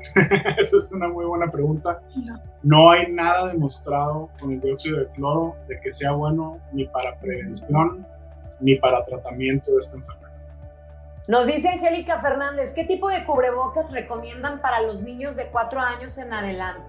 Esa 0.58 0.76
es 0.76 0.92
una 0.92 1.08
muy 1.08 1.24
buena 1.24 1.50
pregunta. 1.50 2.02
No 2.62 2.90
hay 2.90 3.10
nada 3.10 3.50
demostrado 3.50 4.28
con 4.38 4.52
el 4.52 4.60
dióxido 4.60 4.98
de 4.98 5.06
cloro 5.12 5.56
de 5.68 5.80
que 5.80 5.90
sea 5.90 6.12
bueno 6.12 6.58
ni 6.72 6.84
para 6.84 7.18
prevención 7.18 8.06
ni 8.60 8.74
para 8.74 9.02
tratamiento 9.06 9.72
de 9.72 9.78
esta 9.78 9.96
enfermedad. 9.96 10.42
Nos 11.26 11.46
dice 11.46 11.70
Angélica 11.70 12.18
Fernández, 12.18 12.74
¿qué 12.74 12.84
tipo 12.84 13.08
de 13.08 13.24
cubrebocas 13.24 13.90
recomiendan 13.90 14.60
para 14.60 14.82
los 14.82 15.00
niños 15.00 15.34
de 15.36 15.46
4 15.46 15.80
años 15.80 16.18
en 16.18 16.34
adelante? 16.34 16.84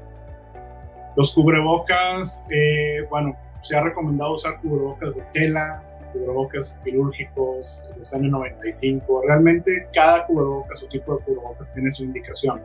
Los 1.16 1.34
cubrebocas, 1.34 2.46
eh, 2.50 3.08
bueno, 3.10 3.38
se 3.62 3.78
ha 3.78 3.82
recomendado 3.82 4.34
usar 4.34 4.60
cubrebocas 4.60 5.16
de 5.16 5.22
tela, 5.32 5.86
cubrebocas 6.12 6.80
quirúrgicos, 6.84 7.86
los 7.98 8.14
N95. 8.14 9.26
Realmente 9.26 9.88
cada 9.94 10.26
cubrebocas 10.26 10.84
o 10.84 10.88
tipo 10.88 11.18
de 11.18 11.24
cubrebocas 11.24 11.72
tiene 11.72 11.92
su 11.92 12.04
indicación 12.04 12.62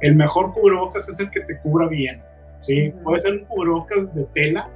el 0.00 0.16
mejor 0.16 0.52
cubrebocas 0.52 1.08
es 1.08 1.18
el 1.20 1.30
que 1.30 1.40
te 1.40 1.58
cubra 1.58 1.88
bien. 1.88 2.22
¿sí? 2.60 2.92
Puede 3.02 3.20
ser 3.20 3.32
un 3.32 3.44
cubrebocas 3.44 4.14
de 4.14 4.24
tela, 4.24 4.68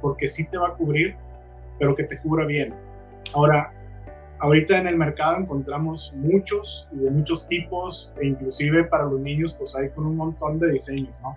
porque 0.00 0.28
sí 0.28 0.46
te 0.46 0.58
va 0.58 0.68
a 0.68 0.74
cubrir, 0.74 1.16
pero 1.78 1.94
que 1.94 2.04
te 2.04 2.18
cubra 2.18 2.44
bien. 2.44 2.74
Ahora, 3.32 3.72
ahorita 4.40 4.78
en 4.78 4.86
el 4.86 4.96
mercado 4.96 5.38
encontramos 5.38 6.12
muchos 6.16 6.88
y 6.92 6.98
de 6.98 7.10
muchos 7.10 7.46
tipos, 7.48 8.12
e 8.20 8.26
inclusive 8.26 8.84
para 8.84 9.04
los 9.04 9.20
niños, 9.20 9.54
pues 9.54 9.74
hay 9.76 9.90
con 9.90 10.06
un 10.06 10.16
montón 10.16 10.58
de 10.58 10.72
diseños, 10.72 11.14
¿no? 11.22 11.36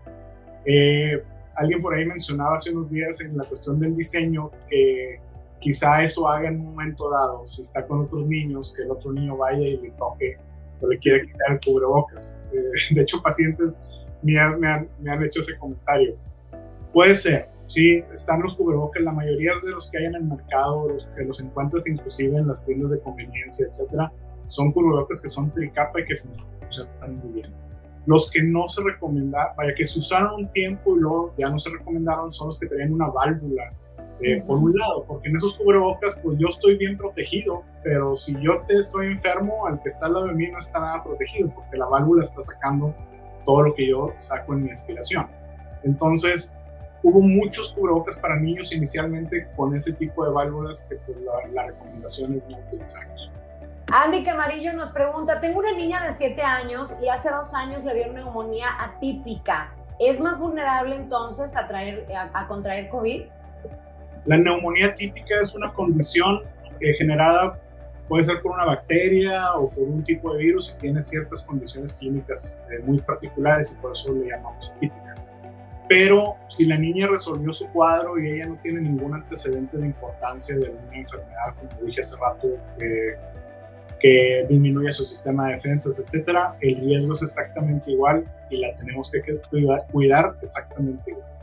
Eh, 0.66 1.24
alguien 1.56 1.82
por 1.82 1.94
ahí 1.94 2.06
mencionaba 2.06 2.58
hace 2.58 2.72
unos 2.72 2.90
días 2.92 3.22
en 3.22 3.38
la 3.38 3.46
cuestión 3.46 3.80
del 3.80 3.96
diseño 3.96 4.52
que 4.70 5.22
quizá 5.60 6.04
eso 6.04 6.28
haga 6.28 6.50
en 6.50 6.60
un 6.60 6.66
momento 6.68 7.10
dado, 7.10 7.46
si 7.48 7.62
está 7.62 7.86
con 7.86 8.02
otros 8.02 8.26
niños, 8.26 8.74
que 8.76 8.84
el 8.84 8.92
otro 8.92 9.12
niño 9.12 9.38
vaya 9.38 9.66
y 9.66 9.78
le 9.78 9.92
toque 9.92 10.38
o 10.82 10.88
le 10.88 10.98
quiere 11.00 11.26
quitar 11.26 11.54
el 11.54 11.60
cubrebocas. 11.60 12.40
Eh, 12.52 12.94
de 12.94 13.02
hecho, 13.02 13.22
pacientes 13.22 13.84
mías 14.22 14.58
me 14.58 14.68
han, 14.68 14.90
me 15.00 15.12
han 15.12 15.24
hecho 15.24 15.40
ese 15.40 15.58
comentario. 15.58 16.16
Puede 16.94 17.16
ser, 17.16 17.50
sí, 17.68 18.04
están 18.12 18.42
los 18.42 18.56
cubrebocas, 18.56 19.02
la 19.04 19.12
mayoría 19.12 19.52
de 19.64 19.72
los 19.72 19.90
que 19.90 19.98
hay 19.98 20.06
en 20.06 20.16
el 20.16 20.24
mercado, 20.24 20.90
los 20.90 21.08
que 21.16 21.24
los 21.24 21.40
encuentras 21.40 21.88
inclusive 21.88 22.38
en 22.38 22.48
las 22.48 22.66
tiendas 22.66 22.92
de 22.92 23.00
conveniencia, 23.00 23.68
etcétera, 23.68 24.12
son 24.48 24.72
cubrebocas 24.72 25.22
que 25.22 25.30
son 25.30 25.52
tricapa 25.52 26.00
y 26.00 26.06
que 26.06 26.16
funcionan 26.16 27.18
muy 27.18 27.42
bien. 27.42 27.54
Los 28.06 28.32
que 28.32 28.42
no 28.42 28.70
se 28.70 28.82
recomendaron, 28.82 29.54
vaya, 29.58 29.76
que 29.76 29.86
se 29.86 30.00
usaron 30.00 30.36
un 30.36 30.52
tiempo 30.52 30.96
y 30.96 31.02
luego 31.02 31.34
ya 31.38 31.50
no 31.50 31.60
se 31.60 31.70
recomendaron, 31.70 32.32
son 32.32 32.48
los 32.48 32.60
que 32.60 32.68
tenían 32.68 32.94
una 32.94 33.08
válvula 33.08 33.74
eh, 34.20 34.42
por 34.42 34.58
un 34.58 34.76
lado, 34.76 35.06
porque 35.06 35.30
en 35.30 35.36
esos 35.36 35.56
cubrebocas, 35.56 36.18
pues 36.24 36.38
yo 36.40 36.48
estoy 36.48 36.76
bien 36.76 36.98
protegido, 36.98 37.64
pero 37.84 38.16
si 38.16 38.34
yo 38.42 38.62
te 38.68 38.78
estoy 38.78 39.08
enfermo, 39.08 39.68
al 39.68 39.82
que 39.82 39.90
está 39.90 40.08
al 40.08 40.14
lado 40.14 40.26
de 40.28 40.34
mí 40.34 40.48
no 40.48 40.58
está 40.58 40.80
nada 40.80 41.04
protegido, 41.04 41.52
porque 41.54 41.78
la 41.78 41.86
válvula 41.86 42.24
está 42.24 42.42
sacando 42.42 42.96
todo 43.46 43.62
lo 43.62 43.76
que 43.76 43.88
yo 43.88 44.14
saco 44.18 44.54
en 44.54 44.64
mi 44.64 44.70
expiración. 44.70 45.28
Entonces, 45.84 46.52
hubo 47.04 47.22
muchos 47.22 47.74
cubrebocas 47.74 48.18
para 48.18 48.38
niños 48.38 48.74
inicialmente 48.74 49.48
con 49.56 49.76
ese 49.76 49.94
tipo 49.94 50.26
de 50.26 50.32
válvulas 50.32 50.84
que 50.90 50.96
pues, 50.96 51.18
la, 51.22 51.48
la 51.54 51.68
recomendación 51.68 52.34
es 52.34 52.50
no 52.50 52.58
utilizarlos. 52.58 53.32
Andy 53.92 54.24
Camarillo 54.24 54.74
nos 54.74 54.90
pregunta, 54.90 55.40
tengo 55.40 55.60
una 55.60 55.74
niña 55.74 56.04
de 56.04 56.12
7 56.12 56.42
años 56.42 56.96
y 57.02 57.08
hace 57.08 57.30
dos 57.30 57.54
años 57.54 57.86
le 57.86 57.94
dio 57.94 58.12
neumonía 58.12 58.68
atípica. 58.80 59.74
¿Es 60.00 60.20
más 60.20 60.40
vulnerable 60.40 60.96
entonces 60.96 61.56
a, 61.56 61.68
traer, 61.68 62.06
a 62.34 62.48
contraer 62.48 62.90
COVID? 62.90 63.24
La 64.28 64.38
neumonía 64.38 64.94
típica 64.94 65.36
es 65.42 65.56
una 65.56 65.74
condición 65.74 66.42
generada, 66.98 67.60
puede 68.08 68.26
ser 68.26 68.42
por 68.42 68.52
una 68.52 68.66
bacteria 68.66 69.54
o 69.56 69.70
por 69.70 69.84
un 69.84 70.04
tipo 70.04 70.34
de 70.34 70.44
virus 70.44 70.76
y 70.76 70.82
tiene 70.82 71.02
ciertas 71.02 71.44
condiciones 71.44 71.96
químicas 71.96 72.60
eh, 72.70 72.80
muy 72.84 73.00
particulares 73.00 73.74
y 73.74 73.82
por 73.82 73.94
eso 73.94 74.14
le 74.14 74.28
llamamos 74.28 74.70
atípica. 74.76 75.16
pero 75.90 76.36
si 76.50 76.66
la 76.66 76.78
niña 76.78 77.08
resolvió 77.08 77.54
su 77.54 77.68
cuadro 77.70 78.20
y 78.20 78.34
ella 78.34 78.48
no 78.48 78.58
tiene 78.62 78.82
ningún 78.82 79.14
antecedente 79.14 79.78
de 79.78 79.86
importancia 79.86 80.58
de 80.58 80.70
una 80.70 80.98
enfermedad, 80.98 81.56
como 81.58 81.86
dije 81.86 82.02
hace 82.02 82.18
rato, 82.18 82.50
que 84.00 84.46
disminuye 84.50 84.92
su 84.92 85.06
sistema 85.06 85.48
de 85.48 85.54
defensas, 85.54 86.00
etcétera, 86.00 86.56
el 86.60 86.76
riesgo 86.82 87.14
es 87.14 87.24
exactamente 87.24 87.92
igual 87.92 88.26
y 88.50 88.58
la 88.58 88.76
tenemos 88.76 89.10
que 89.10 89.22
cuidar, 89.92 90.36
exactamente 90.42 91.12
igual. 91.12 91.37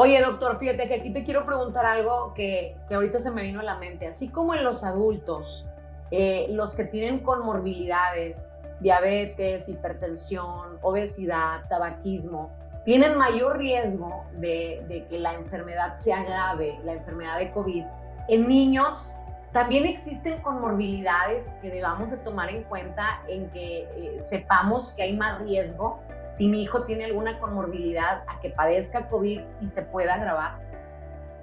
Oye, 0.00 0.22
doctor, 0.22 0.60
fíjate 0.60 0.86
que 0.86 0.94
aquí 0.94 1.10
te 1.10 1.24
quiero 1.24 1.44
preguntar 1.44 1.84
algo 1.84 2.32
que, 2.32 2.76
que 2.86 2.94
ahorita 2.94 3.18
se 3.18 3.32
me 3.32 3.42
vino 3.42 3.58
a 3.58 3.64
la 3.64 3.78
mente. 3.78 4.06
Así 4.06 4.28
como 4.28 4.54
en 4.54 4.62
los 4.62 4.84
adultos, 4.84 5.66
eh, 6.12 6.46
los 6.50 6.72
que 6.76 6.84
tienen 6.84 7.18
comorbilidades, 7.18 8.52
diabetes, 8.78 9.68
hipertensión, 9.68 10.78
obesidad, 10.82 11.66
tabaquismo, 11.68 12.52
tienen 12.84 13.18
mayor 13.18 13.58
riesgo 13.58 14.24
de, 14.34 14.84
de 14.86 15.04
que 15.08 15.18
la 15.18 15.34
enfermedad 15.34 15.96
se 15.96 16.12
agrave, 16.12 16.78
la 16.84 16.92
enfermedad 16.92 17.36
de 17.40 17.50
COVID. 17.50 17.84
En 18.28 18.46
niños 18.46 19.12
también 19.52 19.84
existen 19.84 20.40
comorbilidades 20.42 21.48
que 21.60 21.70
debamos 21.70 22.12
de 22.12 22.18
tomar 22.18 22.50
en 22.50 22.62
cuenta 22.62 23.20
en 23.26 23.50
que 23.50 23.88
eh, 23.96 24.16
sepamos 24.20 24.92
que 24.92 25.02
hay 25.02 25.16
más 25.16 25.40
riesgo 25.40 25.98
si 26.38 26.46
mi 26.46 26.62
hijo 26.62 26.84
tiene 26.84 27.04
alguna 27.04 27.40
comorbilidad 27.40 28.22
a 28.28 28.40
que 28.40 28.50
padezca 28.50 29.08
COVID 29.08 29.40
y 29.60 29.66
se 29.66 29.82
pueda 29.82 30.14
agravar. 30.14 30.60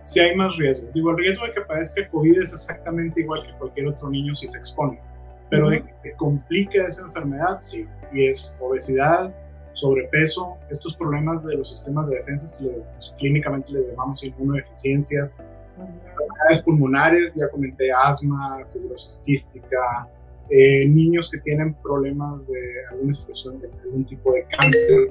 Si 0.04 0.22
hay 0.22 0.34
más 0.36 0.56
riesgo. 0.56 0.88
Digo, 0.94 1.12
el 1.12 1.18
riesgo 1.18 1.46
de 1.46 1.52
que 1.52 1.62
padezca 1.62 2.08
COVID 2.08 2.42
es 2.42 2.54
exactamente 2.54 3.20
igual 3.20 3.46
que 3.46 3.52
cualquier 3.58 3.88
otro 3.88 4.10
niño 4.10 4.34
si 4.34 4.48
se 4.48 4.58
expone. 4.58 5.02
Pero 5.50 5.70
de 5.70 5.84
que 6.02 6.14
complique 6.14 6.78
esa 6.78 7.04
enfermedad, 7.04 7.58
sí. 7.60 7.86
Y 8.14 8.28
es 8.28 8.56
obesidad, 8.62 9.36
sobrepeso, 9.74 10.58
estos 10.70 10.96
problemas 10.96 11.46
de 11.46 11.58
los 11.58 11.70
sistemas 11.70 12.08
de 12.08 12.16
defensa 12.16 12.58
que 12.58 12.66
pues, 12.94 13.14
clínicamente 13.18 13.74
le 13.74 13.90
llamamos 13.90 14.24
inmunodeficiencias, 14.24 15.44
enfermedades 15.78 16.64
pulmonares, 16.64 17.36
ya 17.36 17.50
comenté 17.50 17.92
asma, 17.92 18.64
fibrosis 18.66 19.22
quística, 19.26 20.08
eh, 20.50 20.88
niños 20.88 21.30
que 21.32 21.40
tienen 21.40 21.74
problemas 21.76 22.48
de 22.48 22.60
alguna 22.92 23.14
situación 23.14 23.60
de 23.60 23.70
algún 23.84 24.06
tipo 24.06 24.34
de 24.34 24.46
cáncer, 24.46 25.08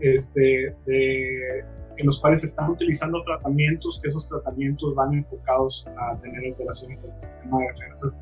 este, 0.00 0.74
en 1.96 2.06
los 2.06 2.20
cuales 2.20 2.44
están 2.44 2.70
utilizando 2.70 3.22
tratamientos, 3.24 3.98
que 4.02 4.08
esos 4.08 4.26
tratamientos 4.26 4.94
van 4.94 5.14
enfocados 5.14 5.88
a 5.96 6.16
tener 6.20 6.44
alteraciones 6.44 7.02
del 7.02 7.14
sistema 7.14 7.58
de 7.60 7.66
defensas. 7.68 8.20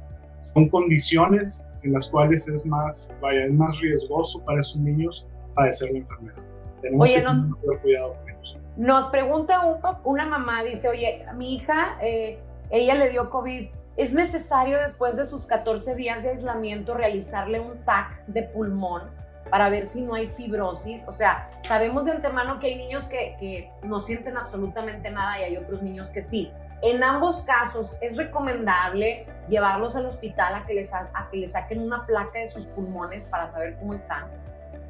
Son 0.54 0.68
condiciones 0.68 1.66
en 1.82 1.92
las 1.92 2.08
cuales 2.08 2.48
es 2.48 2.64
más, 2.64 3.14
vaya, 3.20 3.44
es 3.44 3.52
más 3.52 3.78
riesgoso 3.80 4.42
para 4.44 4.60
esos 4.60 4.76
niños 4.76 5.26
padecer 5.54 5.90
la 5.92 5.98
enfermedad. 5.98 6.46
Tenemos 6.80 7.08
que 7.08 7.16
tener 7.16 7.80
cuidado 7.82 8.14
con 8.14 8.30
ellos. 8.30 8.58
Nos 8.76 9.06
pregunta 9.08 9.80
una 10.04 10.26
mamá, 10.26 10.62
dice, 10.62 10.88
oye, 10.88 11.24
mi 11.36 11.56
hija, 11.56 11.98
eh, 12.02 12.38
ella 12.70 12.94
le 12.94 13.10
dio 13.10 13.30
COVID, 13.30 13.68
¿es 13.96 14.12
necesario 14.12 14.78
después 14.78 15.16
de 15.16 15.26
sus 15.26 15.46
14 15.46 15.94
días 15.94 16.22
de 16.22 16.30
aislamiento 16.30 16.94
realizarle 16.94 17.60
un 17.60 17.78
TAC 17.84 18.24
de 18.26 18.42
pulmón 18.42 19.02
para 19.50 19.68
ver 19.68 19.86
si 19.86 20.02
no 20.02 20.14
hay 20.14 20.28
fibrosis? 20.28 21.02
O 21.06 21.12
sea, 21.12 21.48
sabemos 21.66 22.04
de 22.04 22.12
antemano 22.12 22.58
que 22.60 22.68
hay 22.68 22.76
niños 22.76 23.06
que, 23.08 23.36
que 23.38 23.70
no 23.82 24.00
sienten 24.00 24.36
absolutamente 24.36 25.10
nada 25.10 25.40
y 25.40 25.44
hay 25.44 25.56
otros 25.56 25.82
niños 25.82 26.10
que 26.10 26.22
sí. 26.22 26.50
En 26.82 27.02
ambos 27.02 27.42
casos 27.42 27.96
es 28.02 28.16
recomendable 28.16 29.26
llevarlos 29.48 29.96
al 29.96 30.06
hospital 30.06 30.56
a 30.56 30.66
que 30.66 30.74
les, 30.74 30.92
a 30.92 31.28
que 31.30 31.38
les 31.38 31.52
saquen 31.52 31.80
una 31.80 32.04
placa 32.04 32.38
de 32.38 32.46
sus 32.46 32.66
pulmones 32.66 33.24
para 33.24 33.48
saber 33.48 33.76
cómo 33.78 33.94
están. 33.94 34.26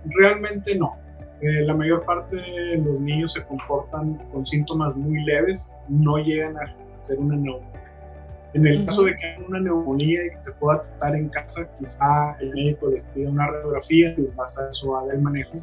Realmente 0.05 0.77
no. 0.77 0.97
Eh, 1.41 1.65
la 1.65 1.75
mayor 1.75 2.05
parte 2.05 2.37
de 2.37 2.79
los 2.79 2.99
niños 2.99 3.35
se 3.35 3.45
comportan 3.45 4.15
con 4.33 4.45
síntomas 4.45 4.97
muy 4.97 5.23
leves, 5.25 5.75
no 5.87 6.17
llegan 6.17 6.57
a 6.57 6.65
hacer 6.95 7.19
una 7.19 7.37
neumonía. 7.37 7.76
En 8.57 8.67
el 8.67 8.87
caso 8.87 9.05
de 9.05 9.17
que 9.17 9.27
haya 9.27 9.47
una 9.47 9.61
neumonía 9.61 10.27
y 10.27 10.31
que 10.31 10.39
se 10.45 10.53
pueda 10.53 10.81
tratar 10.81 11.17
en 11.17 11.29
casa, 11.29 11.69
quizá 11.79 12.37
el 12.41 12.51
médico 12.55 12.89
les 12.89 13.03
pida 13.03 13.31
una 13.31 13.47
radiografía 13.49 14.15
y 14.17 14.21
en 14.21 14.35
base 14.35 14.63
a 14.63 14.71
eso 14.71 14.97
haga 14.97 15.13
el 15.13 15.21
manejo. 15.21 15.59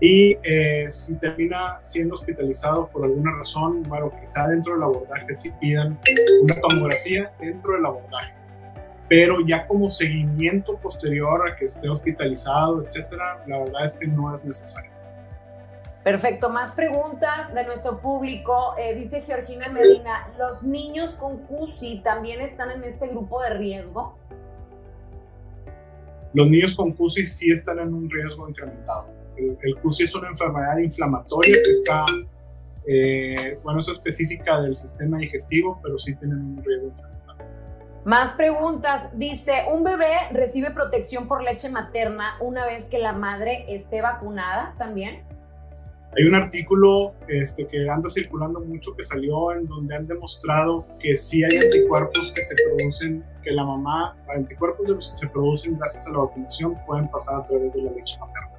Y 0.00 0.36
eh, 0.42 0.86
si 0.90 1.16
termina 1.16 1.78
siendo 1.80 2.14
hospitalizado 2.14 2.88
por 2.88 3.04
alguna 3.04 3.36
razón, 3.36 3.82
bueno, 3.84 4.12
quizá 4.20 4.48
dentro 4.48 4.74
del 4.74 4.82
abordaje 4.82 5.32
sí 5.32 5.50
pidan 5.60 5.98
una 6.42 6.60
tomografía 6.60 7.32
dentro 7.38 7.72
del 7.74 7.86
abordaje 7.86 8.34
pero 9.12 9.46
ya 9.46 9.66
como 9.66 9.90
seguimiento 9.90 10.78
posterior 10.78 11.46
a 11.46 11.54
que 11.54 11.66
esté 11.66 11.86
hospitalizado, 11.86 12.82
etcétera, 12.82 13.44
la 13.46 13.58
verdad 13.58 13.84
es 13.84 13.98
que 13.98 14.06
no 14.06 14.34
es 14.34 14.42
necesario. 14.42 14.90
Perfecto, 16.04 16.50
más 16.50 16.72
preguntas 16.72 17.54
de 17.54 17.64
nuestro 17.64 18.00
público. 18.00 18.74
Eh, 18.76 18.94
dice 18.96 19.22
Georgina 19.22 19.68
Medina, 19.68 20.32
¿los 20.36 20.64
niños 20.64 21.14
con 21.14 21.38
CUSI 21.46 22.00
también 22.02 22.40
están 22.40 22.72
en 22.72 22.82
este 22.82 23.06
grupo 23.06 23.40
de 23.40 23.50
riesgo? 23.50 24.18
Los 26.34 26.48
niños 26.48 26.74
con 26.74 26.92
CUSI 26.92 27.24
sí 27.24 27.52
están 27.52 27.78
en 27.78 27.94
un 27.94 28.10
riesgo 28.10 28.48
incrementado. 28.48 29.10
El, 29.36 29.56
el 29.62 29.76
CUSI 29.76 30.04
es 30.04 30.14
una 30.16 30.28
enfermedad 30.28 30.76
inflamatoria 30.78 31.56
que 31.64 31.70
está, 31.70 32.04
eh, 32.84 33.60
bueno, 33.62 33.78
es 33.78 33.88
específica 33.88 34.60
del 34.60 34.74
sistema 34.74 35.18
digestivo, 35.18 35.78
pero 35.84 35.98
sí 36.00 36.16
tienen 36.16 36.38
un 36.38 36.64
riesgo 36.64 36.88
incrementado. 36.88 37.12
Más 38.04 38.32
preguntas. 38.32 39.08
Dice, 39.16 39.66
¿un 39.72 39.84
bebé 39.84 40.12
recibe 40.32 40.72
protección 40.72 41.28
por 41.28 41.44
leche 41.44 41.68
materna 41.68 42.36
una 42.40 42.66
vez 42.66 42.88
que 42.88 42.98
la 42.98 43.12
madre 43.12 43.64
esté 43.68 44.02
vacunada 44.02 44.74
también? 44.78 45.22
Hay 46.14 46.24
un 46.24 46.34
artículo 46.34 47.14
este, 47.26 47.66
que 47.66 47.88
anda 47.88 48.10
circulando 48.10 48.60
mucho 48.60 48.94
que 48.94 49.02
salió 49.02 49.52
en 49.52 49.66
donde 49.66 49.96
han 49.96 50.06
demostrado 50.06 50.86
que 51.00 51.16
sí 51.16 51.42
hay 51.42 51.56
anticuerpos 51.56 52.30
que 52.32 52.42
se 52.42 52.54
producen, 52.66 53.24
que 53.42 53.50
la 53.50 53.64
mamá, 53.64 54.16
anticuerpos 54.36 54.86
de 54.86 54.94
los 54.94 55.08
que 55.08 55.16
se 55.16 55.28
producen 55.28 55.78
gracias 55.78 56.06
a 56.06 56.12
la 56.12 56.18
vacunación 56.18 56.76
pueden 56.86 57.08
pasar 57.08 57.40
a 57.40 57.44
través 57.44 57.72
de 57.72 57.82
la 57.82 57.92
leche 57.92 58.18
materna. 58.18 58.50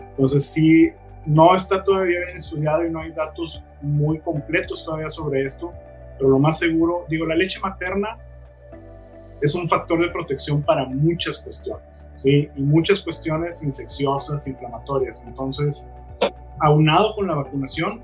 Entonces 0.00 0.44
sí, 0.46 0.90
no 1.26 1.54
está 1.54 1.84
todavía 1.84 2.20
bien 2.20 2.36
estudiado 2.36 2.84
y 2.84 2.90
no 2.90 3.00
hay 3.00 3.12
datos 3.12 3.62
muy 3.80 4.18
completos 4.18 4.84
todavía 4.84 5.10
sobre 5.10 5.42
esto, 5.42 5.72
pero 6.18 6.30
lo 6.30 6.40
más 6.40 6.58
seguro, 6.58 7.06
digo, 7.08 7.24
la 7.24 7.36
leche 7.36 7.60
materna 7.60 8.18
es 9.40 9.54
un 9.54 9.68
factor 9.68 10.00
de 10.00 10.08
protección 10.08 10.60
para 10.60 10.84
muchas 10.86 11.38
cuestiones, 11.38 12.10
¿sí? 12.14 12.50
Y 12.56 12.62
muchas 12.62 13.00
cuestiones 13.00 13.62
infecciosas, 13.62 14.46
inflamatorias. 14.46 15.24
Entonces, 15.26 15.88
aunado 16.60 17.14
con 17.14 17.26
la 17.26 17.34
vacunación, 17.34 18.02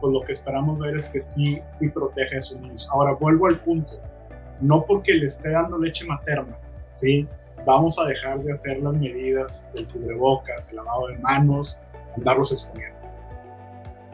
pues 0.00 0.12
lo 0.12 0.22
que 0.22 0.32
esperamos 0.32 0.78
ver 0.78 0.96
es 0.96 1.08
que 1.08 1.20
sí, 1.20 1.60
sí 1.68 1.88
protege 1.88 2.36
a 2.36 2.38
esos 2.38 2.60
niños. 2.60 2.88
Ahora, 2.90 3.12
vuelvo 3.12 3.46
al 3.46 3.60
punto. 3.60 3.94
No 4.60 4.84
porque 4.84 5.14
le 5.14 5.26
esté 5.26 5.50
dando 5.50 5.78
leche 5.78 6.06
materna, 6.06 6.56
¿sí? 6.94 7.28
Vamos 7.64 7.98
a 7.98 8.04
dejar 8.04 8.40
de 8.40 8.52
hacer 8.52 8.78
las 8.78 8.94
medidas 8.94 9.68
del 9.74 9.86
cubrebocas, 9.86 10.70
el 10.70 10.76
lavado 10.76 11.08
de 11.08 11.18
manos, 11.18 11.78
andarlos 12.16 12.52
exponiendo. 12.52 12.98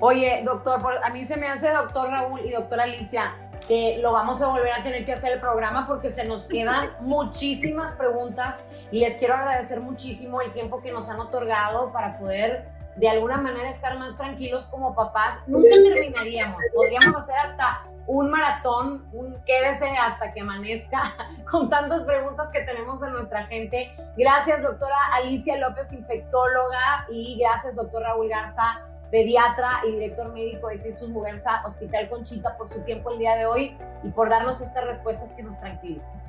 Oye, 0.00 0.42
doctor, 0.44 1.00
a 1.02 1.10
mí 1.10 1.24
se 1.24 1.36
me 1.36 1.48
hace 1.48 1.70
doctor 1.70 2.10
Raúl 2.10 2.40
y 2.44 2.50
doctora 2.50 2.84
Alicia, 2.84 3.34
que 3.66 3.98
lo 4.02 4.12
vamos 4.12 4.42
a 4.42 4.48
volver 4.48 4.72
a 4.72 4.82
tener 4.82 5.06
que 5.06 5.12
hacer 5.12 5.32
el 5.32 5.40
programa 5.40 5.86
porque 5.86 6.10
se 6.10 6.26
nos 6.26 6.48
quedan 6.48 6.90
muchísimas 7.00 7.94
preguntas 7.94 8.66
y 8.90 9.00
les 9.00 9.16
quiero 9.16 9.34
agradecer 9.34 9.80
muchísimo 9.80 10.42
el 10.42 10.52
tiempo 10.52 10.82
que 10.82 10.92
nos 10.92 11.08
han 11.08 11.18
otorgado 11.18 11.92
para 11.92 12.18
poder 12.18 12.68
de 12.96 13.08
alguna 13.08 13.38
manera 13.38 13.70
estar 13.70 13.98
más 13.98 14.16
tranquilos 14.16 14.66
como 14.66 14.94
papás. 14.94 15.38
Nunca 15.46 15.68
terminaríamos, 15.70 16.62
podríamos 16.74 17.22
hacer 17.22 17.36
hasta 17.36 17.82
un 18.06 18.30
maratón, 18.30 19.04
un 19.12 19.36
quédese 19.44 19.88
hasta 19.88 20.32
que 20.32 20.40
amanezca 20.40 21.12
con 21.50 21.68
tantas 21.68 22.04
preguntas 22.04 22.50
que 22.52 22.60
tenemos 22.60 23.00
de 23.00 23.10
nuestra 23.10 23.46
gente. 23.46 23.94
Gracias, 24.16 24.62
doctora 24.62 24.96
Alicia 25.14 25.56
López, 25.56 25.92
infectóloga, 25.92 27.06
y 27.10 27.38
gracias, 27.38 27.74
doctor 27.74 28.02
Raúl 28.02 28.28
Garza, 28.28 28.80
pediatra 29.10 29.82
y 29.86 29.92
director 29.92 30.32
médico 30.32 30.68
de 30.68 30.80
Cristus 30.80 31.08
Muguerza 31.08 31.62
Hospital 31.66 32.08
Conchita, 32.08 32.56
por 32.56 32.68
su 32.68 32.80
tiempo 32.82 33.10
el 33.10 33.18
día 33.18 33.36
de 33.36 33.46
hoy 33.46 33.76
y 34.02 34.08
por 34.10 34.28
darnos 34.30 34.60
estas 34.60 34.84
respuestas 34.84 35.34
que 35.34 35.42
nos 35.42 35.58
tranquilizan. 35.58 36.20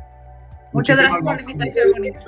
Muchas 0.73 0.99
gracias 0.99 1.21
por 1.21 1.35
la 1.35 1.41
invitación, 1.41 1.91
Bonita. 1.91 2.19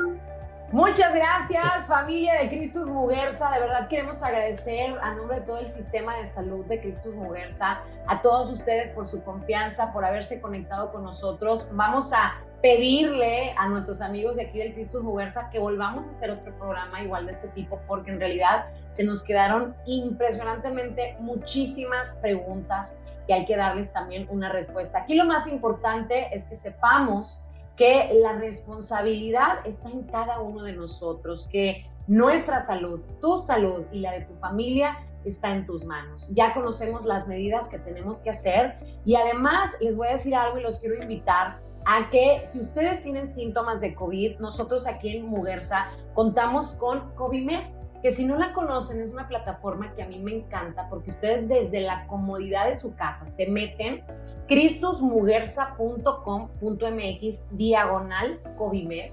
Muchas 0.71 1.15
gracias, 1.15 1.87
familia 1.87 2.43
de 2.43 2.49
Cristus 2.49 2.87
Muguerza. 2.87 3.49
De 3.49 3.59
verdad 3.59 3.87
queremos 3.87 4.21
agradecer 4.21 4.93
a 5.01 5.15
nombre 5.15 5.39
de 5.39 5.45
todo 5.47 5.57
el 5.57 5.67
sistema 5.67 6.15
de 6.17 6.27
salud 6.27 6.63
de 6.65 6.79
Cristus 6.79 7.15
Muguerza 7.15 7.79
a 8.05 8.21
todos 8.21 8.51
ustedes 8.51 8.91
por 8.91 9.07
su 9.07 9.23
confianza, 9.23 9.91
por 9.91 10.05
haberse 10.05 10.39
conectado 10.39 10.91
con 10.91 11.05
nosotros. 11.05 11.65
Vamos 11.71 12.13
a 12.13 12.35
pedirle 12.61 13.51
a 13.57 13.67
nuestros 13.67 13.99
amigos 13.99 14.35
de 14.35 14.43
aquí 14.43 14.59
del 14.59 14.75
Cristus 14.75 15.01
Muguerza 15.01 15.49
que 15.49 15.57
volvamos 15.57 16.05
a 16.05 16.11
hacer 16.11 16.29
otro 16.29 16.55
programa 16.59 17.01
igual 17.01 17.25
de 17.25 17.31
este 17.31 17.47
tipo, 17.47 17.79
porque 17.87 18.11
en 18.11 18.19
realidad 18.19 18.67
se 18.89 19.03
nos 19.03 19.23
quedaron 19.23 19.75
impresionantemente 19.87 21.17
muchísimas 21.19 22.13
preguntas 22.21 23.01
y 23.25 23.33
hay 23.33 23.45
que 23.45 23.57
darles 23.57 23.91
también 23.91 24.27
una 24.29 24.49
respuesta. 24.49 24.99
Aquí 24.99 25.15
lo 25.15 25.25
más 25.25 25.47
importante 25.47 26.27
es 26.31 26.45
que 26.45 26.55
sepamos 26.55 27.41
que 27.79 28.11
la 28.21 28.33
responsabilidad 28.33 29.65
está 29.65 29.89
en 29.89 30.03
cada 30.03 30.39
uno 30.39 30.63
de 30.63 30.73
nosotros, 30.73 31.47
que 31.51 31.89
Nuestra 32.09 32.59
salud, 32.59 33.01
tu 33.21 33.37
salud 33.37 33.85
y 33.91 33.99
la 33.99 34.13
de 34.13 34.21
tu 34.21 34.33
familia 34.33 34.97
está 35.25 35.53
en 35.55 35.67
tus 35.67 35.85
manos. 35.85 36.27
Ya 36.33 36.55
conocemos 36.55 37.05
las 37.05 37.27
medidas 37.27 37.69
que 37.69 37.77
tenemos 37.77 38.19
que 38.19 38.31
hacer 38.31 38.79
y 39.05 39.13
además 39.13 39.69
les 39.79 39.95
voy 39.95 40.07
a 40.07 40.13
decir 40.13 40.33
algo 40.33 40.57
y 40.57 40.63
los 40.63 40.79
quiero 40.79 40.99
invitar 40.99 41.61
a 41.85 42.09
que 42.09 42.41
si 42.43 42.61
ustedes 42.61 43.03
tienen 43.03 43.27
síntomas 43.27 43.79
de 43.79 43.93
COVID, 43.93 44.39
nosotros 44.39 44.87
aquí 44.87 45.17
en 45.17 45.27
Mugersa 45.27 45.91
contamos 46.15 46.73
con 46.73 47.13
COVIMED, 47.13 47.61
que 48.01 48.11
si 48.11 48.25
no 48.25 48.37
la 48.37 48.53
conocen 48.53 49.01
es 49.01 49.11
una 49.11 49.27
plataforma 49.27 49.93
que 49.93 50.03
a 50.03 50.07
mí 50.07 50.19
me 50.19 50.31
encanta 50.31 50.87
porque 50.89 51.09
ustedes 51.11 51.49
desde 51.49 51.81
la 51.81 52.07
comodidad 52.07 52.67
de 52.67 52.75
su 52.75 52.95
casa 52.95 53.25
se 53.25 53.47
meten 53.47 54.05
cristusmugersa.com.mx 54.47 57.47
diagonal 57.51 58.39
COVIMED 58.57 59.11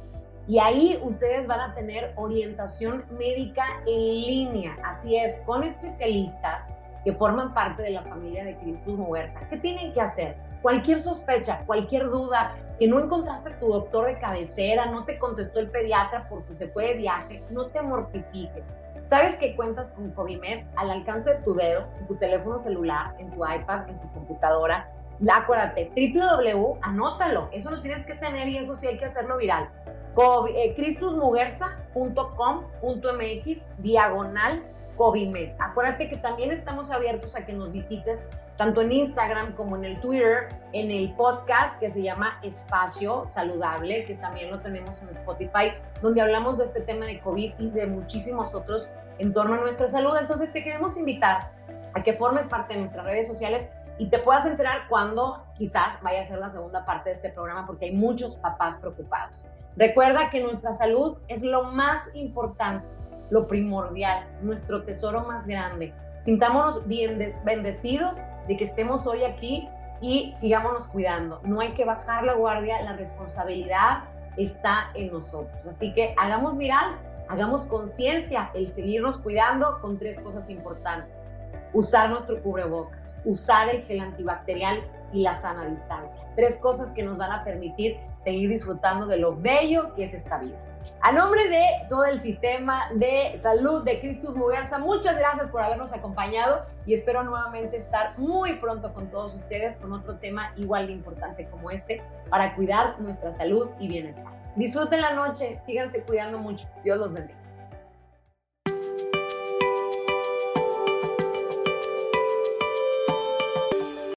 y 0.49 0.61
ahí 0.61 0.99
ustedes 1.03 1.47
van 1.47 1.61
a 1.61 1.75
tener 1.75 2.13
orientación 2.17 3.05
médica 3.19 3.65
en 3.87 3.99
línea, 3.99 4.77
así 4.85 5.17
es, 5.17 5.41
con 5.41 5.65
especialistas 5.65 6.73
que 7.05 7.13
forman 7.13 7.53
parte 7.53 7.83
de 7.83 7.91
la 7.91 8.03
familia 8.03 8.45
de 8.45 8.57
Cristus 8.59 8.97
Mugersa. 8.97 9.41
¿Qué 9.49 9.57
tienen 9.57 9.93
que 9.93 10.01
hacer? 10.01 10.37
Cualquier 10.63 11.01
sospecha, 11.01 11.63
cualquier 11.67 12.09
duda, 12.11 12.55
que 12.79 12.89
no 12.89 13.01
encontraste 13.01 13.51
a 13.51 13.59
tu 13.59 13.69
doctor 13.69 14.07
de 14.07 14.19
cabecera, 14.19 14.87
no 14.87 15.05
te 15.05 15.19
contestó 15.19 15.61
el 15.61 15.71
pediatra 15.71 16.27
porque 16.29 16.55
se 16.55 16.69
fue 16.69 16.89
de 16.89 16.95
viaje, 16.95 17.43
no 17.51 17.67
te 17.67 17.83
mortifiques. 17.83 18.79
¿Sabes 19.07 19.37
que 19.37 19.55
cuentas 19.55 19.93
con 19.93 20.11
Covimed 20.11 20.65
al 20.77 20.91
alcance 20.91 21.35
de 21.35 21.43
tu 21.43 21.55
dedo, 21.55 21.87
en 22.01 22.07
tu 22.07 22.17
teléfono 22.17 22.59
celular, 22.59 23.15
en 23.19 23.31
tu 23.31 23.47
iPad, 23.47 23.89
en 23.89 24.01
tu 24.01 24.11
computadora? 24.13 24.91
Acuérdate, 25.33 25.91
www, 25.97 26.79
anótalo, 26.83 27.49
eso 27.53 27.71
lo 27.71 27.81
tienes 27.81 28.05
que 28.05 28.15
tener 28.15 28.49
y 28.49 28.59
eso 28.59 28.77
sí 28.77 28.89
hay 28.89 28.99
que 28.99 29.07
hacerlo 29.07 29.39
viral. 29.39 29.71
Eh, 30.57 30.75
cristusmugersa.com.mx 30.75 33.69
diagonal 33.79 34.63
Covimed. 34.97 35.53
Acuérdate 35.59 36.09
que 36.09 36.17
también 36.17 36.51
estamos 36.51 36.91
abiertos 36.91 37.37
a 37.37 37.45
que 37.45 37.53
nos 37.53 37.73
visites 37.73 38.29
tanto 38.57 38.81
en 38.81 38.93
Instagram 38.93 39.55
como 39.55 39.77
en 39.77 39.85
el 39.85 40.01
Twitter, 40.01 40.49
en 40.73 40.91
el 40.91 41.15
podcast 41.15 41.79
que 41.79 41.91
se 41.91 42.03
llama 42.03 42.39
Espacio 42.43 43.25
Saludable, 43.29 44.05
que 44.07 44.15
también 44.15 44.51
lo 44.51 44.61
tenemos 44.61 45.03
en 45.03 45.11
Spotify, 45.11 45.73
donde 46.01 46.23
hablamos 46.23 46.59
de 46.59 46.65
este 46.65 46.81
tema 46.81 47.07
de 47.07 47.21
COVID 47.21 47.53
y 47.59 47.71
de 47.71 47.87
muchísimos 47.87 48.55
otros 48.55 48.91
en 49.19 49.33
torno 49.33 49.55
a 49.55 49.59
nuestra 49.59 49.89
salud. 49.89 50.17
Entonces 50.19 50.53
te 50.53 50.65
queremos 50.65 50.97
invitar 50.97 51.53
a 51.95 52.03
que 52.03 52.13
formes 52.13 52.47
parte 52.47 52.75
de 52.75 52.81
nuestras 52.81 53.05
redes 53.05 53.29
sociales 53.29 53.71
y 53.99 54.09
te 54.09 54.19
puedas 54.19 54.47
enterar 54.47 54.89
cuando 54.89 55.45
quizás 55.57 56.01
vaya 56.03 56.23
a 56.23 56.27
ser 56.27 56.39
la 56.39 56.51
segunda 56.51 56.85
parte 56.85 57.11
de 57.11 57.17
este 57.17 57.31
programa 57.31 57.67
porque 57.67 57.87
hay 57.87 57.93
muchos 57.93 58.37
papás 58.37 58.79
preocupados. 58.79 59.47
Recuerda 59.77 60.31
que 60.31 60.43
nuestra 60.43 60.73
salud 60.73 61.19
es 61.29 61.43
lo 61.43 61.65
más 61.65 62.11
importante 62.15 62.96
lo 63.31 63.47
primordial, 63.47 64.27
nuestro 64.43 64.83
tesoro 64.83 65.25
más 65.25 65.47
grande. 65.47 65.93
Sintámonos 66.25 66.87
bien 66.87 67.19
bendecidos 67.45 68.17
de 68.49 68.57
que 68.57 68.65
estemos 68.65 69.07
hoy 69.07 69.25
aquí 69.25 69.69
y 70.01 70.33
sigámonos 70.37 70.89
cuidando. 70.89 71.41
No 71.45 71.61
hay 71.61 71.73
que 71.73 71.85
bajar 71.85 72.25
la 72.25 72.35
guardia, 72.35 72.83
la 72.83 72.95
responsabilidad 72.95 74.05
está 74.37 74.91
en 74.95 75.13
nosotros. 75.13 75.67
Así 75.67 75.93
que 75.95 76.15
hagamos 76.19 76.59
viral, 76.59 76.97
hagamos 77.29 77.67
conciencia 77.67 78.51
el 78.55 78.69
seguirnos 78.69 79.19
cuidando 79.19 79.79
con 79.81 79.99
tres 79.99 80.21
cosas 80.21 80.51
importantes. 80.51 81.39
Usar 81.73 82.11
nuestro 82.11 82.43
cubrebocas, 82.43 83.19
usar 83.25 83.69
el 83.69 83.83
gel 83.83 84.01
antibacterial 84.01 84.83
y 85.13 85.23
la 85.23 85.35
sana 85.35 85.67
distancia. 85.67 86.23
Tres 86.37 86.59
cosas 86.59 86.93
que 86.93 87.03
nos 87.03 87.17
van 87.17 87.33
a 87.33 87.45
permitir 87.45 87.99
seguir 88.25 88.51
disfrutando 88.51 89.07
de 89.07 89.19
lo 89.19 89.37
bello 89.37 89.95
que 89.95 90.05
es 90.05 90.15
esta 90.15 90.39
vida. 90.39 90.59
A 91.07 91.13
nombre 91.13 91.49
de 91.49 91.65
todo 91.89 92.05
el 92.05 92.19
sistema 92.19 92.89
de 92.93 93.39
salud 93.39 93.85
de 93.85 94.01
Cristus 94.01 94.35
Mugersa, 94.35 94.79
muchas 94.79 95.17
gracias 95.17 95.49
por 95.51 95.63
habernos 95.63 95.93
acompañado 95.93 96.67
y 96.85 96.95
espero 96.95 97.23
nuevamente 97.23 97.77
estar 97.77 98.19
muy 98.19 98.55
pronto 98.55 98.93
con 98.93 99.09
todos 99.09 99.33
ustedes 99.37 99.77
con 99.77 99.93
otro 99.93 100.17
tema 100.17 100.53
igual 100.57 100.89
de 100.89 100.95
importante 100.95 101.47
como 101.49 101.71
este 101.71 102.03
para 102.29 102.57
cuidar 102.57 103.01
nuestra 103.01 103.31
salud 103.31 103.69
y 103.79 103.87
bienestar. 103.87 104.25
Disfruten 104.57 105.01
la 105.01 105.15
noche, 105.15 105.61
síganse 105.65 106.03
cuidando 106.03 106.41
mucho. 106.41 106.67
Dios 106.83 106.99
los 106.99 107.15
bendiga. 107.15 107.36